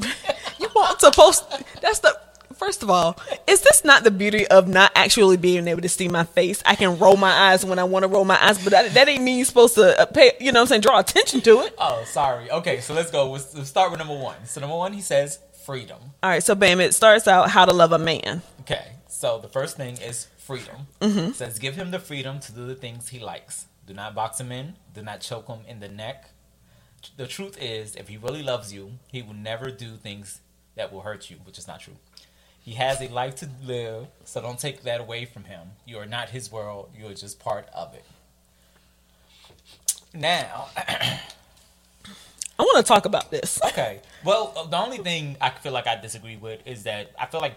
you 0.60 0.67
want 0.75 0.99
to 0.99 1.12
post 1.12 1.45
that's 1.82 1.99
the 1.99 2.19
first 2.59 2.83
of 2.83 2.89
all, 2.89 3.17
is 3.47 3.61
this 3.61 3.83
not 3.83 4.03
the 4.03 4.11
beauty 4.11 4.45
of 4.47 4.67
not 4.67 4.91
actually 4.93 5.37
being 5.37 5.67
able 5.67 5.81
to 5.81 5.89
see 5.89 6.07
my 6.07 6.25
face? 6.25 6.61
I 6.65 6.75
can 6.75 6.99
roll 6.99 7.17
my 7.17 7.31
eyes 7.31 7.65
when 7.65 7.79
I 7.79 7.85
want 7.85 8.03
to 8.03 8.09
roll 8.09 8.25
my 8.25 8.37
eyes, 8.43 8.61
but 8.63 8.71
that, 8.71 8.93
that 8.93 9.07
ain't 9.07 9.23
mean 9.23 9.37
you're 9.37 9.45
supposed 9.45 9.75
to 9.75 9.99
uh, 9.99 10.05
pay, 10.05 10.33
you 10.39 10.51
know 10.51 10.59
what 10.59 10.63
I'm 10.63 10.67
saying, 10.67 10.81
draw 10.81 10.99
attention 10.99 11.41
to 11.41 11.61
it. 11.61 11.73
oh, 11.77 12.03
sorry. 12.05 12.51
Okay, 12.51 12.81
so 12.81 12.93
let's 12.93 13.09
go. 13.09 13.31
Let's, 13.31 13.55
let's 13.55 13.69
start 13.69 13.89
with 13.91 13.99
number 13.99 14.17
one. 14.17 14.45
So 14.45 14.61
number 14.61 14.75
one, 14.75 14.93
he 14.93 15.01
says 15.01 15.39
freedom. 15.65 15.99
All 16.21 16.29
right, 16.29 16.43
so 16.43 16.53
bam, 16.53 16.79
it 16.81 16.93
starts 16.93 17.27
out 17.27 17.49
how 17.49 17.65
to 17.65 17.73
love 17.73 17.93
a 17.93 17.99
man. 17.99 18.41
Okay, 18.61 18.91
so 19.07 19.39
the 19.39 19.47
first 19.47 19.77
thing 19.77 19.97
is 19.97 20.27
freedom. 20.37 20.87
Mm-hmm. 20.99 21.29
It 21.31 21.35
says 21.35 21.59
give 21.59 21.75
him 21.75 21.91
the 21.91 21.99
freedom 21.99 22.39
to 22.41 22.51
do 22.51 22.67
the 22.67 22.75
things 22.75 23.09
he 23.09 23.19
likes. 23.19 23.65
Do 23.87 23.93
not 23.93 24.13
box 24.13 24.39
him 24.39 24.51
in. 24.51 24.75
Do 24.93 25.01
not 25.01 25.21
choke 25.21 25.47
him 25.47 25.59
in 25.67 25.79
the 25.79 25.89
neck. 25.89 26.31
The 27.15 27.27
truth 27.27 27.57
is, 27.61 27.95
if 27.95 28.09
he 28.09 28.17
really 28.17 28.43
loves 28.43 28.73
you, 28.73 28.99
he 29.07 29.21
will 29.21 29.33
never 29.33 29.71
do 29.71 29.95
things 29.95 30.41
that 30.75 30.91
will 30.91 31.01
hurt 31.01 31.29
you, 31.29 31.37
which 31.43 31.57
is 31.57 31.67
not 31.67 31.79
true. 31.79 31.95
He 32.61 32.73
has 32.73 33.01
a 33.01 33.07
life 33.07 33.35
to 33.37 33.49
live, 33.65 34.07
so 34.25 34.41
don't 34.41 34.59
take 34.59 34.83
that 34.83 35.01
away 35.01 35.25
from 35.25 35.45
him. 35.45 35.69
You 35.85 35.97
are 35.97 36.05
not 36.05 36.29
his 36.29 36.51
world. 36.51 36.91
You 36.97 37.07
are 37.07 37.13
just 37.13 37.39
part 37.39 37.67
of 37.73 37.93
it. 37.93 38.03
Now, 40.13 40.67
I 40.77 41.19
want 42.63 42.77
to 42.85 42.87
talk 42.87 43.05
about 43.05 43.31
this. 43.31 43.59
Okay. 43.69 44.01
Well, 44.25 44.67
the 44.69 44.77
only 44.77 44.97
thing 44.97 45.37
I 45.39 45.49
feel 45.51 45.71
like 45.71 45.87
I 45.87 45.95
disagree 45.95 46.35
with 46.35 46.61
is 46.65 46.83
that 46.83 47.11
I 47.17 47.25
feel 47.27 47.39
like 47.39 47.55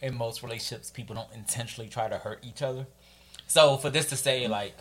in 0.00 0.16
most 0.16 0.42
relationships, 0.42 0.90
people 0.90 1.16
don't 1.16 1.32
intentionally 1.34 1.88
try 1.90 2.08
to 2.08 2.18
hurt 2.18 2.38
each 2.44 2.62
other. 2.62 2.86
So 3.48 3.76
for 3.78 3.90
this 3.90 4.08
to 4.10 4.16
say 4.16 4.46
like 4.46 4.76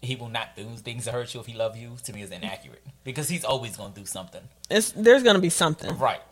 he 0.00 0.16
will 0.16 0.28
not 0.30 0.56
do 0.56 0.64
things 0.76 1.04
to 1.04 1.12
hurt 1.12 1.34
you 1.34 1.40
if 1.40 1.46
he 1.46 1.54
loves 1.54 1.78
you, 1.78 1.96
to 2.04 2.12
me 2.12 2.22
is 2.22 2.30
inaccurate 2.30 2.82
because 3.04 3.28
he's 3.28 3.44
always 3.44 3.76
gonna 3.76 3.94
do 3.94 4.06
something. 4.06 4.40
It's 4.70 4.92
there's 4.92 5.22
gonna 5.22 5.40
be 5.40 5.50
something. 5.50 5.96
Right. 5.98 6.22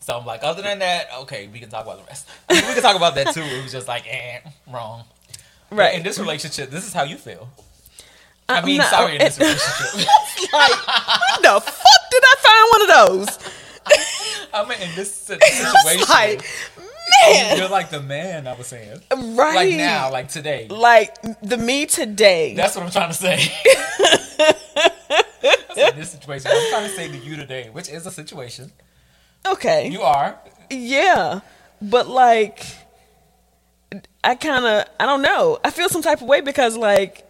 So 0.00 0.18
I'm 0.18 0.24
like, 0.24 0.42
other 0.42 0.62
than 0.62 0.78
that, 0.78 1.08
okay, 1.22 1.48
we 1.52 1.58
can 1.60 1.68
talk 1.68 1.84
about 1.84 1.98
the 1.98 2.04
rest. 2.04 2.26
I 2.48 2.54
mean, 2.60 2.66
we 2.68 2.74
can 2.74 2.82
talk 2.82 2.96
about 2.96 3.14
that 3.16 3.34
too. 3.34 3.42
It 3.42 3.62
was 3.62 3.72
just 3.72 3.88
like, 3.88 4.04
eh, 4.08 4.40
wrong. 4.72 5.04
But 5.70 5.76
Right. 5.78 5.94
in 5.96 6.02
this 6.02 6.18
relationship, 6.18 6.70
this 6.70 6.86
is 6.86 6.92
how 6.94 7.02
you 7.02 7.16
feel. 7.16 7.48
I'm 8.48 8.64
I 8.64 8.66
mean, 8.66 8.78
not- 8.78 8.88
sorry, 8.90 9.12
in 9.14 9.18
this 9.18 9.38
relationship. 9.38 10.08
like, 10.52 10.72
the 11.42 11.60
fuck 11.60 12.10
did 12.10 12.22
I 12.24 12.34
find 12.40 12.66
one 12.72 12.82
of 12.82 13.26
those? 13.26 13.38
I 14.54 14.64
mean, 14.68 14.80
in 14.88 14.94
this 14.96 15.12
si- 15.14 15.34
situation, 15.38 16.06
Like, 16.08 16.42
man, 17.26 17.58
you're 17.58 17.68
like 17.68 17.90
the 17.90 18.00
man. 18.00 18.46
I 18.46 18.54
was 18.54 18.66
saying. 18.68 19.02
right? 19.12 19.54
like 19.54 19.74
now, 19.76 20.10
like 20.10 20.28
today. 20.28 20.68
like 20.70 21.14
the 21.42 21.58
me 21.58 21.84
today. 21.84 22.54
That's 22.54 22.74
what 22.76 22.84
I'm 22.86 22.90
trying 22.90 23.08
to 23.10 23.14
say. 23.14 23.34
In 25.76 25.96
this 25.96 26.10
situation, 26.10 26.50
I'm 26.52 26.70
trying 26.70 26.88
to 26.88 26.94
say 26.96 27.08
to 27.08 27.16
you 27.18 27.36
today, 27.36 27.68
which 27.72 27.88
is 27.90 28.06
a 28.06 28.10
situation. 28.10 28.72
Okay, 29.46 29.88
You 29.88 30.02
are. 30.02 30.38
yeah, 30.70 31.40
but 31.80 32.08
like, 32.08 32.64
I 34.22 34.34
kind 34.34 34.64
of, 34.64 34.84
I 35.00 35.06
don't 35.06 35.22
know. 35.22 35.58
I 35.64 35.70
feel 35.70 35.88
some 35.88 36.02
type 36.02 36.20
of 36.20 36.26
way 36.28 36.40
because 36.40 36.76
like, 36.76 37.24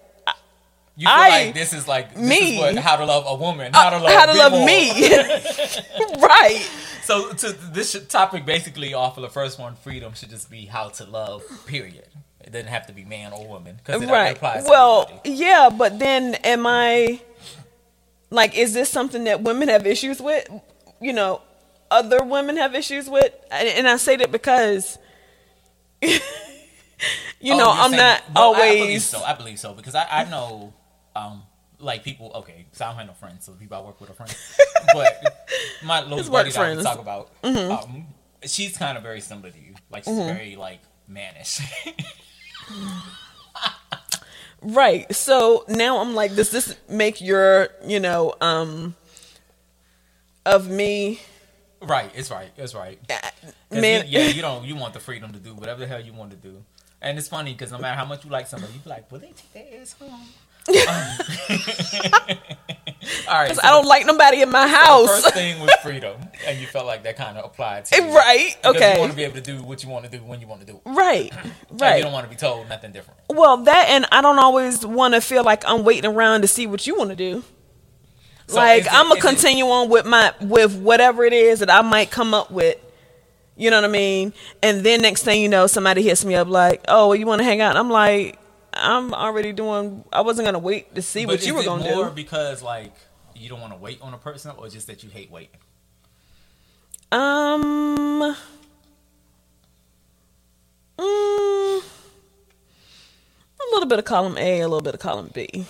You 0.96 1.06
feel 1.06 1.14
I- 1.14 1.28
like 1.44 1.54
this 1.54 1.72
is 1.72 1.86
like 1.86 2.14
this 2.14 2.22
me. 2.22 2.54
is 2.56 2.59
what 2.61 2.76
how 2.76 2.96
to 2.96 3.04
love 3.04 3.24
a 3.26 3.34
woman, 3.36 3.74
uh, 3.74 3.78
how 3.82 3.90
to 3.90 3.98
love, 3.98 4.12
how 4.12 4.26
to 4.26 4.34
love 4.38 4.52
more. 4.52 4.66
me, 4.66 4.90
right? 6.20 6.68
So 7.04 7.32
to 7.32 7.52
this 7.72 7.96
topic 8.09 8.44
basically 8.44 8.92
off 8.94 9.16
of 9.16 9.22
the 9.22 9.28
first 9.30 9.59
one, 9.59 9.76
freedom 9.76 10.14
should 10.14 10.30
just 10.30 10.50
be 10.50 10.66
how 10.66 10.88
to 10.90 11.04
love. 11.04 11.42
Period. 11.66 12.06
It 12.40 12.52
doesn't 12.52 12.68
have 12.68 12.86
to 12.86 12.92
be 12.92 13.04
man 13.04 13.32
or 13.32 13.46
woman 13.46 13.76
because 13.76 14.02
it 14.02 14.09
right. 14.09 14.34
applies. 14.36 14.64
To 14.64 14.70
Well, 14.70 15.20
yeah, 15.24 15.68
but 15.70 15.98
then 15.98 16.34
am 16.36 16.66
I 16.66 17.20
like 18.30 18.56
is 18.56 18.72
this 18.74 18.88
something 18.90 19.24
that 19.24 19.42
women 19.42 19.68
have 19.68 19.86
issues 19.86 20.20
with? 20.20 20.48
You 21.00 21.12
know, 21.12 21.40
other 21.91 22.22
women 22.22 22.57
have 22.57 22.74
issues 22.74 23.09
with, 23.09 23.32
and 23.51 23.68
and 23.68 23.89
I 23.89 23.97
say 23.97 24.16
that 24.16 24.30
because 24.32 24.99
you 26.03 26.18
Oh, 27.55 27.57
know 27.59 27.70
I'm 27.70 27.91
saying- 27.91 27.97
not 28.03 28.22
well, 28.34 28.55
I 28.55 28.59
believe 28.68 28.80
always 28.82 29.05
so. 29.05 29.22
I 29.22 29.34
believe 29.34 29.59
so 29.59 29.74
because 29.74 29.95
I, 29.95 30.07
I 30.09 30.24
know, 30.24 30.72
um, 31.16 31.43
like 31.78 32.05
people. 32.05 32.32
Okay, 32.36 32.66
so 32.72 32.84
I 32.84 32.89
don't 32.89 32.99
have 32.99 33.07
no 33.07 33.12
friends, 33.14 33.45
so 33.47 33.53
the 33.53 33.59
people 33.59 33.76
I 33.76 33.80
work 33.80 34.01
with 34.01 34.11
are 34.11 34.14
friends. 34.14 34.34
but 34.93 35.55
my 35.84 36.03
little 36.05 36.30
buddy 36.30 36.51
that 36.51 36.78
I 36.78 36.82
talk 36.82 36.99
about, 36.99 37.30
um, 37.45 38.07
she's 38.45 38.76
kind 38.76 38.97
of 38.97 39.03
very 39.03 39.20
similar 39.20 39.51
to 39.51 39.59
you. 39.59 39.74
Like 39.91 40.05
she's 40.05 40.14
Mm-hmm. 40.14 40.34
very 40.34 40.57
like 40.57 40.80
mannish. 41.09 41.61
Right. 44.61 45.14
So 45.14 45.64
now 45.68 45.99
I'm 46.01 46.14
like, 46.16 46.34
does 46.34 46.51
this 46.51 46.74
make 46.89 47.20
your, 47.20 47.68
you 47.86 48.01
know, 48.01 48.34
um, 48.41 48.97
of 50.45 50.68
me, 50.68 51.20
Right, 51.80 52.10
it's 52.14 52.30
right, 52.30 52.50
it's 52.56 52.74
right. 52.74 52.98
man? 53.70 54.06
you, 54.06 54.18
yeah, 54.20 54.26
you 54.28 54.42
don't. 54.42 54.64
You 54.64 54.74
want 54.76 54.94
the 54.94 55.00
freedom 55.00 55.32
to 55.32 55.38
do 55.38 55.54
whatever 55.54 55.80
the 55.80 55.86
hell 55.86 56.00
you 56.00 56.12
want 56.12 56.30
to 56.32 56.36
do, 56.36 56.64
and 57.00 57.18
it's 57.18 57.28
funny 57.28 57.52
because 57.52 57.70
no 57.72 57.78
matter 57.78 57.96
how 57.96 58.04
much 58.04 58.24
you 58.24 58.30
like 58.30 58.46
somebody, 58.48 58.72
you 58.72 58.80
be 58.80 58.90
like, 58.90 59.10
"Will 59.12 59.20
they 59.20 59.32
take 59.32 59.52
their 59.70 59.80
ass 59.80 59.94
home?" 59.98 60.10
Um, 60.68 60.76
All 63.28 63.34
right, 63.38 63.54
so 63.54 63.60
I 63.62 63.70
don't 63.70 63.86
like 63.86 64.04
nobody 64.06 64.42
in 64.42 64.50
my 64.50 64.66
the 64.66 64.74
house. 64.74 65.22
first 65.22 65.34
thing 65.34 65.60
was 65.60 65.70
freedom, 65.82 66.20
and 66.46 66.58
you 66.58 66.66
felt 66.66 66.84
like 66.86 67.04
that 67.04 67.16
kind 67.16 67.38
of 67.38 67.44
applied 67.44 67.84
to 67.86 67.96
you. 68.02 68.14
right. 68.14 68.56
Okay. 68.64 68.94
You 68.94 69.00
want 69.00 69.12
to 69.12 69.16
be 69.16 69.24
able 69.24 69.36
to 69.36 69.40
do 69.40 69.62
what 69.62 69.82
you 69.82 69.88
want 69.88 70.04
to 70.04 70.10
do 70.10 70.18
when 70.24 70.40
you 70.40 70.46
want 70.46 70.60
to 70.60 70.66
do 70.66 70.76
it. 70.76 70.82
right. 70.84 71.32
And 71.70 71.80
Right. 71.80 71.96
you 71.98 72.02
don't 72.02 72.12
want 72.12 72.24
to 72.26 72.30
be 72.30 72.36
told 72.36 72.68
nothing 72.68 72.92
different. 72.92 73.20
Well, 73.30 73.58
that 73.64 73.86
and 73.88 74.06
I 74.12 74.20
don't 74.20 74.38
always 74.38 74.84
want 74.84 75.14
to 75.14 75.20
feel 75.20 75.44
like 75.44 75.64
I'm 75.66 75.84
waiting 75.84 76.10
around 76.10 76.42
to 76.42 76.48
see 76.48 76.66
what 76.66 76.86
you 76.86 76.96
want 76.98 77.10
to 77.10 77.16
do. 77.16 77.44
So 78.49 78.57
like 78.57 78.82
it- 78.86 78.92
I'm 78.92 79.05
gonna 79.09 79.18
is 79.18 79.24
it- 79.24 79.28
continue 79.28 79.66
on 79.66 79.88
with 79.88 80.05
my 80.07 80.32
with 80.40 80.74
whatever 80.80 81.24
it 81.24 81.32
is 81.32 81.61
that 81.61 81.70
I 81.70 81.82
might 81.82 82.11
come 82.11 82.34
up 82.34 82.51
with. 82.51 82.76
You 83.57 83.70
know 83.70 83.76
what 83.80 83.88
I 83.88 83.92
mean? 83.92 84.32
And 84.62 84.84
then 84.84 85.03
next 85.03 85.22
thing 85.24 85.42
you 85.42 85.49
know, 85.49 85.66
somebody 85.66 86.03
hits 86.03 86.24
me 86.24 86.34
up 86.34 86.49
like, 86.49 86.82
"Oh, 86.88 87.12
you 87.12 87.26
want 87.26 87.40
to 87.40 87.44
hang 87.44 87.61
out?" 87.61 87.76
I'm 87.76 87.90
like, 87.90 88.38
"I'm 88.72 89.12
already 89.14 89.53
doing. 89.53 90.05
I 90.12 90.20
wasn't 90.20 90.46
gonna 90.46 90.59
wait 90.61 90.94
to 90.94 91.03
see 91.03 91.26
what 91.26 91.44
you 91.46 91.55
were 91.55 91.62
gonna 91.64 91.84
more 91.84 92.05
do." 92.07 92.11
because 92.12 92.62
like 92.62 92.92
you 93.34 93.49
don't 93.49 93.61
want 93.61 93.72
to 93.72 93.78
wait 93.78 93.99
on 94.03 94.14
a 94.14 94.18
person, 94.18 94.53
or 94.57 94.68
just 94.68 94.86
that 94.88 95.03
you 95.03 95.11
hate 95.11 95.30
waiting? 95.30 95.51
Um. 97.12 98.36
mm, 100.99 101.82
a 103.61 103.64
little 103.72 103.88
bit 103.88 103.99
of 103.99 104.05
column 104.05 104.36
A, 104.38 104.61
a 104.61 104.68
little 104.68 104.80
bit 104.82 104.94
of 104.94 105.01
column 105.01 105.30
B. 105.32 105.66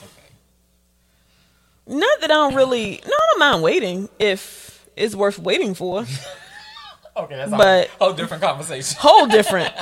Not 1.89 2.21
that 2.21 2.31
I 2.31 2.35
don't 2.35 2.55
really. 2.55 3.01
No, 3.07 3.13
I 3.15 3.27
don't 3.31 3.39
mind 3.41 3.63
waiting 3.63 4.09
if 4.19 4.87
it's 4.97 5.15
worth 5.15 5.39
waiting 5.39 5.75
for. 5.75 6.01
Okay, 7.17 7.35
that's 7.37 7.51
But- 7.51 7.89
a 8.01 8.05
whole 8.05 8.13
different 8.13 8.43
conversation. 8.43 8.97
Whole 9.01 9.27
different. 9.27 9.73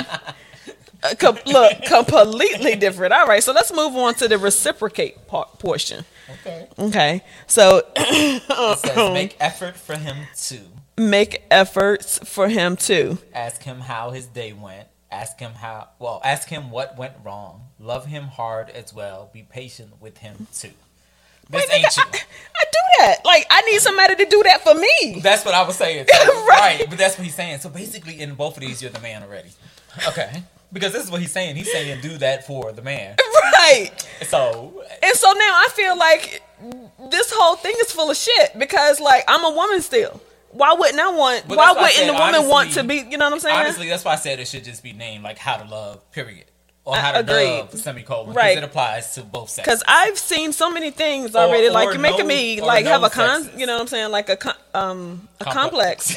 Uh, 1.03 1.15
com- 1.19 1.39
look, 1.47 1.83
completely 1.85 2.75
different. 2.77 3.13
All 3.13 3.27
right, 3.27 3.43
so 3.43 3.53
let's 3.53 3.73
move 3.73 3.95
on 3.97 4.15
to 4.15 4.29
the 4.29 4.39
reciprocate 4.39 5.27
part, 5.27 5.59
portion. 5.59 6.05
Okay. 6.41 6.67
Okay, 6.79 7.21
so 7.47 7.83
It 7.97 8.43
says 8.79 8.97
make 9.13 9.37
effort 9.39 9.77
for 9.77 9.97
him 9.97 10.17
to 10.47 10.59
make 10.97 11.43
efforts 11.51 12.19
for 12.29 12.49
him 12.49 12.75
too. 12.77 13.19
ask 13.35 13.63
him 13.63 13.81
how 13.81 14.11
his 14.11 14.27
day 14.27 14.53
went. 14.53 14.89
Ask 15.11 15.39
him 15.39 15.53
how 15.53 15.89
well. 15.99 16.21
Ask 16.25 16.49
him 16.49 16.71
what 16.71 16.97
went 16.97 17.13
wrong. 17.23 17.69
Love 17.79 18.07
him 18.07 18.25
hard 18.25 18.71
as 18.71 18.93
well. 18.95 19.31
Be 19.33 19.43
patient 19.43 20.01
with 20.01 20.19
him 20.19 20.47
too. 20.55 20.71
This 21.49 21.65
Wait, 21.69 21.75
ain't 21.77 21.87
nigga, 21.87 21.97
you. 21.97 22.03
I, 22.13 22.19
I 22.57 22.65
do 22.73 22.79
that. 22.99 23.25
Like 23.25 23.47
I 23.51 23.61
need 23.63 23.81
somebody 23.81 24.17
to 24.17 24.25
do 24.27 24.43
that 24.45 24.63
for 24.63 24.75
me. 24.75 25.21
That's 25.23 25.45
what 25.45 25.55
I 25.55 25.63
was 25.63 25.77
saying. 25.77 26.07
So, 26.17 26.33
Right. 26.47 26.81
right. 26.81 26.87
But 26.89 26.99
that's 26.99 27.17
what 27.19 27.25
he's 27.25 27.35
saying. 27.35 27.61
So 27.61 27.69
basically, 27.69 28.21
in 28.21 28.35
both 28.35 28.57
of 28.57 28.63
these, 28.63 28.83
you're 28.83 28.91
the 28.91 29.01
man 29.01 29.23
already. 29.23 29.51
Okay. 30.09 30.43
Because 30.73 30.93
this 30.93 31.05
is 31.05 31.11
what 31.11 31.21
he's 31.21 31.33
saying. 31.33 31.57
He's 31.57 31.71
saying 31.71 32.01
do 32.01 32.19
that 32.19 32.47
for 32.47 32.73
the 32.73 32.83
man. 32.83 33.17
Right. 33.59 33.91
So 34.27 34.85
And 35.03 35.17
so 35.17 35.29
now 35.33 35.39
I 35.41 35.69
feel 35.73 35.97
like 35.97 36.43
this 37.11 37.33
whole 37.35 37.57
thing 37.57 37.75
is 37.81 37.91
full 37.91 38.11
of 38.11 38.17
shit 38.17 38.57
because 38.59 39.01
like 39.01 39.25
I'm 39.27 39.45
a 39.45 39.51
woman 39.51 39.81
still. 39.81 40.21
Why 40.51 40.73
wouldn't 40.75 40.99
I 41.01 41.09
want? 41.11 41.47
Why 41.47 41.57
that's 41.57 41.59
why 41.59 41.65
I 41.65 41.73
wouldn't 41.73 41.93
said, 41.95 42.09
the 42.09 42.13
woman 42.13 42.49
want 42.51 42.73
to 42.73 42.85
be? 42.85 42.97
You 42.97 43.19
know 43.19 43.27
what 43.27 43.35
I'm 43.35 43.41
saying? 43.41 43.57
honestly, 43.57 43.89
that's 43.89 44.05
why 44.05 44.13
I 44.13 44.17
said 44.17 44.41
it 44.41 44.49
should 44.49 44.65
just 44.65 44.83
be 44.83 44.93
named 44.93 45.25
like 45.25 45.39
how 45.39 45.57
to 45.57 45.65
love. 45.69 46.11
Period. 46.13 46.45
Or 46.87 46.97
how 46.97 47.13
to 47.13 47.19
agreed. 47.19 47.59
love 47.59 47.75
semicolon. 47.79 48.33
Right. 48.33 48.55
Because 48.55 48.57
it 48.57 48.65
applies 48.65 49.15
to 49.17 49.23
both 49.25 49.51
sexes. 49.51 49.65
Because 49.65 49.83
I've 49.89 50.17
seen 50.19 50.53
so 50.53 50.71
many 50.71 50.91
things 50.93 51.35
already. 51.37 51.67
or 51.67 51.73
like 51.73 51.89
you're 51.91 51.99
making 51.99 52.21
no- 52.21 52.35
me 52.35 52.61
like 52.63 52.85
no 52.85 52.93
have 52.93 53.03
a 53.03 53.11
con. 53.11 53.43
sexes. 53.43 53.61
You 53.61 53.67
know 53.67 53.75
what 53.75 53.83
I'm 53.83 53.87
saying? 53.89 54.11
Like 54.13 54.29
a 54.29 54.37
con- 54.37 54.55
um 54.73 55.29
a 55.41 55.45
Complex. 55.45 56.15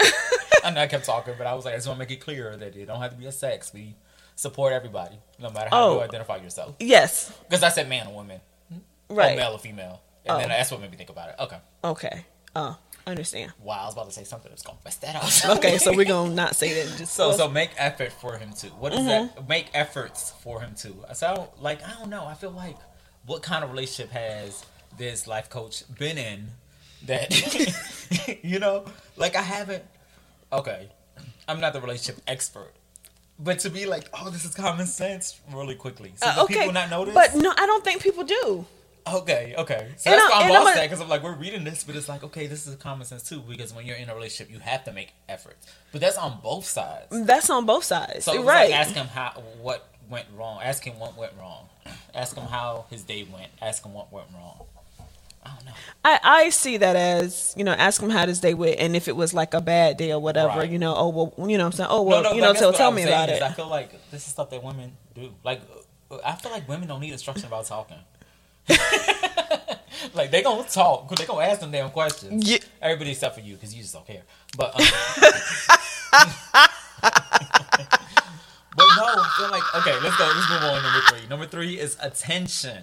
I 0.64 0.70
know 0.70 0.82
I 0.82 0.86
kept 0.86 1.04
talking, 1.06 1.34
but 1.38 1.46
I 1.46 1.54
was 1.54 1.64
like, 1.64 1.74
I 1.74 1.76
just 1.78 1.86
want 1.88 1.98
to 1.98 2.04
make 2.04 2.10
it 2.10 2.20
clear 2.20 2.54
that 2.56 2.76
it 2.76 2.86
don't 2.86 3.00
have 3.00 3.10
to 3.12 3.16
be 3.16 3.26
a 3.26 3.32
sex. 3.32 3.72
We 3.72 3.94
support 4.36 4.72
everybody, 4.72 5.16
no 5.38 5.50
matter 5.50 5.68
how 5.70 5.84
Oh. 5.88 5.94
you 5.96 6.00
identify 6.02 6.36
yourself. 6.36 6.74
yes. 6.80 7.32
Because 7.48 7.62
I 7.62 7.68
said 7.70 7.88
man 7.88 8.06
or 8.08 8.14
woman, 8.14 8.40
or 9.08 9.16
Right. 9.16 9.36
male 9.36 9.52
or 9.52 9.58
female, 9.58 10.00
and 10.26 10.38
then 10.40 10.46
Oh. 10.46 10.54
that's 10.54 10.70
what 10.70 10.80
made 10.80 10.90
me 10.90 10.96
think 10.98 11.10
about 11.10 11.30
it. 11.30 11.34
Okay, 11.40 11.56
Okay. 11.84 12.24
Oh, 12.54 12.76
I 13.06 13.10
understand. 13.10 13.52
wow, 13.60 13.80
I 13.82 13.84
was 13.86 13.94
about 13.94 14.06
to 14.06 14.12
say 14.12 14.24
something 14.24 14.50
that's 14.50 14.62
gonna 14.62 14.78
mess 14.84 14.96
that 14.96 15.16
up. 15.16 15.56
Okay, 15.58 15.78
so 15.78 15.92
we're 15.94 16.04
gonna 16.04 16.34
not 16.34 16.54
say 16.54 16.74
that. 16.84 16.98
Just 16.98 17.12
So 17.20 17.32
so 17.32 17.48
make 17.48 17.70
effort 17.76 18.12
for 18.12 18.36
him 18.36 18.52
too. 18.52 18.68
What 18.68 18.92
is 18.92 19.00
Mm-hmm. 19.00 19.08
that? 19.36 19.48
Make 19.48 19.66
efforts 19.74 20.32
for 20.42 20.60
him 20.60 20.74
too. 20.76 20.96
So 21.14 21.50
like 21.60 21.82
I 21.86 21.92
don't 21.98 22.10
know. 22.10 22.24
I 22.26 22.34
feel 22.34 22.50
like 22.50 22.76
what 23.26 23.42
kind 23.42 23.64
of 23.64 23.70
relationship 23.70 24.10
has 24.12 24.64
this 24.98 25.26
life 25.26 25.48
coach 25.50 25.82
been 25.98 26.18
in 26.18 26.48
that 27.06 27.30
you 28.42 28.58
know? 28.58 28.84
Like 29.16 29.34
I 29.36 29.42
haven't. 29.42 29.84
Okay, 30.52 30.88
I'm 31.48 31.60
not 31.60 31.72
the 31.72 31.80
relationship 31.80 32.22
expert, 32.26 32.72
but 33.38 33.60
to 33.60 33.70
be 33.70 33.86
like, 33.86 34.08
oh, 34.12 34.30
this 34.30 34.44
is 34.44 34.54
common 34.54 34.86
sense, 34.86 35.40
really 35.52 35.74
quickly. 35.76 36.12
So 36.16 36.26
Uh, 36.28 36.42
okay, 36.44 36.54
people 36.54 36.72
not 36.72 36.90
notice? 36.90 37.14
but 37.14 37.34
no, 37.36 37.52
I 37.56 37.66
don't 37.66 37.84
think 37.84 38.02
people 38.02 38.24
do. 38.24 38.66
Okay, 39.12 39.54
okay. 39.58 39.88
So 39.96 40.10
And 40.10 40.20
that's 40.20 40.32
I- 40.32 40.38
why 40.38 40.44
I'm 40.44 40.52
I'm 40.52 40.64
lost 40.64 40.76
at 40.76 40.82
because 40.82 41.00
I'm 41.00 41.08
like, 41.08 41.22
we're 41.22 41.34
reading 41.34 41.64
this, 41.64 41.84
but 41.84 41.96
it's 41.96 42.08
like, 42.08 42.22
okay, 42.24 42.46
this 42.46 42.66
is 42.66 42.76
common 42.76 43.06
sense 43.06 43.22
too. 43.28 43.40
Because 43.40 43.72
when 43.74 43.86
you're 43.86 43.96
in 43.96 44.08
a 44.08 44.14
relationship, 44.14 44.52
you 44.52 44.60
have 44.60 44.84
to 44.84 44.92
make 44.92 45.12
efforts, 45.28 45.66
but 45.92 46.00
that's 46.00 46.18
on 46.18 46.40
both 46.42 46.64
sides. 46.64 47.06
That's 47.26 47.50
on 47.50 47.66
both 47.66 47.84
sides. 47.84 48.24
So 48.24 48.42
right. 48.42 48.70
like 48.70 48.78
ask 48.78 48.94
him 48.94 49.06
how 49.06 49.42
what 49.60 49.88
went 50.08 50.26
wrong. 50.36 50.60
Ask 50.62 50.84
him 50.84 50.98
what 50.98 51.16
went 51.16 51.32
wrong. 51.38 51.68
Ask 52.14 52.36
him 52.36 52.46
how 52.46 52.86
his 52.90 53.02
day 53.02 53.26
went. 53.32 53.50
Ask 53.60 53.84
him 53.84 53.92
what 53.94 54.12
went 54.12 54.26
wrong. 54.34 54.62
I 55.44 55.54
don't 55.54 55.64
know. 55.66 55.72
I, 56.04 56.20
I 56.22 56.50
see 56.50 56.76
that 56.76 56.96
as 56.96 57.54
you 57.56 57.64
know, 57.64 57.72
ask 57.72 58.02
him 58.02 58.10
how 58.10 58.26
his 58.26 58.40
day 58.40 58.52
went, 58.52 58.78
and 58.78 58.94
if 58.94 59.08
it 59.08 59.16
was 59.16 59.32
like 59.32 59.54
a 59.54 59.60
bad 59.60 59.96
day 59.96 60.12
or 60.12 60.20
whatever, 60.20 60.58
Right. 60.58 60.70
you 60.70 60.78
know, 60.78 60.94
oh 60.94 61.08
well, 61.08 61.48
you 61.48 61.56
know, 61.56 61.64
what 61.64 61.72
I'm 61.72 61.72
saying, 61.72 61.88
oh 61.90 62.02
well, 62.02 62.34
you 62.34 62.42
know, 62.42 62.52
tell 62.52 62.72
tell 62.72 62.90
me 62.92 63.04
about 63.04 63.30
it. 63.30 63.40
I 63.42 63.52
feel 63.52 63.68
like 63.68 63.90
this 64.10 64.26
is 64.26 64.32
stuff 64.32 64.50
that 64.50 64.62
women 64.62 64.92
do. 65.14 65.32
Like 65.42 65.62
I 66.24 66.34
feel 66.34 66.50
like 66.50 66.68
women 66.68 66.88
don't 66.88 67.00
need 67.00 67.12
instruction 67.12 67.46
about 67.46 67.64
talking. 67.66 67.96
like 70.14 70.30
they 70.30 70.42
gonna 70.42 70.68
talk 70.68 71.08
because 71.08 71.24
they 71.24 71.32
gonna 71.32 71.46
ask 71.46 71.60
them 71.60 71.70
damn 71.70 71.90
questions. 71.90 72.48
Yeah. 72.48 72.58
Everybody 72.80 73.10
except 73.12 73.34
for 73.34 73.40
you 73.40 73.54
because 73.54 73.74
you 73.74 73.82
just 73.82 73.94
don't 73.94 74.06
care. 74.06 74.22
But 74.56 74.74
um, 74.78 74.86
but 78.76 78.86
no, 78.96 79.24
feel 79.36 79.50
like 79.50 79.74
okay. 79.76 79.98
Let's 80.00 80.16
go. 80.16 80.32
Let's 80.34 80.50
move 80.50 80.62
on. 80.62 80.82
Number 80.82 81.00
three. 81.08 81.28
Number 81.28 81.46
three 81.46 81.78
is 81.78 81.96
attention. 82.00 82.82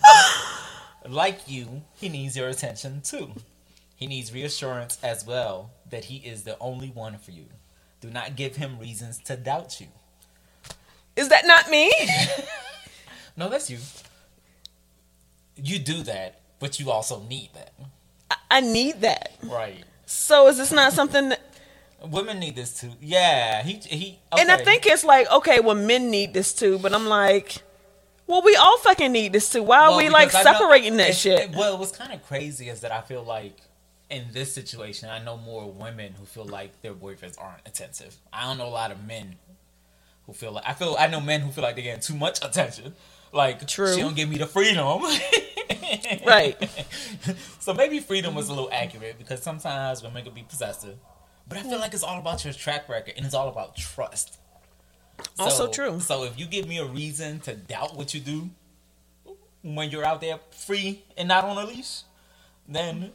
like 1.08 1.42
you, 1.48 1.84
he 1.96 2.10
needs 2.10 2.36
your 2.36 2.50
attention 2.50 3.02
too. 3.02 3.32
He 3.96 4.08
needs 4.08 4.32
reassurance 4.34 5.00
as 5.04 5.26
well 5.26 5.72
that 5.90 6.06
he 6.06 6.18
is 6.18 6.44
the 6.44 6.58
only 6.60 6.90
one 6.90 7.18
for 7.18 7.32
you. 7.32 7.46
Do 8.00 8.10
not 8.10 8.36
give 8.36 8.58
him 8.58 8.78
reasons 8.78 9.18
to 9.26 9.36
doubt 9.36 9.82
you. 9.82 9.88
Is 11.16 11.30
that 11.30 11.48
not 11.48 11.70
me? 11.70 11.92
No, 13.38 13.50
that's 13.50 13.70
you. 13.70 13.78
You 15.62 15.80
do 15.80 16.04
that, 16.04 16.40
but 16.60 16.80
you 16.80 16.92
also 16.92 17.22
need 17.24 17.50
that. 17.54 17.74
I 18.52 18.62
need 18.62 19.02
that. 19.02 19.34
Right. 19.44 19.84
So 20.06 20.48
is 20.48 20.58
this 20.58 20.72
not 20.72 20.94
something? 20.94 21.30
That, 21.30 21.42
Women 22.10 22.40
need 22.40 22.56
this 22.56 22.80
too. 22.80 22.92
Yeah, 23.02 23.64
he 23.64 23.74
he. 23.74 24.20
Okay. 24.32 24.42
And 24.42 24.52
I 24.52 24.58
think 24.58 24.86
it's 24.86 25.04
like, 25.04 25.30
okay, 25.32 25.60
well, 25.60 25.76
men 25.76 26.12
need 26.12 26.34
this 26.34 26.54
too, 26.54 26.78
but 26.80 26.94
I'm 26.94 27.08
like, 27.08 27.58
well, 28.28 28.42
we 28.44 28.56
all 28.56 28.78
fucking 28.80 29.12
need 29.12 29.34
this 29.34 29.50
too. 29.50 29.64
Why 29.64 29.80
are 29.80 29.90
Well, 29.90 29.98
we 29.98 30.10
like 30.10 30.34
I 30.36 30.44
know- 30.44 30.54
separating 30.54 30.98
that 30.98 31.10
it- 31.10 31.16
shit? 31.16 31.40
it- 31.40 31.56
well, 31.56 31.78
what's 31.78 31.92
kind 31.92 32.14
of 32.14 32.24
crazy 32.26 32.70
is 32.70 32.82
that 32.82 32.92
I 32.92 33.02
feel 33.02 33.24
like 33.24 33.58
in 34.10 34.28
this 34.32 34.54
situation, 34.54 35.10
I 35.10 35.20
know 35.24 35.38
more 35.38 35.70
women 35.72 36.14
who 36.20 36.26
feel 36.26 36.46
like 36.46 36.82
their 36.82 36.94
boyfriends 36.94 37.36
aren't 37.42 37.68
attentive. 37.68 38.16
I 38.32 38.44
don't 38.44 38.58
know 38.60 38.68
a 38.68 38.70
lot 38.70 38.92
of 38.92 39.04
men 39.06 39.36
who 40.28 40.34
feel 40.34 40.52
like 40.52 40.64
I 40.68 40.74
feel 40.74 40.96
I 41.00 41.08
know 41.08 41.20
men 41.20 41.42
who 41.42 41.52
feel 41.52 41.64
like 41.64 41.76
they're 41.76 41.84
getting 41.84 42.02
too 42.02 42.16
much 42.16 42.38
attention. 42.46 42.96
Like 43.32 43.68
True. 43.68 43.94
she 43.94 44.02
don't 44.02 44.16
give 44.16 44.30
me 44.30 44.38
the 44.38 44.48
freedom. 44.48 45.04
Right. 46.26 46.58
so 47.60 47.74
maybe 47.74 48.00
freedom 48.00 48.36
was 48.36 48.50
a 48.50 48.54
little 48.54 48.70
accurate 48.74 49.18
because 49.18 49.42
sometimes 49.42 50.04
women 50.04 50.24
can 50.24 50.34
be 50.34 50.44
possessive. 50.44 50.98
But 51.48 51.60
I 51.60 51.64
feel 51.64 51.80
like 51.80 51.94
it's 51.94 52.04
all 52.04 52.20
about 52.20 52.44
your 52.44 52.54
track 52.54 52.90
record 52.90 53.14
and 53.16 53.26
it's 53.26 53.34
all 53.34 53.48
about 53.48 53.78
trust. 53.78 54.38
Also 55.40 55.68
true. 55.68 56.00
So 56.02 56.26
if 56.26 56.38
you 56.38 56.46
give 56.46 56.68
me 56.68 56.80
a 56.80 56.86
reason 56.86 57.40
to 57.42 57.56
doubt 57.56 57.96
what 57.96 58.14
you 58.14 58.20
do 58.20 58.50
when 59.64 59.90
you're 59.90 60.06
out 60.06 60.22
there 60.22 60.40
free 60.52 61.04
and 61.18 61.28
not 61.28 61.46
on 61.46 61.58
a 61.58 61.66
leash, 61.66 62.02
then 62.68 63.12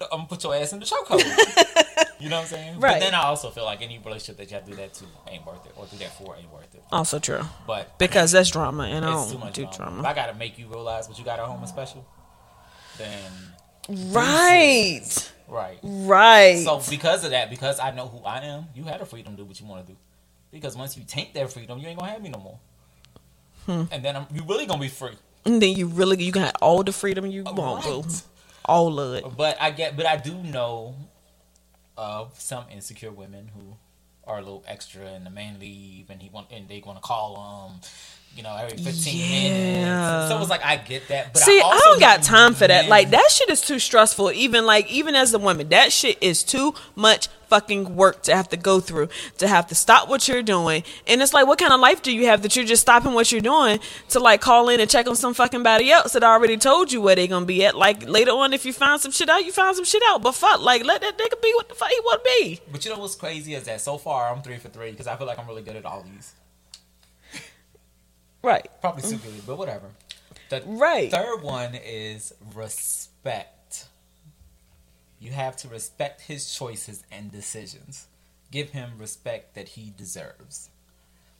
I'm 0.00 0.08
gonna 0.10 0.26
put 0.26 0.42
your 0.42 0.54
ass 0.54 0.72
in 0.72 0.80
the 0.80 0.86
chokehold. 0.86 1.22
you 2.24 2.30
know 2.30 2.36
what 2.36 2.42
I'm 2.42 2.48
saying? 2.48 2.80
Right. 2.80 2.94
But 2.94 3.00
then 3.00 3.14
I 3.14 3.24
also 3.24 3.50
feel 3.50 3.64
like 3.64 3.82
any 3.82 3.98
relationship 3.98 4.38
that 4.38 4.50
you 4.50 4.54
have 4.56 4.64
to 4.64 4.70
do 4.70 4.76
that 4.78 4.94
to 4.94 5.04
ain't 5.28 5.46
worth 5.46 5.64
it, 5.66 5.72
or 5.76 5.86
do 5.86 5.96
that 5.98 6.16
for 6.18 6.34
ain't 6.36 6.50
worth 6.52 6.74
it. 6.74 6.82
Also 6.90 7.18
true. 7.18 7.42
But 7.66 7.98
Because 7.98 8.32
that's 8.32 8.50
drama, 8.50 8.84
and 8.84 9.04
I 9.04 9.14
it's 9.14 9.26
too 9.26 9.32
don't 9.34 9.44
much 9.44 9.54
do 9.54 9.62
drama. 9.62 9.76
drama. 9.76 10.00
If 10.00 10.06
I 10.06 10.14
gotta 10.14 10.34
make 10.34 10.58
you 10.58 10.66
realize 10.66 11.08
what 11.08 11.18
you 11.18 11.24
got 11.24 11.38
at 11.38 11.44
home 11.44 11.62
is 11.62 11.68
special, 11.70 12.06
then 12.98 13.30
Right. 13.88 15.32
right. 15.48 15.78
Right. 15.82 16.64
So 16.64 16.80
because 16.88 17.24
of 17.24 17.30
that, 17.32 17.50
because 17.50 17.78
I 17.78 17.90
know 17.90 18.08
who 18.08 18.24
I 18.24 18.38
am, 18.40 18.66
you 18.74 18.84
had 18.84 19.00
a 19.00 19.04
freedom 19.04 19.36
to 19.36 19.42
do 19.42 19.44
what 19.46 19.60
you 19.60 19.66
want 19.66 19.86
to 19.86 19.92
do. 19.92 19.98
Because 20.50 20.76
once 20.76 20.96
you 20.96 21.04
take 21.06 21.34
that 21.34 21.52
freedom, 21.52 21.78
you 21.78 21.88
ain't 21.88 21.98
gonna 21.98 22.12
have 22.12 22.22
me 22.22 22.30
no 22.30 22.38
more. 22.38 22.58
Hmm. 23.66 23.84
and 23.90 24.04
then 24.04 24.14
I'm, 24.14 24.26
you 24.32 24.44
really 24.46 24.66
gonna 24.66 24.80
be 24.80 24.88
free. 24.88 25.16
And 25.46 25.60
then 25.60 25.70
you 25.74 25.86
really 25.86 26.22
you 26.22 26.32
have 26.38 26.54
all 26.60 26.82
the 26.82 26.92
freedom 26.92 27.26
you 27.26 27.44
uh, 27.46 27.52
want, 27.52 27.84
boo. 27.84 28.04
All 28.66 28.98
of 29.00 29.14
it. 29.14 29.24
But 29.36 29.60
I 29.60 29.70
get, 29.70 29.96
but 29.96 30.06
I 30.06 30.16
do 30.16 30.34
know 30.34 30.94
of 31.96 32.40
some 32.40 32.64
insecure 32.70 33.10
women 33.10 33.50
who 33.54 33.76
are 34.26 34.38
a 34.38 34.42
little 34.42 34.64
extra, 34.66 35.06
and 35.06 35.26
the 35.26 35.30
man 35.30 35.58
leave, 35.60 36.10
and 36.10 36.22
he 36.22 36.28
want, 36.28 36.48
and 36.50 36.68
they 36.68 36.82
want 36.84 36.98
to 36.98 37.02
call 37.02 37.68
him, 37.68 37.80
you 38.36 38.42
know, 38.42 38.56
every 38.56 38.76
fifteen 38.76 39.18
minutes. 39.18 39.86
Yeah. 39.86 40.28
So 40.28 40.40
it's 40.40 40.50
like 40.50 40.64
I 40.64 40.76
get 40.76 41.08
that, 41.08 41.32
but 41.32 41.42
See, 41.42 41.58
I, 41.58 41.62
also 41.62 41.90
don't 41.90 42.00
got 42.00 42.22
time 42.22 42.54
for 42.54 42.66
that. 42.66 42.88
Like 42.88 43.10
that 43.10 43.30
shit 43.30 43.48
is 43.48 43.60
too 43.60 43.78
stressful. 43.78 44.32
Even 44.32 44.66
like 44.66 44.90
even 44.90 45.14
as 45.14 45.32
a 45.34 45.38
woman, 45.38 45.68
that 45.68 45.92
shit 45.92 46.18
is 46.20 46.42
too 46.42 46.74
much 46.96 47.28
fucking 47.48 47.94
work 47.94 48.22
to 48.24 48.34
have 48.34 48.48
to 48.48 48.56
go 48.56 48.80
through. 48.80 49.08
To 49.38 49.46
have 49.46 49.68
to 49.68 49.74
stop 49.74 50.08
what 50.08 50.26
you're 50.26 50.42
doing, 50.42 50.82
and 51.06 51.22
it's 51.22 51.32
like, 51.32 51.46
what 51.46 51.58
kind 51.58 51.72
of 51.72 51.80
life 51.80 52.02
do 52.02 52.12
you 52.12 52.26
have 52.26 52.42
that 52.42 52.56
you're 52.56 52.64
just 52.64 52.82
stopping 52.82 53.14
what 53.14 53.30
you're 53.30 53.40
doing 53.40 53.78
to 54.08 54.20
like 54.20 54.40
call 54.40 54.68
in 54.68 54.80
and 54.80 54.90
check 54.90 55.06
on 55.06 55.16
some 55.16 55.34
fucking 55.34 55.62
body 55.62 55.90
else 55.92 56.12
that 56.12 56.24
already 56.24 56.56
told 56.56 56.90
you 56.92 57.00
where 57.00 57.14
they 57.14 57.28
gonna 57.28 57.46
be 57.46 57.64
at? 57.64 57.76
Like 57.76 58.08
later 58.08 58.32
on, 58.32 58.52
if 58.52 58.64
you 58.64 58.72
find 58.72 59.00
some 59.00 59.12
shit 59.12 59.28
out, 59.28 59.44
you 59.44 59.52
find 59.52 59.76
some 59.76 59.84
shit 59.84 60.02
out. 60.06 60.22
But 60.22 60.32
fuck, 60.32 60.60
like 60.60 60.84
let 60.84 61.00
that 61.02 61.16
nigga 61.16 61.40
be 61.40 61.52
what 61.54 61.68
the 61.68 61.74
fuck 61.74 61.88
he 61.88 62.00
want 62.00 62.24
to 62.24 62.30
be. 62.40 62.60
But 62.72 62.84
you 62.84 62.92
know 62.92 62.98
what's 62.98 63.14
crazy 63.14 63.54
is 63.54 63.64
that 63.64 63.80
so 63.80 63.98
far 63.98 64.34
I'm 64.34 64.42
three 64.42 64.58
for 64.58 64.68
three 64.68 64.90
because 64.90 65.06
I 65.06 65.16
feel 65.16 65.26
like 65.26 65.38
I'm 65.38 65.46
really 65.46 65.62
good 65.62 65.76
at 65.76 65.84
all 65.84 66.02
these. 66.02 66.34
Right, 68.44 68.68
Probably 68.82 69.02
good, 69.10 69.46
but 69.46 69.56
whatever. 69.56 69.90
The 70.50 70.60
Right. 70.66 71.10
third 71.10 71.40
one 71.42 71.74
is 71.74 72.34
respect. 72.54 73.86
You 75.18 75.32
have 75.32 75.56
to 75.58 75.68
respect 75.68 76.20
his 76.20 76.52
choices 76.54 77.02
and 77.10 77.32
decisions. 77.32 78.06
Give 78.50 78.68
him 78.70 78.98
respect 78.98 79.54
that 79.54 79.68
he 79.70 79.94
deserves. 79.96 80.68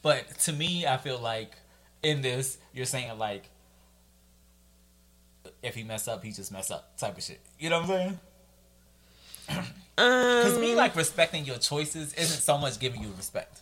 But 0.01 0.39
to 0.41 0.53
me, 0.55 0.87
I 0.87 0.97
feel 0.97 1.19
like 1.19 1.53
in 2.03 2.23
this, 2.23 2.57
you're 2.73 2.87
saying 2.87 3.19
like, 3.19 3.51
if 5.63 5.75
he 5.75 5.83
mess 5.85 6.09
up, 6.09 6.25
he 6.25 6.33
just 6.33 6.51
mess 6.51 6.71
up 6.71 6.97
type 6.97 7.19
of 7.19 7.23
shit. 7.23 7.41
You 7.59 7.69
know 7.69 7.83
what 7.83 7.91
I'm 7.91 8.19
saying? 9.49 9.65
Because 9.97 10.59
me, 10.59 10.73
um, 10.73 10.77
like 10.77 10.97
respecting 10.97 11.45
your 11.45 11.59
choices 11.59 12.15
isn't 12.15 12.41
so 12.43 12.59
much 12.59 12.81
giving 12.81 13.01
you 13.01 13.13
respect. 13.17 13.61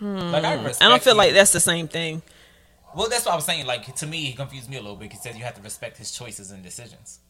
Like 0.00 0.44
I 0.44 0.56
hmm. 0.56 0.64
respect. 0.64 0.82
I 0.82 0.88
don't 0.88 1.02
feel 1.02 1.14
you. 1.14 1.18
like 1.18 1.34
that's 1.34 1.52
the 1.52 1.60
same 1.60 1.88
thing. 1.88 2.22
Well, 2.94 3.08
that's 3.08 3.24
what 3.24 3.32
I 3.32 3.36
was 3.36 3.44
saying. 3.44 3.66
Like 3.66 3.94
to 3.96 4.06
me, 4.06 4.24
he 4.24 4.32
confused 4.32 4.70
me 4.70 4.76
a 4.76 4.80
little 4.80 4.96
bit. 4.96 5.12
He 5.12 5.18
says 5.18 5.36
you 5.36 5.44
have 5.44 5.54
to 5.54 5.62
respect 5.62 5.98
his 5.98 6.10
choices 6.10 6.50
and 6.50 6.62
decisions. 6.62 7.20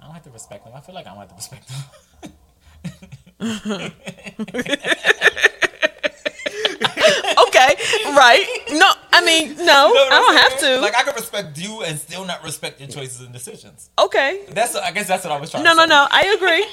I 0.00 0.04
don't 0.04 0.14
have 0.14 0.24
to 0.24 0.30
respect 0.30 0.66
him. 0.66 0.72
I 0.74 0.80
feel 0.80 0.94
like 0.94 1.06
I 1.06 1.10
don't 1.10 1.18
have 1.18 1.28
to 1.28 1.34
respect 1.34 1.70
him. 1.70 1.82
Okay, 7.38 7.76
right? 8.14 8.44
No, 8.72 8.90
I 9.12 9.20
mean 9.24 9.54
no, 9.56 9.88
You 9.88 9.94
know 9.94 10.08
I 10.10 10.10
don't 10.10 10.36
have 10.36 10.58
to. 10.60 10.80
Like 10.80 10.94
I 10.94 11.02
can 11.02 11.14
respect 11.14 11.58
you 11.58 11.82
and 11.82 11.98
still 11.98 12.24
not 12.24 12.44
respect 12.44 12.80
your 12.80 12.88
choices 12.88 13.20
and 13.20 13.32
decisions. 13.32 13.90
okay, 13.98 14.44
That's 14.50 14.74
I 14.76 14.92
guess 14.92 15.08
that's 15.08 15.24
what 15.24 15.32
I 15.32 15.40
was 15.40 15.50
trying. 15.50 15.64
No, 15.64 15.70
to 15.70 15.76
no, 15.76 15.84
no. 15.86 16.06
I 16.10 16.26
agree. 16.36 16.66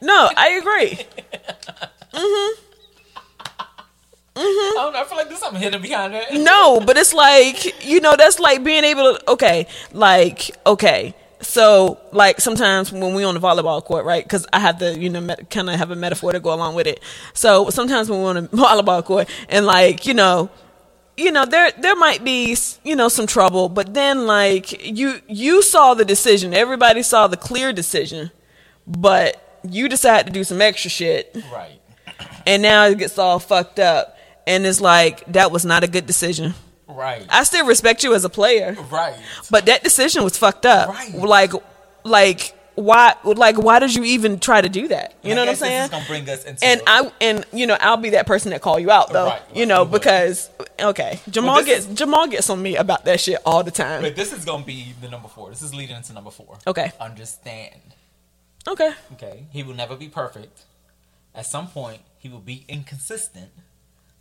No, 0.00 0.30
I 0.36 0.48
agree. 0.50 1.06
Mm-hmm. 2.16 2.65
Mm-hmm. 4.36 4.78
I 4.78 4.82
don't 4.82 4.92
know. 4.92 5.00
I 5.00 5.04
feel 5.04 5.16
like 5.16 5.28
there's 5.28 5.40
something 5.40 5.60
hidden 5.62 5.80
behind 5.80 6.12
that. 6.14 6.32
No, 6.34 6.80
but 6.80 6.96
it's 6.96 7.14
like 7.14 7.84
you 7.86 8.00
know 8.00 8.16
that's 8.16 8.38
like 8.38 8.62
being 8.62 8.84
able 8.84 9.14
to. 9.16 9.30
Okay, 9.32 9.66
like 9.92 10.50
okay. 10.66 11.14
So 11.40 11.98
like 12.12 12.40
sometimes 12.40 12.90
when 12.92 13.14
we 13.14 13.24
on 13.24 13.34
the 13.34 13.40
volleyball 13.40 13.82
court, 13.84 14.04
right? 14.04 14.24
Because 14.24 14.46
I 14.52 14.58
have 14.58 14.78
to, 14.78 14.98
you 14.98 15.10
know, 15.10 15.20
met, 15.20 15.50
kind 15.50 15.68
of 15.68 15.76
have 15.76 15.90
a 15.90 15.96
metaphor 15.96 16.32
to 16.32 16.40
go 16.40 16.52
along 16.52 16.74
with 16.74 16.86
it. 16.86 17.00
So 17.34 17.68
sometimes 17.70 18.08
when 18.10 18.20
we're 18.22 18.30
on 18.30 18.36
a 18.38 18.42
volleyball 18.48 19.04
court, 19.04 19.28
and 19.48 19.64
like 19.66 20.06
you 20.06 20.14
know, 20.14 20.50
you 21.16 21.30
know 21.30 21.44
there 21.46 21.70
there 21.78 21.96
might 21.96 22.22
be 22.24 22.56
you 22.84 22.96
know 22.96 23.08
some 23.08 23.26
trouble, 23.26 23.68
but 23.68 23.94
then 23.94 24.26
like 24.26 24.84
you 24.86 25.20
you 25.28 25.62
saw 25.62 25.94
the 25.94 26.04
decision, 26.04 26.52
everybody 26.54 27.02
saw 27.02 27.26
the 27.26 27.36
clear 27.36 27.72
decision, 27.72 28.30
but 28.86 29.60
you 29.68 29.88
decide 29.88 30.26
to 30.26 30.32
do 30.32 30.44
some 30.44 30.60
extra 30.62 30.88
shit 30.90 31.36
Right. 31.52 31.80
and 32.46 32.62
now 32.62 32.84
it 32.86 32.98
gets 32.98 33.18
all 33.18 33.40
fucked 33.40 33.80
up 33.80 34.15
and 34.46 34.64
it's 34.66 34.80
like 34.80 35.24
that 35.32 35.50
was 35.50 35.64
not 35.64 35.84
a 35.84 35.88
good 35.88 36.06
decision 36.06 36.54
Right. 36.88 37.26
i 37.28 37.42
still 37.44 37.66
respect 37.66 38.04
you 38.04 38.14
as 38.14 38.24
a 38.24 38.28
player 38.30 38.76
right. 38.90 39.16
but 39.50 39.66
that 39.66 39.82
decision 39.82 40.22
was 40.24 40.36
fucked 40.38 40.64
up 40.66 40.88
Right. 40.88 41.14
like 41.14 41.52
like 42.04 42.52
why 42.76 43.14
like 43.24 43.56
why 43.56 43.78
did 43.78 43.94
you 43.94 44.04
even 44.04 44.38
try 44.38 44.60
to 44.60 44.68
do 44.68 44.88
that 44.88 45.14
you 45.22 45.30
And 45.30 45.36
know 45.36 45.42
what 45.42 45.48
i'm 45.48 45.56
saying 45.56 45.90
gonna 45.90 46.04
bring 46.06 46.28
us 46.28 46.44
into 46.44 46.64
and 46.64 46.80
I 46.86 47.10
and 47.22 47.44
you 47.52 47.66
know 47.66 47.76
I'll 47.80 47.96
be 47.96 48.10
that 48.10 48.26
person 48.26 48.50
that 48.50 48.60
call 48.60 48.78
you 48.78 48.90
out 48.90 49.12
though, 49.12 49.28
Right, 49.28 49.42
you 49.54 49.64
know, 49.66 49.84
because 49.86 50.50
okay, 50.78 51.18
Jamal 51.30 51.56
this 51.56 51.66
gets 51.66 51.86
is- 51.86 51.94
Jamal 51.98 52.26
gets 52.28 52.50
on 52.50 52.60
me 52.62 52.76
about 52.76 53.06
that 53.06 53.18
shit 53.18 53.38
all 53.46 53.64
the 53.64 53.70
time. 53.70 54.02
But 54.02 54.14
this 54.14 54.30
is 54.32 54.44
gonna 54.44 54.62
be 54.64 54.92
the 55.00 55.08
number 55.08 55.26
four. 55.28 55.48
This 55.48 55.62
is 55.62 55.74
leading 55.74 55.96
into 55.96 56.12
number 56.12 56.30
four. 56.30 56.58
Okay. 56.66 56.92
Understand. 57.00 57.80
Okay, 58.68 58.90
Okay. 59.14 59.46
He 59.52 59.62
will 59.62 59.74
never 59.74 59.96
be 59.96 60.08
perfect. 60.08 60.64
At 61.34 61.46
some 61.46 61.68
point, 61.68 62.02
he 62.18 62.28
will 62.28 62.40
be 62.40 62.64
inconsistent. 62.68 63.50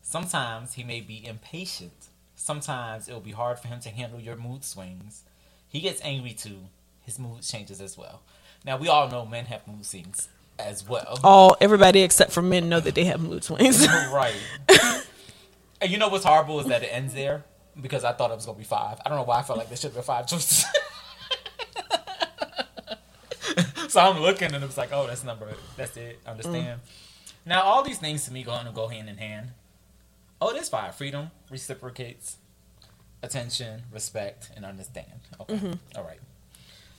Sometimes 0.07 0.75
he 0.75 0.83
may 0.83 1.01
be 1.01 1.25
impatient. 1.25 2.09
Sometimes 2.35 3.09
it 3.09 3.13
will 3.13 3.21
be 3.21 3.31
hard 3.31 3.57
for 3.57 3.67
him 3.67 3.79
to 3.79 3.89
handle 3.89 4.19
your 4.19 4.35
mood 4.35 4.63
swings. 4.63 5.23
He 5.67 5.79
gets 5.79 5.99
angry 6.03 6.33
too. 6.33 6.59
His 7.01 7.17
mood 7.17 7.41
changes 7.41 7.81
as 7.81 7.97
well. 7.97 8.21
Now 8.63 8.77
we 8.77 8.87
all 8.87 9.09
know 9.09 9.25
men 9.25 9.45
have 9.45 9.67
mood 9.67 9.83
swings 9.83 10.29
as 10.59 10.87
well. 10.87 11.19
all 11.23 11.57
everybody 11.59 12.03
except 12.03 12.31
for 12.31 12.43
men 12.43 12.69
know 12.69 12.79
that 12.79 12.93
they 12.93 13.05
have 13.05 13.19
mood 13.19 13.43
swings. 13.43 13.87
right. 14.13 14.35
and 15.81 15.89
you 15.89 15.97
know 15.97 16.09
what's 16.09 16.23
horrible 16.23 16.59
is 16.59 16.67
that 16.67 16.83
it 16.83 16.89
ends 16.93 17.15
there 17.15 17.43
because 17.81 18.03
I 18.03 18.11
thought 18.13 18.29
it 18.29 18.35
was 18.35 18.45
gonna 18.45 18.59
be 18.59 18.63
five. 18.63 18.99
I 19.03 19.09
don't 19.09 19.17
know 19.17 19.23
why 19.23 19.39
I 19.39 19.41
felt 19.41 19.57
like 19.57 19.69
there 19.69 19.77
should 19.77 19.87
have 19.87 19.95
been 19.95 20.03
five 20.03 20.27
choices. 20.27 20.65
so 23.87 24.01
I'm 24.01 24.21
looking 24.21 24.53
and 24.53 24.63
it 24.63 24.67
was 24.67 24.77
like, 24.77 24.91
oh, 24.93 25.07
that's 25.07 25.23
number. 25.23 25.51
That's 25.75 25.97
it. 25.97 26.19
Understand. 26.27 26.81
Mm. 26.81 27.47
Now 27.47 27.63
all 27.63 27.81
these 27.81 27.97
things 27.97 28.23
to 28.25 28.31
me 28.31 28.43
going 28.43 28.67
to 28.67 28.71
go 28.71 28.87
hand 28.87 29.09
in 29.09 29.17
hand. 29.17 29.49
Oh, 30.45 30.53
there's 30.53 30.69
five. 30.69 30.93
Freedom 30.93 31.31
reciprocates 31.49 32.37
attention, 33.23 33.81
respect, 33.91 34.51
and 34.55 34.63
understand. 34.63 35.07
Okay. 35.41 35.55
Mm-hmm. 35.55 35.73
All 35.97 36.03
right. 36.03 36.19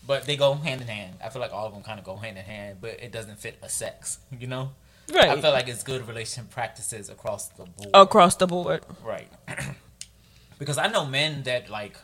But 0.04 0.24
they 0.24 0.36
go 0.36 0.54
hand 0.54 0.80
in 0.80 0.88
hand. 0.88 1.14
I 1.24 1.28
feel 1.28 1.40
like 1.40 1.52
all 1.52 1.64
of 1.64 1.72
them 1.72 1.84
kind 1.84 2.00
of 2.00 2.04
go 2.04 2.16
hand 2.16 2.36
in 2.36 2.44
hand, 2.44 2.78
but 2.80 2.98
it 3.00 3.12
doesn't 3.12 3.38
fit 3.38 3.56
a 3.62 3.68
sex. 3.68 4.18
You 4.36 4.48
know. 4.48 4.70
Right. 5.14 5.28
I 5.28 5.40
feel 5.40 5.52
like 5.52 5.68
it's 5.68 5.84
good 5.84 6.08
relation 6.08 6.46
practices 6.46 7.08
across 7.08 7.46
the 7.50 7.66
board. 7.66 7.90
Across 7.94 8.34
the 8.36 8.48
board. 8.48 8.84
Right. 9.04 9.28
because 10.58 10.76
I 10.76 10.88
know 10.88 11.06
men 11.06 11.44
that 11.44 11.70
like 11.70 11.98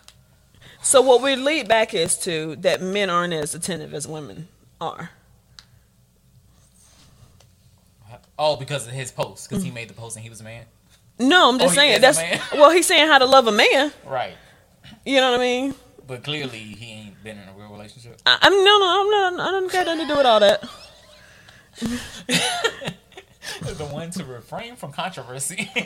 So 0.80 1.02
what 1.02 1.22
we 1.22 1.34
lead 1.34 1.66
back 1.66 1.92
is 1.92 2.16
to 2.18 2.54
that 2.60 2.80
men 2.80 3.10
aren't 3.10 3.34
as 3.34 3.52
attentive 3.52 3.92
as 3.94 4.06
women 4.06 4.46
are. 4.80 5.10
oh 8.38 8.54
because 8.56 8.86
of 8.86 8.92
his 8.92 9.10
post 9.10 9.48
because 9.48 9.64
he 9.64 9.70
mm. 9.70 9.74
made 9.74 9.88
the 9.88 9.94
post 9.94 10.14
and 10.14 10.22
he 10.22 10.30
was 10.30 10.40
a 10.40 10.44
man. 10.44 10.66
No, 11.18 11.50
I'm 11.50 11.58
just 11.58 11.72
Oh, 11.72 11.76
saying 11.76 12.00
that's 12.00 12.18
well, 12.52 12.70
he's 12.70 12.86
saying 12.86 13.06
how 13.08 13.18
to 13.18 13.26
love 13.26 13.46
a 13.46 13.52
man. 13.52 13.92
Right. 14.06 14.34
You 15.04 15.16
know 15.20 15.30
what 15.32 15.40
I 15.40 15.42
mean? 15.42 15.74
But 16.06 16.24
clearly 16.24 16.58
he 16.58 16.90
ain't 16.92 17.22
been 17.22 17.38
in 17.38 17.48
a 17.48 17.52
real 17.52 17.68
relationship. 17.70 18.20
I, 18.26 18.38
I'm 18.42 18.52
no, 18.52 18.78
no, 18.78 19.00
I'm 19.00 19.10
not. 19.36 19.48
I 19.48 19.50
don't 19.52 19.72
got 19.72 19.86
nothing 19.86 20.06
to 20.08 20.12
do 20.12 20.16
with 20.18 20.26
all 20.26 20.40
that. 20.40 20.62
the 23.76 23.84
one 23.90 24.10
to 24.12 24.24
refrain 24.24 24.76
from 24.76 24.92
controversy. 24.92 25.70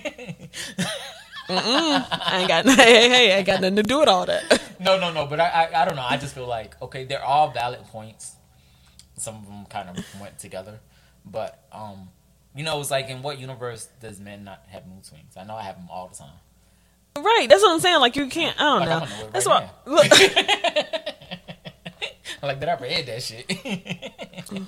I 1.48 2.38
ain't 2.40 2.48
got. 2.48 2.66
Hey, 2.66 2.74
hey, 2.74 3.08
hey, 3.08 3.38
I 3.38 3.42
got 3.42 3.60
nothing 3.60 3.76
to 3.76 3.82
do 3.82 4.00
with 4.00 4.08
all 4.08 4.26
that. 4.26 4.60
no, 4.80 4.98
no, 4.98 5.12
no. 5.12 5.26
But 5.26 5.40
I, 5.40 5.48
I, 5.72 5.82
I 5.82 5.84
don't 5.84 5.96
know. 5.96 6.06
I 6.08 6.16
just 6.16 6.34
feel 6.34 6.46
like 6.46 6.80
okay, 6.82 7.04
they're 7.04 7.24
all 7.24 7.50
valid 7.50 7.82
points. 7.84 8.32
Some 9.16 9.36
of 9.36 9.46
them 9.46 9.64
kind 9.66 9.88
of 9.88 10.04
went 10.20 10.38
together, 10.38 10.80
but 11.24 11.64
um, 11.72 12.08
you 12.56 12.64
know, 12.64 12.80
it's 12.80 12.90
like 12.90 13.08
in 13.08 13.22
what 13.22 13.38
universe 13.38 13.88
does 14.00 14.18
men 14.18 14.42
not 14.44 14.62
have 14.68 14.86
mood 14.86 15.04
swings? 15.04 15.36
I 15.36 15.44
know 15.44 15.54
I 15.54 15.62
have 15.62 15.76
them 15.76 15.88
all 15.90 16.08
the 16.08 16.16
time. 16.16 16.32
Right, 17.18 17.46
that's 17.48 17.62
what 17.62 17.72
I'm 17.72 17.80
saying. 17.80 18.00
Like 18.00 18.16
you 18.16 18.26
can't. 18.28 18.58
I 18.60 18.64
don't 18.64 18.80
Like, 18.80 18.88
know. 18.88 18.94
I'm 18.96 19.08
gonna 19.08 19.22
know 19.22 19.30
That's 19.32 19.46
right 19.46 19.68
what. 19.84 19.86
Look, 19.86 20.10
like 22.42 22.60
that 22.60 22.68
I 22.68 22.74
read 22.82 23.06
that 23.06 23.22
shit. 23.22 23.46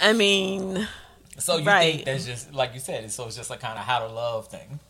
I 0.00 0.12
mean, 0.14 0.86
So 1.38 1.56
you 1.58 1.64
Right. 1.66 1.92
think 1.94 2.04
that's 2.06 2.24
just 2.26 2.52
like 2.54 2.72
you 2.74 2.80
said, 2.80 3.10
so 3.10 3.26
it's 3.26 3.36
just 3.36 3.50
like 3.50 3.60
kind 3.60 3.78
of 3.78 3.84
how 3.84 3.98
to 4.00 4.06
love 4.08 4.48
thing. 4.48 4.80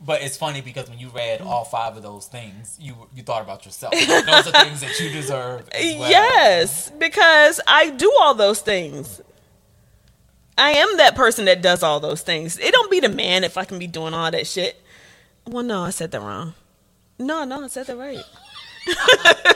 But 0.00 0.22
it's 0.22 0.36
funny 0.36 0.60
because 0.60 0.88
when 0.88 1.00
you 1.00 1.08
read 1.08 1.40
all 1.40 1.64
five 1.64 1.96
of 1.96 2.02
those 2.04 2.26
things, 2.26 2.76
you 2.80 2.94
you 3.14 3.22
thought 3.22 3.42
about 3.42 3.64
yourself. 3.64 3.92
Those 3.94 4.46
are 4.46 4.52
things 4.64 4.80
that 4.82 4.98
you 5.00 5.10
deserve. 5.10 5.68
Well. 5.72 5.72
yes, 6.10 6.90
because 6.98 7.60
I 7.66 7.90
do 7.90 8.12
all 8.20 8.34
those 8.34 8.60
things. 8.60 9.20
I 10.58 10.72
am 10.72 10.96
that 10.96 11.14
person 11.14 11.44
that 11.46 11.62
does 11.62 11.82
all 11.82 12.00
those 12.00 12.22
things. 12.22 12.58
It 12.58 12.72
don't 12.72 12.90
be 12.90 13.00
the 13.00 13.08
man 13.08 13.44
if 13.44 13.56
I 13.56 13.64
can 13.64 13.78
be 13.78 13.86
doing 13.86 14.12
all 14.12 14.30
that 14.30 14.46
shit. 14.46 14.82
Well, 15.46 15.62
no, 15.62 15.84
I 15.84 15.90
said 15.90 16.10
that 16.10 16.20
wrong. 16.20 16.54
No, 17.18 17.44
no, 17.44 17.64
I 17.64 17.68
said 17.68 17.86
that 17.86 17.96
right. 17.96 18.22
I 18.88 19.54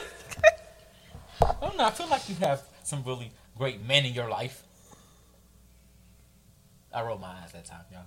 don't 1.61 1.76
know. 1.76 1.84
I 1.84 1.90
feel 1.90 2.09
like 2.09 2.28
you 2.28 2.36
have 2.36 2.62
some 2.84 3.03
really 3.05 3.32
great 3.59 3.84
men 3.84 4.07
in 4.07 4.14
your 4.14 4.28
life. 4.28 4.62
I 6.94 7.03
rolled 7.03 7.20
my 7.20 7.28
eyes 7.42 7.53
that 7.53 7.64
time, 7.64 7.84
y'all. 7.90 8.05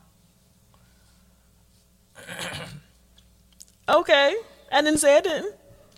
Okay. 3.89 4.35
I 4.71 4.81
didn't 4.81 4.99
say 4.99 5.17
I 5.17 5.21
didn't. 5.21 5.55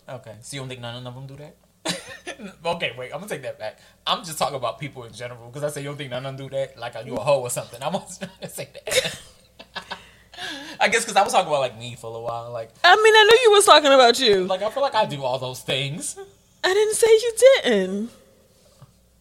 Okay, 0.10 0.36
so 0.42 0.56
you 0.56 0.62
don't 0.62 0.70
think 0.70 0.82
none 0.82 1.06
of 1.06 1.16
them 1.16 1.28
do 1.28 1.36
that? 1.38 1.56
okay, 2.66 2.94
wait, 2.98 3.12
I'm 3.14 3.20
gonna 3.20 3.28
take 3.30 3.42
that 3.44 3.60
back. 3.60 3.80
I'm 4.06 4.24
just 4.24 4.38
talking 4.38 4.56
about 4.56 4.80
people 4.80 5.04
in 5.04 5.14
general 5.14 5.48
because 5.48 5.64
I 5.64 5.70
say 5.74 5.82
you 5.82 5.88
don't 5.88 5.98
think 5.98 6.12
none 6.12 6.26
of 6.26 6.38
them 6.38 6.48
do 6.48 6.56
that, 6.56 6.78
like 6.78 6.96
are 6.96 7.04
you 7.04 7.16
a 7.16 7.20
hoe 7.20 7.42
or 7.42 7.50
something. 7.50 7.82
I 7.82 7.90
was 7.90 8.18
trying 8.20 8.32
to 8.42 8.50
say 8.50 8.70
that. 8.74 9.20
I 10.80 10.88
guess 10.90 11.04
because 11.04 11.16
I 11.16 11.24
was 11.24 11.34
talking 11.34 11.48
about 11.48 11.62
like 11.62 11.78
me 11.80 11.96
for 11.96 12.16
a 12.16 12.22
while, 12.22 12.52
like 12.52 12.70
I 12.84 12.96
mean, 12.96 13.14
I 13.16 13.24
knew 13.24 13.40
you 13.44 13.52
was 13.52 13.66
talking 13.66 13.92
about 13.92 14.20
you. 14.20 14.44
like 14.46 14.62
I 14.62 14.70
feel 14.70 14.84
like 14.84 14.96
I 14.96 15.06
do 15.06 15.24
all 15.24 15.40
those 15.40 15.62
things, 15.62 16.18
I 16.64 16.74
didn't 16.74 16.96
say 16.96 17.08
you 17.08 17.34
didn't. 17.64 18.10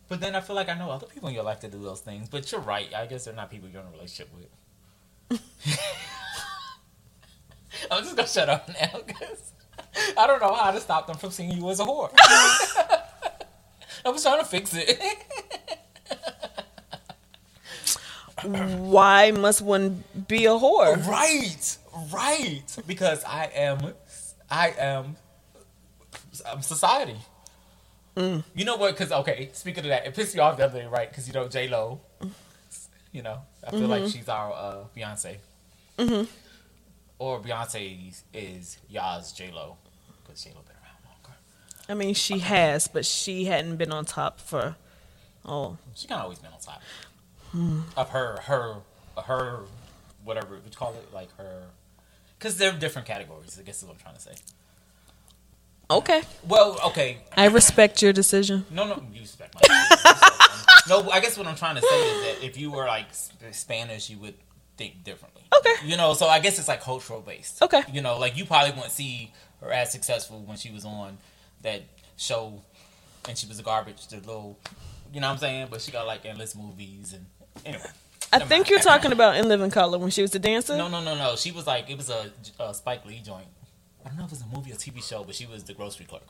but 0.08 0.20
then 0.20 0.34
I 0.34 0.40
feel 0.40 0.56
like 0.56 0.68
I 0.68 0.74
know 0.78 0.90
other 0.90 1.06
people 1.06 1.28
in 1.28 1.34
your 1.34 1.44
life 1.44 1.60
that 1.60 1.72
do 1.72 1.82
those 1.82 2.00
things. 2.00 2.28
But 2.28 2.50
you're 2.52 2.60
right. 2.60 2.92
I 2.94 3.06
guess 3.06 3.24
they're 3.24 3.34
not 3.34 3.50
people 3.50 3.68
you're 3.68 3.80
in 3.80 3.86
a 3.88 3.90
relationship 3.90 4.28
with. 4.34 5.40
I'm 7.90 8.02
just 8.04 8.16
gonna 8.16 8.28
shut 8.28 8.48
up 8.48 8.68
now 8.68 9.00
because 9.06 9.52
I 10.18 10.26
don't 10.26 10.40
know 10.40 10.54
how 10.54 10.70
to 10.70 10.80
stop 10.80 11.06
them 11.06 11.16
from 11.16 11.30
seeing 11.30 11.50
you 11.50 11.68
as 11.70 11.80
a 11.80 11.84
whore. 11.84 12.10
I 14.04 14.10
was 14.10 14.22
trying 14.22 14.40
to 14.40 14.44
fix 14.44 14.72
it. 14.74 15.00
Why 18.44 19.30
must 19.32 19.62
one 19.62 20.04
be 20.28 20.44
a 20.46 20.50
whore? 20.50 21.04
right, 21.06 21.78
right. 22.12 22.76
Because 22.86 23.24
I 23.24 23.46
am, 23.54 23.94
I 24.50 24.74
am, 24.78 25.16
I'm 26.46 26.62
society. 26.62 27.16
Mm. 28.16 28.44
You 28.54 28.64
know 28.64 28.76
what? 28.76 28.96
Because 28.96 29.12
okay, 29.12 29.50
speaking 29.52 29.84
of 29.84 29.88
that, 29.88 30.06
it 30.06 30.14
pissed 30.14 30.34
me 30.34 30.40
off 30.40 30.56
the 30.56 30.64
other 30.64 30.80
day, 30.80 30.86
right? 30.86 31.08
Because 31.08 31.26
you 31.26 31.34
know 31.34 31.48
J 31.48 31.68
Lo. 31.68 32.00
You 33.12 33.22
know, 33.22 33.40
I 33.66 33.70
feel 33.70 33.88
like 33.88 34.02
mm-hmm. 34.02 34.10
she's 34.10 34.28
our 34.28 34.52
uh, 34.52 34.84
Beyonce. 34.94 35.36
Or 37.18 37.40
Beyonce 37.40 38.14
is 38.34 38.78
Yaz 38.92 39.34
J 39.34 39.50
Lo, 39.52 39.76
because 40.22 40.44
J 40.44 40.50
Lo 40.54 40.60
been 40.62 40.76
around 40.76 41.04
longer. 41.04 41.38
I 41.88 41.94
mean, 41.94 42.14
she 42.14 42.40
has, 42.40 42.88
but 42.88 43.06
she 43.06 43.46
hadn't 43.46 43.76
been 43.76 43.92
on 43.92 44.04
top 44.04 44.38
for. 44.40 44.76
Oh, 45.44 45.78
She 45.94 46.08
kind 46.08 46.18
of 46.18 46.24
always 46.24 46.38
been 46.40 46.50
on 46.52 46.58
top 46.60 46.82
of 47.96 48.10
her, 48.10 48.38
her, 48.42 48.74
her, 49.24 49.60
whatever 50.24 50.56
what 50.56 50.64
you 50.64 50.70
call 50.76 50.92
it, 50.94 51.14
like 51.14 51.34
her. 51.38 51.62
Because 52.38 52.58
they're 52.58 52.72
different 52.72 53.06
categories. 53.08 53.56
I 53.58 53.62
guess 53.62 53.78
is 53.78 53.84
what 53.88 53.94
I'm 53.94 54.00
trying 54.00 54.16
to 54.16 54.20
say. 54.20 54.32
okay. 55.90 56.22
Well, 56.46 56.78
okay, 56.86 57.18
I 57.36 57.46
respect 57.46 58.02
your 58.02 58.12
decision. 58.12 58.66
No, 58.70 58.86
no, 58.86 59.02
you 59.14 59.20
respect 59.22 59.54
my 59.54 59.60
decision. 59.62 60.12
No, 60.88 61.10
I 61.10 61.18
guess 61.18 61.36
what 61.36 61.48
I'm 61.48 61.56
trying 61.56 61.74
to 61.74 61.80
say 61.82 62.08
is 62.10 62.22
that 62.38 62.46
if 62.46 62.56
you 62.56 62.70
were 62.70 62.86
like 62.86 63.06
Spanish, 63.50 64.08
you 64.08 64.18
would 64.18 64.34
think 64.76 65.04
differently. 65.04 65.42
Okay. 65.58 65.88
You 65.88 65.96
know, 65.96 66.14
so 66.14 66.26
I 66.26 66.40
guess 66.40 66.58
it's 66.58 66.68
like 66.68 66.82
cultural 66.82 67.20
based. 67.20 67.62
Okay. 67.62 67.82
You 67.92 68.00
know, 68.00 68.18
like 68.18 68.36
you 68.36 68.44
probably 68.44 68.72
wouldn't 68.72 68.92
see 68.92 69.32
her 69.60 69.72
as 69.72 69.90
successful 69.92 70.42
when 70.44 70.56
she 70.56 70.70
was 70.70 70.84
on 70.84 71.18
that 71.62 71.82
show 72.16 72.62
and 73.28 73.36
she 73.36 73.46
was 73.46 73.58
a 73.58 73.62
garbage, 73.62 74.06
the 74.08 74.16
little, 74.16 74.58
you 75.12 75.20
know 75.20 75.28
what 75.28 75.34
I'm 75.34 75.38
saying? 75.38 75.68
But 75.70 75.80
she 75.80 75.90
got 75.90 76.06
like 76.06 76.24
endless 76.24 76.54
movies 76.54 77.14
and 77.14 77.26
anyway. 77.64 77.84
I 78.32 78.40
think 78.40 78.50
mind. 78.50 78.68
you're 78.70 78.80
talking 78.80 79.12
about 79.12 79.36
In 79.36 79.48
Living 79.48 79.70
Color 79.70 79.98
when 79.98 80.10
she 80.10 80.22
was 80.22 80.34
a 80.34 80.38
dancer. 80.38 80.76
No, 80.76 80.88
no, 80.88 81.02
no, 81.02 81.14
no. 81.16 81.36
She 81.36 81.52
was 81.52 81.66
like, 81.66 81.88
it 81.88 81.96
was 81.96 82.10
a, 82.10 82.30
a 82.58 82.74
Spike 82.74 83.06
Lee 83.06 83.20
joint. 83.24 83.46
I 84.04 84.08
don't 84.08 84.18
know 84.18 84.24
if 84.24 84.32
it 84.32 84.38
was 84.38 84.42
a 84.42 84.56
movie 84.56 84.72
or 84.72 84.76
TV 84.76 85.02
show, 85.02 85.24
but 85.24 85.34
she 85.34 85.46
was 85.46 85.64
the 85.64 85.74
grocery 85.74 86.06
clerk. 86.06 86.26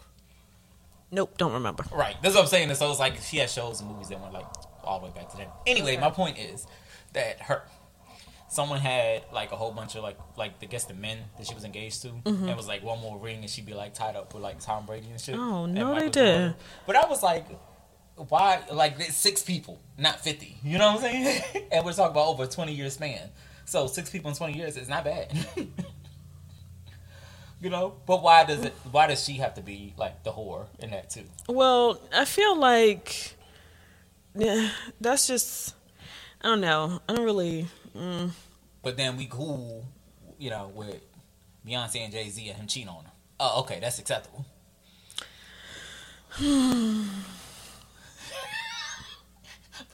Nope, 1.10 1.36
don't 1.38 1.52
remember. 1.52 1.84
Right. 1.92 2.16
That's 2.22 2.34
what 2.34 2.42
I'm 2.42 2.48
saying. 2.48 2.74
So 2.74 2.90
it's 2.90 2.98
like 2.98 3.16
she 3.22 3.38
had 3.38 3.48
shows 3.48 3.80
and 3.80 3.90
movies 3.90 4.08
that 4.08 4.20
went 4.20 4.34
like 4.34 4.46
all 4.82 5.00
the 5.00 5.06
way 5.06 5.12
back 5.14 5.30
to 5.30 5.36
then. 5.36 5.48
Anyway, 5.66 5.96
my 5.96 6.10
point 6.10 6.38
is 6.38 6.66
that 7.12 7.40
her 7.42 7.62
someone 8.48 8.78
had 8.78 9.24
like 9.32 9.52
a 9.52 9.56
whole 9.56 9.72
bunch 9.72 9.96
of 9.96 10.02
like 10.02 10.18
like 10.36 10.52
I 10.62 10.66
guess 10.66 10.84
the 10.84 10.94
men 10.94 11.18
that 11.36 11.46
she 11.46 11.54
was 11.54 11.64
engaged 11.64 12.02
to 12.02 12.08
mm-hmm. 12.08 12.48
and 12.48 12.56
was 12.56 12.68
like 12.68 12.82
one 12.82 13.00
more 13.00 13.18
ring 13.18 13.40
and 13.40 13.50
she'd 13.50 13.66
be 13.66 13.74
like 13.74 13.94
tied 13.94 14.16
up 14.16 14.32
with 14.34 14.42
like 14.42 14.60
Tom 14.60 14.86
Brady 14.86 15.08
and 15.10 15.20
shit. 15.20 15.34
Oh, 15.34 15.66
no, 15.66 15.94
they. 15.94 16.10
Jordan. 16.10 16.54
But 16.86 16.96
I 16.96 17.08
was 17.08 17.22
like 17.22 17.46
why 18.16 18.62
like 18.72 19.00
six 19.02 19.42
people, 19.42 19.80
not 19.98 20.20
fifty. 20.20 20.56
You 20.62 20.78
know 20.78 20.94
what 20.94 21.04
I'm 21.04 21.10
saying? 21.12 21.42
and 21.72 21.84
we're 21.84 21.92
talking 21.92 22.12
about 22.12 22.28
over 22.28 22.44
a 22.44 22.46
twenty 22.46 22.72
year 22.72 22.90
span. 22.90 23.30
So 23.64 23.86
six 23.86 24.10
people 24.10 24.30
in 24.30 24.36
twenty 24.36 24.56
years 24.58 24.76
is 24.76 24.88
not 24.88 25.04
bad. 25.04 25.32
you 27.60 27.70
know? 27.70 27.94
But 28.06 28.22
why 28.22 28.44
does 28.44 28.64
it 28.64 28.74
why 28.90 29.06
does 29.06 29.24
she 29.24 29.34
have 29.34 29.54
to 29.54 29.60
be 29.60 29.92
like 29.96 30.22
the 30.24 30.30
whore 30.32 30.66
in 30.78 30.90
that 30.90 31.10
too? 31.10 31.24
Well, 31.48 32.00
I 32.14 32.24
feel 32.24 32.58
like 32.58 33.36
yeah, 34.34 34.70
that's 35.00 35.26
just 35.26 35.74
I 36.42 36.48
don't 36.48 36.60
know. 36.60 37.00
I 37.08 37.14
don't 37.14 37.24
really. 37.24 37.66
Mm, 37.96 38.30
But 38.82 38.96
then 38.96 39.16
we 39.16 39.26
cool, 39.26 39.86
you 40.38 40.50
know, 40.50 40.70
with 40.74 41.00
Beyonce 41.66 41.96
and 42.04 42.12
Jay 42.12 42.28
Z 42.28 42.46
and 42.48 42.58
him 42.58 42.66
cheating 42.66 42.88
on 42.88 43.04
her. 43.04 43.10
Oh, 43.40 43.60
okay, 43.60 43.78
that's 43.80 43.98
acceptable. 43.98 44.44
but 46.38 46.44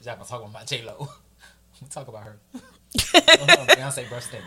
y'all 0.05 0.15
gonna 0.15 0.25
talk 0.25 0.41
about 0.41 0.51
my 0.51 0.63
J 0.65 0.83
Lo. 0.83 1.07
We 1.81 1.87
talk 1.87 2.07
about 2.07 2.23
her. 2.23 2.37
Beyonce 2.93 4.09
birthday. 4.09 4.41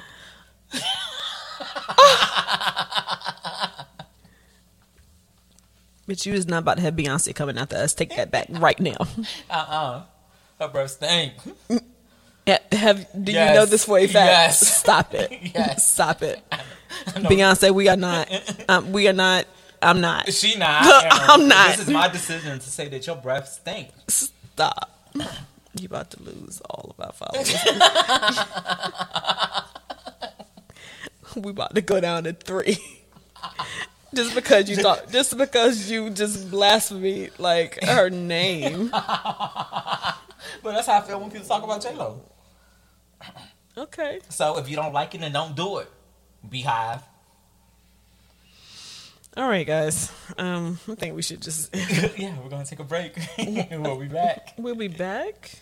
but 6.07 6.25
you 6.25 6.35
is 6.35 6.47
not 6.47 6.59
about 6.59 6.77
to 6.77 6.83
have 6.83 6.95
Beyonce 6.95 7.35
coming 7.35 7.59
after 7.59 7.77
us. 7.77 7.95
Take 7.95 8.15
that 8.17 8.31
back 8.31 8.47
right 8.51 8.79
now. 8.79 8.97
Uh 9.51 9.55
uh 9.55 10.03
Her 10.61 10.69
birthday. 10.69 11.35
Ha- 11.71 11.79
Have 12.47 13.07
do 13.25 13.33
you 13.33 13.39
know 13.39 13.67
this 13.67 13.85
for 13.85 13.99
a 13.99 14.07
fact? 14.07 14.15
Yes. 14.27 14.79
Stop 14.79 15.15
it. 15.15 15.33
Yes. 15.55 15.93
Stop 15.93 16.23
it. 16.23 16.41
Beyonce, 17.07 17.73
we 17.75 17.89
are 17.89 17.97
not. 17.97 18.31
Um, 18.69 18.93
we 18.93 19.09
are 19.09 19.13
not. 19.13 19.47
I'm 19.83 20.01
not. 20.01 20.33
She 20.33 20.57
not. 20.57 20.83
I'm 21.11 21.49
not. 21.49 21.77
This 21.77 21.89
is 21.89 21.93
my 21.93 22.09
decision 22.09 22.59
to 22.59 22.71
say 22.71 22.89
that 22.89 23.07
your 23.07 23.17
breath 23.17 23.49
stink. 23.49 23.89
Stop. 24.09 24.91
You 25.15 25.87
about 25.87 26.11
to 26.13 26.23
lose 26.23 26.61
all 26.71 26.95
of 26.97 27.05
our 27.05 27.13
followers. 27.13 27.55
we 31.37 31.51
about 31.51 31.75
to 31.75 31.81
go 31.83 32.01
down 32.01 32.25
to 32.25 32.33
three. 32.33 32.79
Just 34.15 34.35
because 34.35 34.71
you 34.71 34.77
thought, 34.77 35.11
just 35.11 35.37
because 35.37 35.91
you 35.91 36.09
just 36.11 36.51
blasphemy 36.51 37.29
like 37.39 37.83
her 37.83 38.09
name. 38.09 38.89
But 38.91 40.73
that's 40.73 40.87
how 40.87 40.99
I 40.99 41.01
feel 41.03 41.21
when 41.21 41.31
people 41.31 41.47
talk 41.47 41.63
about 41.63 41.83
J 41.83 41.95
Lo. 41.95 42.21
Okay. 43.79 44.21
So 44.31 44.57
if 44.57 44.71
you 44.71 44.77
don't 44.77 44.95
like 44.95 45.15
it, 45.15 45.21
then 45.21 45.33
don't 45.33 45.55
do 45.55 45.79
it. 45.79 45.91
BeyHive. 46.49 47.03
All 49.37 49.47
right, 49.47 49.67
guys. 49.67 50.11
Um, 50.39 50.79
I 50.91 50.95
think 50.95 51.15
we 51.15 51.21
should 51.21 51.43
just. 51.43 51.75
yeah, 52.17 52.35
we're 52.43 52.49
gonna 52.49 52.65
take 52.65 52.81
a 52.81 52.85
break. 52.85 53.19
we'll 53.39 54.01
be 54.01 54.09
back. 54.09 54.55
we'll 54.59 54.77
be 54.77 54.89
back. 54.89 55.59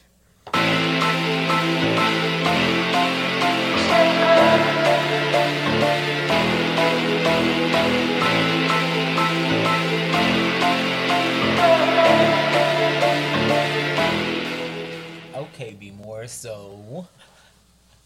Okay, 15.34 15.72
be 15.72 15.90
more 15.90 16.28
so. 16.28 17.08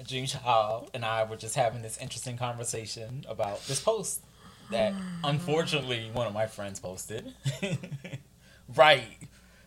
Dream 0.08 0.26
Child 0.26 0.90
and 0.94 1.04
I 1.04 1.24
were 1.24 1.36
just 1.36 1.54
having 1.54 1.82
this 1.82 1.98
interesting 1.98 2.36
conversation 2.36 3.24
about 3.28 3.64
this 3.66 3.80
post 3.80 4.24
that 4.70 4.92
unfortunately 5.24 6.10
one 6.12 6.26
of 6.26 6.34
my 6.34 6.46
friends 6.46 6.80
posted. 6.80 7.32
right. 8.76 9.04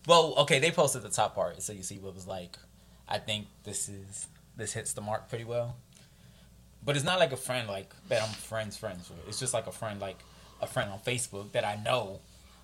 Well, 0.07 0.33
okay, 0.39 0.59
they 0.59 0.71
posted 0.71 1.03
the 1.03 1.09
top 1.09 1.35
part, 1.35 1.61
so 1.61 1.73
you 1.73 1.83
see 1.83 1.99
what 1.99 2.15
was 2.15 2.27
like. 2.27 2.57
I 3.07 3.19
think 3.19 3.47
this 3.63 3.87
is 3.87 4.27
this 4.57 4.73
hits 4.73 4.93
the 4.93 5.01
mark 5.01 5.29
pretty 5.29 5.45
well. 5.45 5.75
But 6.83 6.95
it's 6.95 7.05
not 7.05 7.19
like 7.19 7.31
a 7.31 7.37
friend 7.37 7.67
like 7.67 7.93
that 8.09 8.23
I'm 8.23 8.29
friends 8.29 8.75
friends 8.77 9.09
with. 9.09 9.27
It's 9.27 9.39
just 9.39 9.53
like 9.53 9.67
a 9.67 9.71
friend 9.71 9.99
like 9.99 10.17
a 10.61 10.67
friend 10.67 10.91
on 10.91 10.99
Facebook 10.99 11.51
that 11.51 11.65
I 11.65 11.75
know 11.83 12.19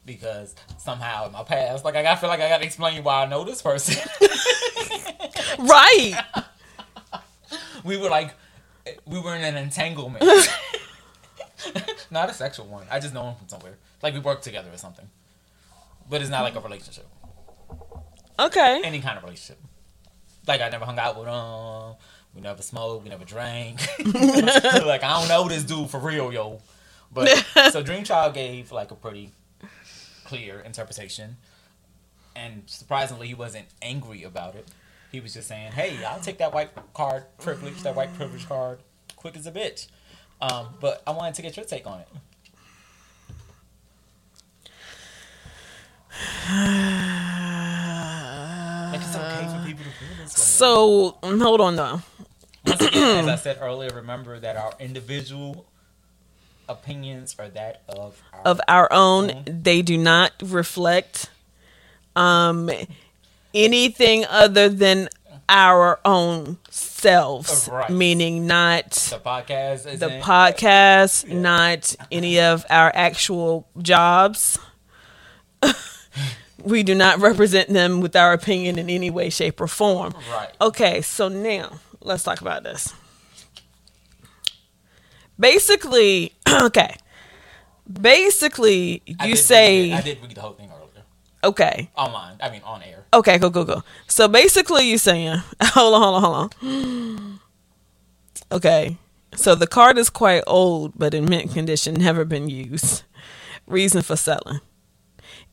because 0.05 0.55
somehow 0.77 1.27
in 1.27 1.33
my 1.33 1.43
past, 1.43 1.85
like 1.85 1.95
I 1.95 2.15
feel 2.15 2.29
like 2.29 2.39
I 2.39 2.49
gotta 2.49 2.65
explain 2.65 3.03
why 3.03 3.23
I 3.23 3.27
know 3.27 3.43
this 3.43 3.61
person. 3.61 3.97
Right. 5.59 6.13
we 7.87 7.97
were 7.97 8.09
like 8.09 8.33
we 9.05 9.19
were 9.19 9.35
in 9.35 9.43
an 9.43 9.57
entanglement. 9.57 10.23
not 12.11 12.29
a 12.29 12.33
sexual 12.33 12.67
one. 12.67 12.85
I 12.91 12.99
just 12.99 13.13
know 13.13 13.29
him 13.29 13.35
from 13.35 13.49
somewhere. 13.49 13.77
Like 14.01 14.13
we 14.13 14.19
work 14.19 14.41
together 14.41 14.69
or 14.71 14.77
something. 14.77 15.09
But 16.09 16.21
it's 16.21 16.29
not 16.29 16.43
like 16.43 16.55
a 16.55 16.59
relationship. 16.59 17.07
Okay. 18.39 18.81
Any 18.83 19.01
kind 19.01 19.17
of 19.17 19.23
relationship. 19.23 19.59
Like 20.47 20.61
I 20.61 20.69
never 20.69 20.85
hung 20.85 20.99
out 20.99 21.17
with 21.17 21.27
him. 21.27 21.95
We 22.33 22.41
never 22.41 22.61
smoked. 22.61 23.03
We 23.03 23.09
never 23.09 23.25
drank. 23.25 23.79
like 23.99 25.03
I 25.03 25.19
don't 25.19 25.27
know 25.27 25.47
this 25.47 25.63
dude 25.63 25.89
for 25.89 25.99
real, 25.99 26.31
yo. 26.31 26.61
But 27.11 27.29
so 27.71 27.81
Dream 27.81 28.03
Child 28.03 28.33
gave 28.33 28.71
like 28.71 28.91
a 28.91 28.95
pretty 28.95 29.31
clear 30.23 30.59
interpretation, 30.59 31.37
and 32.35 32.63
surprisingly, 32.67 33.27
he 33.27 33.33
wasn't 33.33 33.65
angry 33.81 34.23
about 34.23 34.55
it. 34.55 34.67
He 35.17 35.21
was 35.21 35.33
just 35.33 35.47
saying, 35.47 35.71
"Hey, 35.71 36.05
I'll 36.05 36.19
take 36.19 36.37
that 36.37 36.53
white 36.53 36.69
card 36.93 37.23
privilege, 37.39 37.81
that 37.81 37.95
white 37.95 38.13
privilege 38.13 38.47
card, 38.47 38.81
quick 39.15 39.35
as 39.35 39.47
a 39.47 39.51
bitch." 39.51 39.87
Um, 40.39 40.75
but 40.79 41.01
I 41.07 41.11
wanted 41.11 41.33
to 41.33 41.41
get 41.41 41.57
your 41.57 41.65
take 41.65 41.87
on 41.87 42.01
it. 42.01 42.07
Like 48.91 49.01
it's 49.01 49.15
okay 49.15 49.47
for 49.47 49.65
people 49.65 49.85
to 49.85 49.89
feel 49.89 50.23
this 50.23 50.37
way. 50.37 50.43
So 50.43 51.17
hold 51.23 51.61
on 51.61 51.75
though. 51.77 52.01
Again, 52.67 53.27
as 53.27 53.27
I 53.27 53.35
said 53.37 53.57
earlier, 53.59 53.89
remember 53.95 54.39
that 54.39 54.55
our 54.55 54.73
individual 54.79 55.65
opinions 56.69 57.35
are 57.39 57.49
that 57.49 57.81
of 57.89 58.21
our 58.31 58.41
Of 58.45 58.61
our 58.67 58.93
own, 58.93 59.43
they 59.47 59.81
do 59.81 59.97
not 59.97 60.33
reflect 60.43 61.31
um 62.15 62.69
anything 63.53 64.25
other 64.25 64.69
than 64.69 65.09
our 65.49 65.99
own 66.03 66.57
selves. 66.69 67.69
Right. 67.71 67.89
Meaning 67.89 68.47
not 68.47 68.91
the 68.91 69.19
podcast. 69.19 69.99
The 69.99 70.19
podcast, 70.21 71.29
not 71.31 71.95
any 72.11 72.39
of 72.39 72.65
our 72.69 72.91
actual 72.93 73.67
jobs. 73.81 74.59
we 76.63 76.83
do 76.83 76.95
not 76.95 77.19
represent 77.19 77.69
them 77.69 78.01
with 78.01 78.15
our 78.15 78.33
opinion 78.33 78.77
in 78.77 78.89
any 78.89 79.09
way, 79.09 79.29
shape, 79.29 79.61
or 79.61 79.67
form. 79.67 80.13
Right. 80.31 80.49
Okay, 80.59 81.01
so 81.01 81.27
now 81.27 81.79
let's 82.01 82.23
talk 82.23 82.41
about 82.41 82.63
this. 82.63 82.93
Basically, 85.39 86.33
okay. 86.63 86.97
Basically, 87.89 89.01
you 89.05 89.15
did 89.15 89.37
say 89.37 89.91
read. 89.91 89.97
I 89.97 90.01
did 90.01 90.21
read 90.21 90.35
the 90.35 90.41
whole 90.41 90.53
thing 90.53 90.69
okay. 91.43 91.89
online. 91.95 92.37
I 92.41 92.49
mean, 92.49 92.61
on 92.63 92.81
air. 92.83 93.05
Okay, 93.13 93.39
cool, 93.39 93.51
cool, 93.51 93.65
cool. 93.65 93.83
So 94.07 94.27
basically, 94.27 94.89
you 94.89 94.97
saying, 94.97 95.37
hold 95.61 95.93
on, 95.95 96.01
hold 96.01 96.15
on, 96.15 96.21
hold 96.23 97.19
on. 97.19 97.39
Okay, 98.51 98.97
so 99.35 99.55
the 99.55 99.67
card 99.67 99.97
is 99.97 100.09
quite 100.09 100.43
old, 100.47 100.93
but 100.97 101.13
in 101.13 101.25
mint 101.25 101.53
condition, 101.53 101.95
never 101.95 102.25
been 102.25 102.49
used. 102.49 103.03
Reason 103.65 104.01
for 104.01 104.15
selling. 104.15 104.61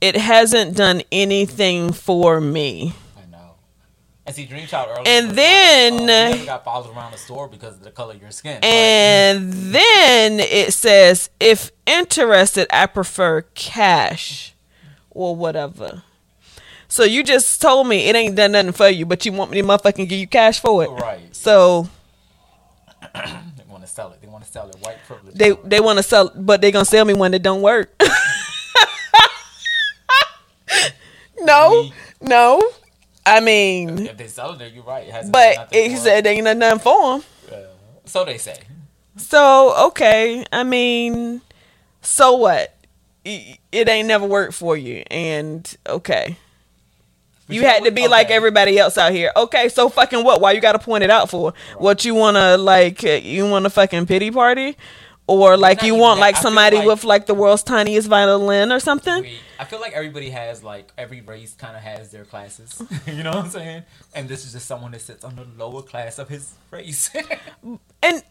It 0.00 0.16
hasn't 0.16 0.76
done 0.76 1.02
anything 1.10 1.92
for 1.92 2.40
me. 2.40 2.94
I 3.16 3.26
know. 3.30 3.54
And 4.26 4.34
see, 4.34 4.44
Dream 4.46 4.66
Child 4.66 4.90
earlier. 4.90 5.02
And 5.06 5.30
then- 5.32 6.06
like, 6.30 6.38
oh, 6.38 6.40
you 6.40 6.46
got 6.46 6.64
followed 6.64 6.94
around 6.94 7.12
the 7.12 7.18
store 7.18 7.48
because 7.48 7.74
of 7.74 7.82
the 7.82 7.90
color 7.90 8.14
of 8.14 8.20
your 8.20 8.30
skin. 8.30 8.58
And 8.62 9.52
then 9.52 10.40
it 10.40 10.72
says, 10.72 11.30
if 11.40 11.72
interested, 11.86 12.66
I 12.70 12.86
prefer 12.86 13.42
cash 13.54 14.53
or 15.14 15.34
whatever. 15.34 16.02
So 16.88 17.02
you 17.04 17.22
just 17.24 17.60
told 17.62 17.88
me 17.88 18.08
it 18.08 18.14
ain't 18.14 18.36
done 18.36 18.52
nothing 18.52 18.72
for 18.72 18.88
you, 18.88 19.06
but 19.06 19.24
you 19.24 19.32
want 19.32 19.50
me 19.50 19.60
to 19.60 19.66
motherfucking 19.66 20.08
give 20.08 20.18
you 20.18 20.26
cash 20.26 20.60
for 20.60 20.84
it. 20.84 20.88
Right. 20.90 21.34
So 21.34 21.88
they 23.14 23.64
want 23.68 23.82
to 23.82 23.88
sell 23.88 24.12
it. 24.12 24.20
They 24.20 24.28
want 24.28 24.44
to 24.44 24.50
sell 24.50 24.68
it. 24.68 24.76
White 24.80 24.98
privilege. 25.06 25.34
they 25.34 25.52
they 25.64 25.80
want 25.80 25.98
to 25.98 26.02
sell, 26.02 26.30
but 26.34 26.60
they 26.60 26.70
gonna 26.70 26.84
sell 26.84 27.04
me 27.04 27.14
when 27.14 27.32
it 27.34 27.42
don't 27.42 27.62
work. 27.62 27.92
no, 31.40 31.70
We- 31.70 32.28
no. 32.28 32.60
I 33.26 33.40
mean, 33.40 34.00
if 34.06 34.18
they 34.18 34.28
sell 34.28 34.52
it, 34.60 34.72
you're 34.74 34.84
right. 34.84 35.06
It 35.08 35.32
but 35.32 35.72
he 35.72 35.96
said 35.96 36.24
they 36.24 36.32
ain't 36.36 36.44
done 36.44 36.58
nothing 36.58 36.78
for 36.80 37.14
him. 37.16 37.24
Uh, 37.50 37.56
so 38.04 38.22
they 38.24 38.36
say. 38.36 38.58
So 39.16 39.74
okay, 39.88 40.44
I 40.52 40.62
mean, 40.62 41.40
so 42.02 42.34
what? 42.36 42.73
It 43.24 43.88
ain't 43.88 44.06
never 44.08 44.26
worked 44.26 44.54
for 44.54 44.76
you, 44.76 45.02
and 45.10 45.76
okay, 45.88 46.36
you 47.48 47.62
had 47.62 47.84
to 47.84 47.90
be 47.90 48.06
like 48.08 48.30
everybody 48.30 48.78
else 48.78 48.98
out 48.98 49.12
here. 49.12 49.32
Okay, 49.34 49.68
so 49.68 49.88
fucking 49.88 50.24
what? 50.24 50.40
Why 50.40 50.52
you 50.52 50.60
got 50.60 50.72
to 50.72 50.78
point 50.78 51.04
it 51.04 51.10
out 51.10 51.30
for? 51.30 51.54
What 51.78 52.04
you 52.04 52.14
wanna 52.14 52.56
like? 52.58 53.02
uh, 53.04 53.08
You 53.22 53.48
want 53.48 53.64
a 53.66 53.70
fucking 53.70 54.06
pity 54.06 54.30
party, 54.30 54.76
or 55.26 55.56
like 55.56 55.82
you 55.82 55.94
want 55.94 56.20
like 56.20 56.36
somebody 56.36 56.76
like- 56.78 56.86
with 56.86 57.04
like 57.04 57.24
the 57.26 57.34
world's 57.34 57.62
tiniest 57.62 58.08
violin 58.08 58.70
or 58.70 58.78
something? 58.80 59.22
We- 59.22 59.38
I 59.58 59.64
feel 59.64 59.80
like 59.80 59.92
everybody 59.94 60.28
has 60.30 60.62
like 60.62 60.92
every 60.98 61.20
race 61.22 61.54
kind 61.54 61.76
of 61.76 61.82
has 61.82 62.10
their 62.10 62.24
classes. 62.24 62.82
you 63.06 63.22
know 63.22 63.30
what 63.30 63.44
I'm 63.44 63.50
saying? 63.50 63.82
And 64.14 64.28
this 64.28 64.44
is 64.44 64.52
just 64.52 64.66
someone 64.66 64.90
that 64.92 65.00
sits 65.00 65.24
on 65.24 65.36
the 65.36 65.46
lower 65.56 65.80
class 65.82 66.18
of 66.18 66.28
his 66.28 66.52
race. 66.70 67.10
And 68.02 68.22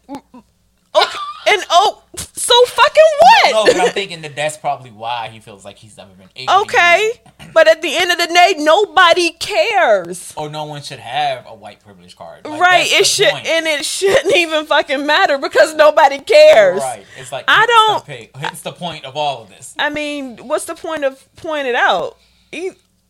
okay, 0.94 1.18
and 1.46 1.64
oh, 1.70 2.02
so 2.16 2.54
fucking 2.66 3.02
what? 3.20 3.52
no, 3.52 3.64
but 3.72 3.80
I'm 3.88 3.92
thinking 3.92 4.22
that 4.22 4.36
that's 4.36 4.56
probably 4.56 4.90
why 4.90 5.28
he 5.28 5.40
feels 5.40 5.64
like 5.64 5.76
he's 5.76 5.96
never 5.96 6.12
been 6.14 6.28
able. 6.36 6.62
Okay, 6.62 7.12
but 7.52 7.68
at 7.68 7.82
the 7.82 7.94
end 7.96 8.10
of 8.10 8.18
the 8.18 8.26
day, 8.26 8.54
nobody 8.58 9.30
cares. 9.32 10.32
Or 10.36 10.48
no 10.48 10.64
one 10.64 10.82
should 10.82 10.98
have 10.98 11.46
a 11.46 11.54
white 11.54 11.80
privilege 11.80 12.16
card. 12.16 12.46
Like, 12.46 12.60
right, 12.60 12.86
it 12.90 13.06
should, 13.06 13.28
point. 13.28 13.46
and 13.46 13.66
it 13.66 13.84
shouldn't 13.84 14.34
even 14.36 14.66
fucking 14.66 15.06
matter 15.06 15.38
because 15.38 15.74
nobody 15.74 16.18
cares. 16.18 16.80
Right. 16.80 17.04
It's 17.18 17.32
like 17.32 17.44
I 17.48 17.66
don't- 17.66 18.04
Hits 18.36 18.62
the 18.62 18.72
point 18.72 19.04
of 19.04 19.16
all 19.16 19.42
of 19.42 19.48
this. 19.48 19.74
I 19.78 19.90
mean, 19.90 20.36
what's 20.38 20.64
the 20.66 20.74
point 20.74 21.04
of 21.04 21.26
pointing 21.36 21.70
it 21.70 21.74
out? 21.74 22.18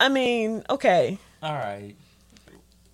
I 0.01 0.09
mean, 0.09 0.65
okay. 0.71 1.19
All 1.43 1.53
right. 1.55 1.95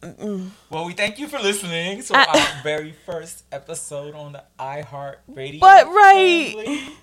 Well, 0.02 0.86
we 0.86 0.92
thank 0.94 1.18
you 1.18 1.28
for 1.28 1.38
listening 1.38 2.02
to 2.04 2.16
I- 2.16 2.24
our 2.24 2.62
very 2.62 2.94
first 3.06 3.44
episode 3.52 4.14
on 4.14 4.32
the 4.32 4.42
iHeart 4.58 5.16
Radio. 5.28 5.60
But, 5.60 5.86
right. 5.86 6.52
family. 6.54 6.94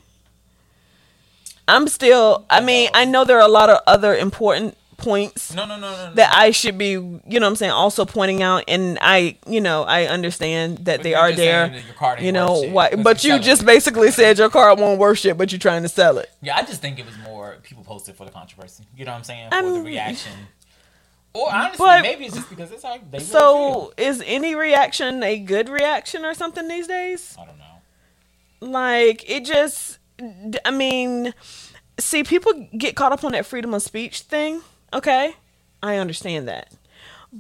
I'm 1.68 1.88
still. 1.88 2.46
I 2.50 2.62
mean, 2.62 2.90
I 2.94 3.06
know 3.06 3.26
there 3.26 3.38
are 3.38 3.48
a 3.48 3.52
lot 3.52 3.70
of 3.70 3.80
other 3.86 4.16
important 4.16 4.78
points 4.98 5.54
No, 5.54 5.66
no, 5.66 5.78
no, 5.78 5.92
no. 5.92 6.14
that 6.16 6.34
I 6.34 6.50
should 6.52 6.78
be, 6.78 6.90
you 6.92 7.00
know, 7.00 7.20
what 7.42 7.44
I'm 7.44 7.56
saying, 7.56 7.72
also 7.72 8.04
pointing 8.04 8.42
out, 8.42 8.64
and 8.68 8.98
I, 9.00 9.38
you 9.46 9.62
know, 9.62 9.84
I 9.84 10.06
understand 10.06 10.80
that 10.86 11.04
they 11.04 11.14
are 11.14 11.32
there. 11.32 11.70
that 11.70 11.86
your 11.86 11.94
card 11.94 12.18
ain't 12.18 12.26
You 12.26 12.32
know 12.32 12.64
why? 12.64 12.96
But 12.96 13.24
you 13.24 13.38
just 13.38 13.66
basically 13.66 14.10
said 14.12 14.38
your 14.40 14.50
car 14.50 14.76
won't 14.76 15.00
worth 15.00 15.20
shit, 15.20 15.38
but 15.38 15.52
you're 15.52 15.60
trying 15.60 15.84
to 15.84 15.90
sell 15.90 16.18
it. 16.18 16.30
Yeah, 16.42 16.56
I 16.58 16.64
just 16.64 16.82
think 16.82 16.98
it 16.98 17.06
was 17.06 17.16
more 17.20 17.58
people 17.64 17.84
posted 17.84 18.16
for 18.16 18.26
the 18.26 18.32
controversy. 18.32 18.86
You 18.96 19.06
know 19.06 19.12
what 19.12 19.20
I'm 19.20 19.24
saying? 19.24 19.52
For 19.52 19.62
the 19.62 19.82
reaction. 19.82 20.32
Or 21.34 21.54
honestly, 21.54 21.78
But- 21.86 22.02
maybe 22.02 22.26
it's 22.26 22.36
just 22.36 22.50
because 22.50 22.72
it's 22.72 22.84
like 22.84 23.12
they 23.12 23.18
really 23.20 23.30
So, 23.30 23.94
is 23.98 24.24
any 24.26 24.56
reaction 24.56 25.22
a 25.24 25.38
good 25.38 25.70
reaction 25.70 26.26
or 26.26 26.34
something 26.34 26.68
these 26.68 26.88
days? 26.88 27.36
I 27.40 27.46
don't 27.46 27.58
know. 27.60 27.64
like 28.60 29.24
it 29.30 29.46
just 29.46 30.00
i 30.66 30.72
mean 30.72 31.32
see 32.00 32.24
people 32.24 32.68
get 32.76 32.96
caught 32.96 33.12
up 33.12 33.24
on 33.24 33.34
that 33.34 33.46
freedom 33.46 33.72
of 33.76 33.84
speech 33.84 34.22
thing 34.22 34.62
okay 34.92 35.36
i 35.84 35.98
understand 35.98 36.48
that 36.48 36.74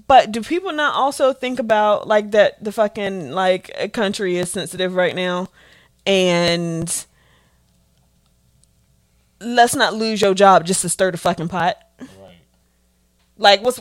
but 0.05 0.31
do 0.31 0.43
people 0.43 0.71
not 0.71 0.93
also 0.93 1.33
think 1.33 1.57
about 1.57 2.07
like 2.07 2.29
that 2.31 2.63
the 2.63 2.71
fucking 2.71 3.31
like 3.31 3.71
a 3.79 3.89
country 3.89 4.37
is 4.37 4.51
sensitive 4.51 4.93
right 4.93 5.15
now 5.15 5.47
and 6.05 7.05
let's 9.39 9.75
not 9.75 9.93
lose 9.95 10.21
your 10.21 10.33
job 10.35 10.65
just 10.65 10.81
to 10.81 10.89
stir 10.89 11.11
the 11.11 11.17
fucking 11.17 11.47
pot. 11.47 11.77
Like 13.37 13.61
what's 13.61 13.79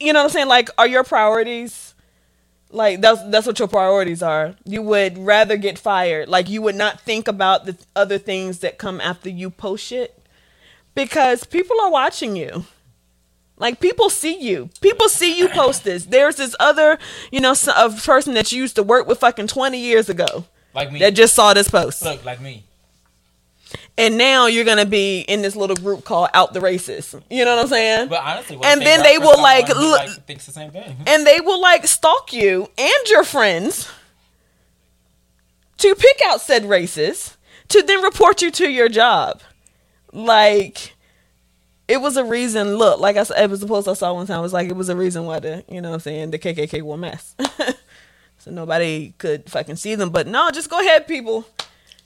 you 0.00 0.12
know 0.12 0.20
what 0.20 0.24
i'm 0.26 0.30
saying? 0.30 0.48
Like 0.48 0.68
are 0.78 0.86
your 0.86 1.04
priorities 1.04 1.94
like 2.70 3.00
that's 3.00 3.22
that's 3.30 3.46
what 3.46 3.58
your 3.58 3.68
priorities 3.68 4.22
are. 4.22 4.54
You 4.64 4.82
would 4.82 5.16
rather 5.18 5.56
get 5.56 5.78
fired. 5.78 6.28
Like 6.28 6.48
you 6.48 6.60
would 6.62 6.74
not 6.74 7.00
think 7.00 7.26
about 7.26 7.64
the 7.64 7.76
other 7.96 8.18
things 8.18 8.58
that 8.60 8.78
come 8.78 9.00
after 9.00 9.28
you 9.30 9.48
post 9.50 9.84
shit 9.84 10.22
because 10.94 11.44
people 11.44 11.80
are 11.80 11.90
watching 11.90 12.36
you. 12.36 12.64
Like 13.56 13.80
people 13.80 14.10
see 14.10 14.40
you. 14.40 14.70
People 14.80 15.08
see 15.08 15.36
you 15.38 15.48
post 15.48 15.82
this. 15.82 16.04
There's 16.04 16.36
this 16.36 16.54
other 16.60 16.98
you 17.32 17.40
know 17.40 17.54
a 17.74 17.90
person 17.90 18.34
that 18.34 18.52
you 18.52 18.60
used 18.60 18.76
to 18.76 18.82
work 18.82 19.06
with 19.08 19.18
fucking 19.18 19.46
20 19.48 19.78
years 19.78 20.08
ago 20.08 20.44
Like 20.74 20.92
me. 20.92 20.98
that 21.00 21.14
just 21.14 21.34
saw 21.34 21.54
this 21.54 21.68
post. 21.68 22.04
Look, 22.04 22.24
like 22.24 22.40
me. 22.40 22.64
And 23.98 24.16
now 24.16 24.46
you're 24.46 24.64
gonna 24.64 24.86
be 24.86 25.20
in 25.22 25.42
this 25.42 25.54
little 25.54 25.76
group 25.76 26.04
called 26.04 26.30
out 26.32 26.54
the 26.54 26.60
racist 26.60 27.20
you 27.30 27.44
know 27.44 27.54
what 27.56 27.62
i'm 27.64 27.68
saying 27.68 28.08
But 28.08 28.22
honestly, 28.22 28.58
And 28.64 28.80
then 28.80 29.02
they 29.02 29.18
will, 29.18 29.36
like, 29.42 29.68
look- 29.68 29.98
like, 29.98 30.26
thinks 30.26 30.46
the 30.46 30.52
same 30.52 30.70
thing. 30.70 30.96
and 31.06 31.26
they 31.26 31.40
will 31.40 31.60
like 31.60 31.86
stalk 31.86 32.32
you 32.32 32.68
and 32.78 33.08
your 33.08 33.24
friends 33.24 33.88
to 35.78 35.94
pick 35.94 36.18
out 36.26 36.40
said 36.40 36.64
races 36.68 37.36
to 37.68 37.82
then 37.82 38.02
report 38.02 38.42
you 38.42 38.50
to 38.50 38.68
your 38.70 38.88
job. 38.88 39.40
Like 40.12 40.94
it 41.86 42.00
was 42.00 42.16
a 42.16 42.24
reason. 42.24 42.76
Look, 42.76 42.98
like 43.00 43.16
I 43.16 43.22
said, 43.22 43.42
it 43.44 43.50
was 43.50 43.62
a 43.62 43.66
post 43.66 43.88
I 43.88 43.92
saw 43.94 44.12
one 44.14 44.26
time. 44.26 44.40
It 44.40 44.42
was 44.42 44.52
like 44.52 44.68
it 44.68 44.76
was 44.76 44.88
a 44.88 44.96
reason 44.96 45.24
why 45.26 45.38
the 45.40 45.64
you 45.68 45.80
know 45.80 45.90
what 45.90 45.94
I'm 45.96 46.00
saying 46.00 46.30
the 46.30 46.38
KKK 46.38 46.82
were 46.82 46.94
a 46.94 46.98
mess. 46.98 47.34
so 48.38 48.50
nobody 48.50 49.12
could 49.18 49.48
fucking 49.50 49.76
see 49.76 49.94
them. 49.94 50.10
But 50.10 50.26
no, 50.26 50.50
just 50.50 50.70
go 50.70 50.80
ahead, 50.80 51.06
people. 51.06 51.46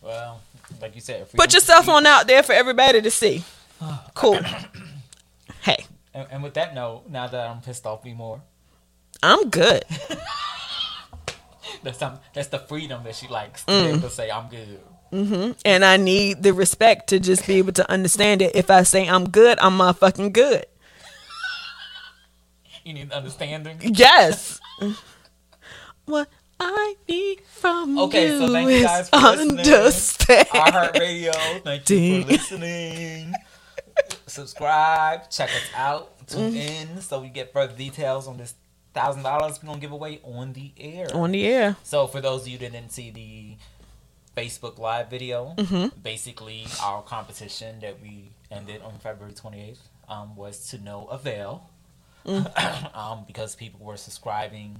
Well, 0.03 0.41
like 0.83 0.95
you 0.95 1.01
said, 1.01 1.29
Put 1.31 1.55
yourself 1.55 1.89
on 1.89 2.07
out 2.07 2.27
there 2.27 2.43
for 2.43 2.53
everybody 2.53 3.01
to 3.03 3.11
see. 3.11 3.45
Cool. 4.15 4.39
hey, 5.63 5.85
And, 6.15 6.27
and 6.31 6.43
with 6.43 6.55
that 6.55 6.75
note, 6.75 7.05
now 7.09 7.27
that 7.27 7.49
I'm 7.51 7.61
pissed 7.63 7.87
off 7.87 8.05
me 8.05 8.15
more, 8.15 8.43
I'm 9.23 9.49
good. 9.51 9.85
that's 11.83 11.99
some, 11.99 12.19
that's 12.35 12.49
the 12.49 12.59
freedom 12.59 13.03
that 13.05 13.15
she 13.17 13.29
likes 13.29 13.65
to 13.65 13.73
Mm. 13.73 13.83
be 13.85 13.89
able 13.91 14.01
to 14.09 14.11
say 14.11 14.31
I'm 14.31 14.49
good. 14.49 14.81
Mhm. 15.13 15.57
and 15.67 15.85
I 15.85 15.99
need 15.99 16.43
the 16.43 16.55
respect 16.55 17.09
to 17.11 17.21
just 17.21 17.47
be 17.47 17.57
able 17.59 17.73
to 17.75 17.91
understand 17.91 18.41
it. 18.41 18.57
If 18.57 18.71
I 18.71 18.83
say 18.83 19.07
I'm 19.07 19.29
good, 19.29 19.59
I'm 19.61 19.77
motherfucking 19.79 20.33
good. 20.33 20.67
You 22.85 22.95
need 22.95 23.13
understanding. 23.13 23.79
Yes. 23.83 24.59
What? 26.07 26.29
I 26.61 26.95
need 27.09 27.41
from 27.43 27.99
Okay, 27.99 28.29
you 28.33 28.39
so 28.39 28.53
thank 28.53 28.71
you 28.71 28.83
guys 28.83 29.09
for 29.09 29.17
listening. 29.17 29.59
understand. 29.59 30.49
iHeartRadio, 30.49 31.63
thank 31.65 31.91
you 31.91 32.23
for 32.23 32.29
listening. 32.31 33.35
Subscribe, 34.27 35.29
check 35.31 35.51
us 35.51 35.71
out, 35.75 36.27
tune 36.29 36.53
Mm-hmm. 36.53 36.93
in 36.97 37.01
so 37.03 37.21
we 37.21 37.29
get 37.29 37.53
further 37.53 37.75
details 37.77 38.27
on 38.29 38.37
this 38.39 38.55
thousand 38.95 39.23
dollars 39.23 39.59
we're 39.63 39.67
gonna 39.69 39.81
give 39.81 39.93
away 39.93 40.21
on 40.25 40.53
the 40.53 40.73
air. 40.79 41.07
On 41.15 41.31
the 41.33 41.45
air. 41.47 41.77
So 41.83 42.07
for 42.07 42.21
those 42.21 42.43
of 42.43 42.49
you 42.49 42.59
that 42.59 42.73
didn't 42.73 42.93
see 42.93 43.11
the 43.11 43.57
Facebook 44.41 44.79
live 44.79 45.11
video, 45.11 45.55
Mm-hmm. 45.59 45.99
basically 46.03 46.67
our 46.83 47.03
competition 47.03 47.81
that 47.81 48.01
we 48.01 48.31
ended 48.51 48.81
on 48.83 48.99
February 48.99 49.33
28th 49.35 49.79
um, 50.09 50.37
was 50.37 50.69
to 50.69 50.79
no 50.79 51.07
avail 51.07 51.69
Mm. 52.25 52.95
um, 52.97 53.25
because 53.27 53.57
people 53.57 53.85
were 53.85 53.97
subscribing 53.97 54.79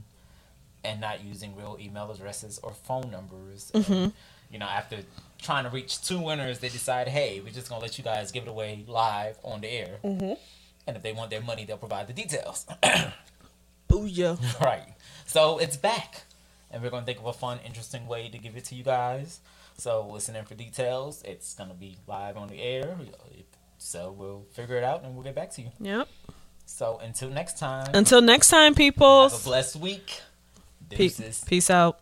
and 0.85 1.01
not 1.01 1.25
using 1.25 1.57
real 1.57 1.77
email 1.81 2.11
addresses 2.11 2.59
or 2.63 2.73
phone 2.73 3.11
numbers. 3.11 3.71
Mm-hmm. 3.75 3.93
And, 3.93 4.13
you 4.51 4.59
know, 4.59 4.67
after 4.67 4.99
trying 5.41 5.65
to 5.65 5.71
reach 5.71 6.03
two 6.03 6.21
winners, 6.21 6.59
they 6.59 6.69
decide, 6.69 7.09
hey, 7.09 7.41
we're 7.41 7.53
just 7.53 7.69
gonna 7.69 7.83
let 7.83 7.99
you 7.99 8.05
guys 8.05 8.33
give 8.33 8.45
it 8.45 8.49
away 8.49 8.85
live 8.87 9.37
on 9.43 9.61
the 9.61 9.69
air. 9.69 9.99
Mm-hmm. 10.05 10.35
And 10.87 10.97
if 10.97 11.03
they 11.03 11.13
want 11.13 11.31
their 11.31 11.41
money, 11.41 11.65
they'll 11.65 11.77
provide 11.77 12.09
the 12.09 12.13
details. 12.13 12.67
Booyah. 13.89 14.61
Right. 14.61 14.95
So 15.27 15.59
it's 15.59 15.77
back. 15.77 16.23
And 16.71 16.83
we're 16.83 16.91
going 16.91 17.03
to 17.03 17.07
think 17.07 17.19
of 17.19 17.27
a 17.27 17.33
fun, 17.33 17.61
interesting 17.65 18.07
way 18.07 18.29
to 18.31 18.39
give 18.39 18.57
it 18.57 18.65
to 18.67 18.75
you 18.75 18.83
guys. 18.83 19.41
So 19.77 20.09
listen 20.11 20.35
in 20.35 20.45
for 20.45 20.55
details. 20.55 21.23
It's 21.25 21.55
going 21.55 21.69
to 21.69 21.77
be 21.77 21.99
live 22.07 22.37
on 22.37 22.49
the 22.49 22.61
air. 22.61 22.97
So 23.79 24.15
we'll 24.17 24.47
figure 24.53 24.77
it 24.77 24.85
out 24.85 25.05
and 25.05 25.15
we'll 25.15 25.25
get 25.25 25.35
back 25.35 25.51
to 25.53 25.63
you. 25.63 25.69
Yep. 25.81 26.09
So 26.65 26.99
until 27.03 27.29
next 27.29 27.59
time, 27.59 27.91
Until 27.93 28.23
next 28.23 28.49
time, 28.49 28.75
people. 28.75 29.29
have 29.29 29.41
a 29.41 29.45
blessed 29.45 29.77
week. 29.77 30.23
Peace, 30.95 31.45
peace 31.45 31.71
out. 31.71 32.01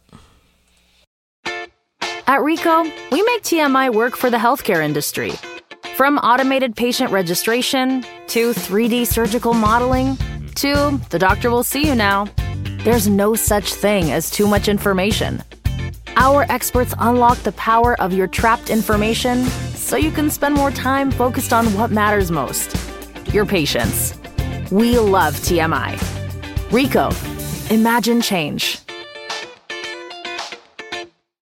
At 1.45 2.41
Ricoh, 2.41 2.85
we 3.11 3.23
make 3.23 3.43
TMI 3.43 3.93
work 3.93 4.17
for 4.17 4.31
the 4.31 4.37
healthcare 4.37 4.85
industry. 4.85 5.33
From 5.97 6.19
automated 6.19 6.77
patient 6.77 7.11
registration 7.11 8.03
to 8.29 8.53
3D 8.53 9.07
surgical 9.07 9.53
modeling 9.53 10.17
to 10.55 11.01
the 11.11 11.19
doctor 11.19 11.51
will 11.51 11.65
see 11.65 11.87
you 11.87 11.95
now, 11.95 12.29
there's 12.85 13.09
no 13.09 13.35
such 13.35 13.75
thing 13.75 14.13
as 14.13 14.31
too 14.31 14.47
much 14.47 14.69
information. 14.69 15.43
Our 16.17 16.47
experts 16.49 16.95
unlock 16.99 17.39
the 17.39 17.53
power 17.53 18.01
of 18.01 18.13
your 18.13 18.27
trapped 18.27 18.71
information 18.71 19.45
so 19.75 19.97
you 19.97 20.11
can 20.11 20.31
spend 20.31 20.55
more 20.55 20.71
time 20.71 21.11
focused 21.11 21.53
on 21.53 21.67
what 21.75 21.91
matters 21.91 22.31
most 22.31 22.77
your 23.33 23.47
patients. 23.47 24.19
We 24.71 24.99
love 24.99 25.35
TMI. 25.35 25.97
Ricoh, 26.71 27.13
imagine 27.71 28.21
change. 28.21 28.90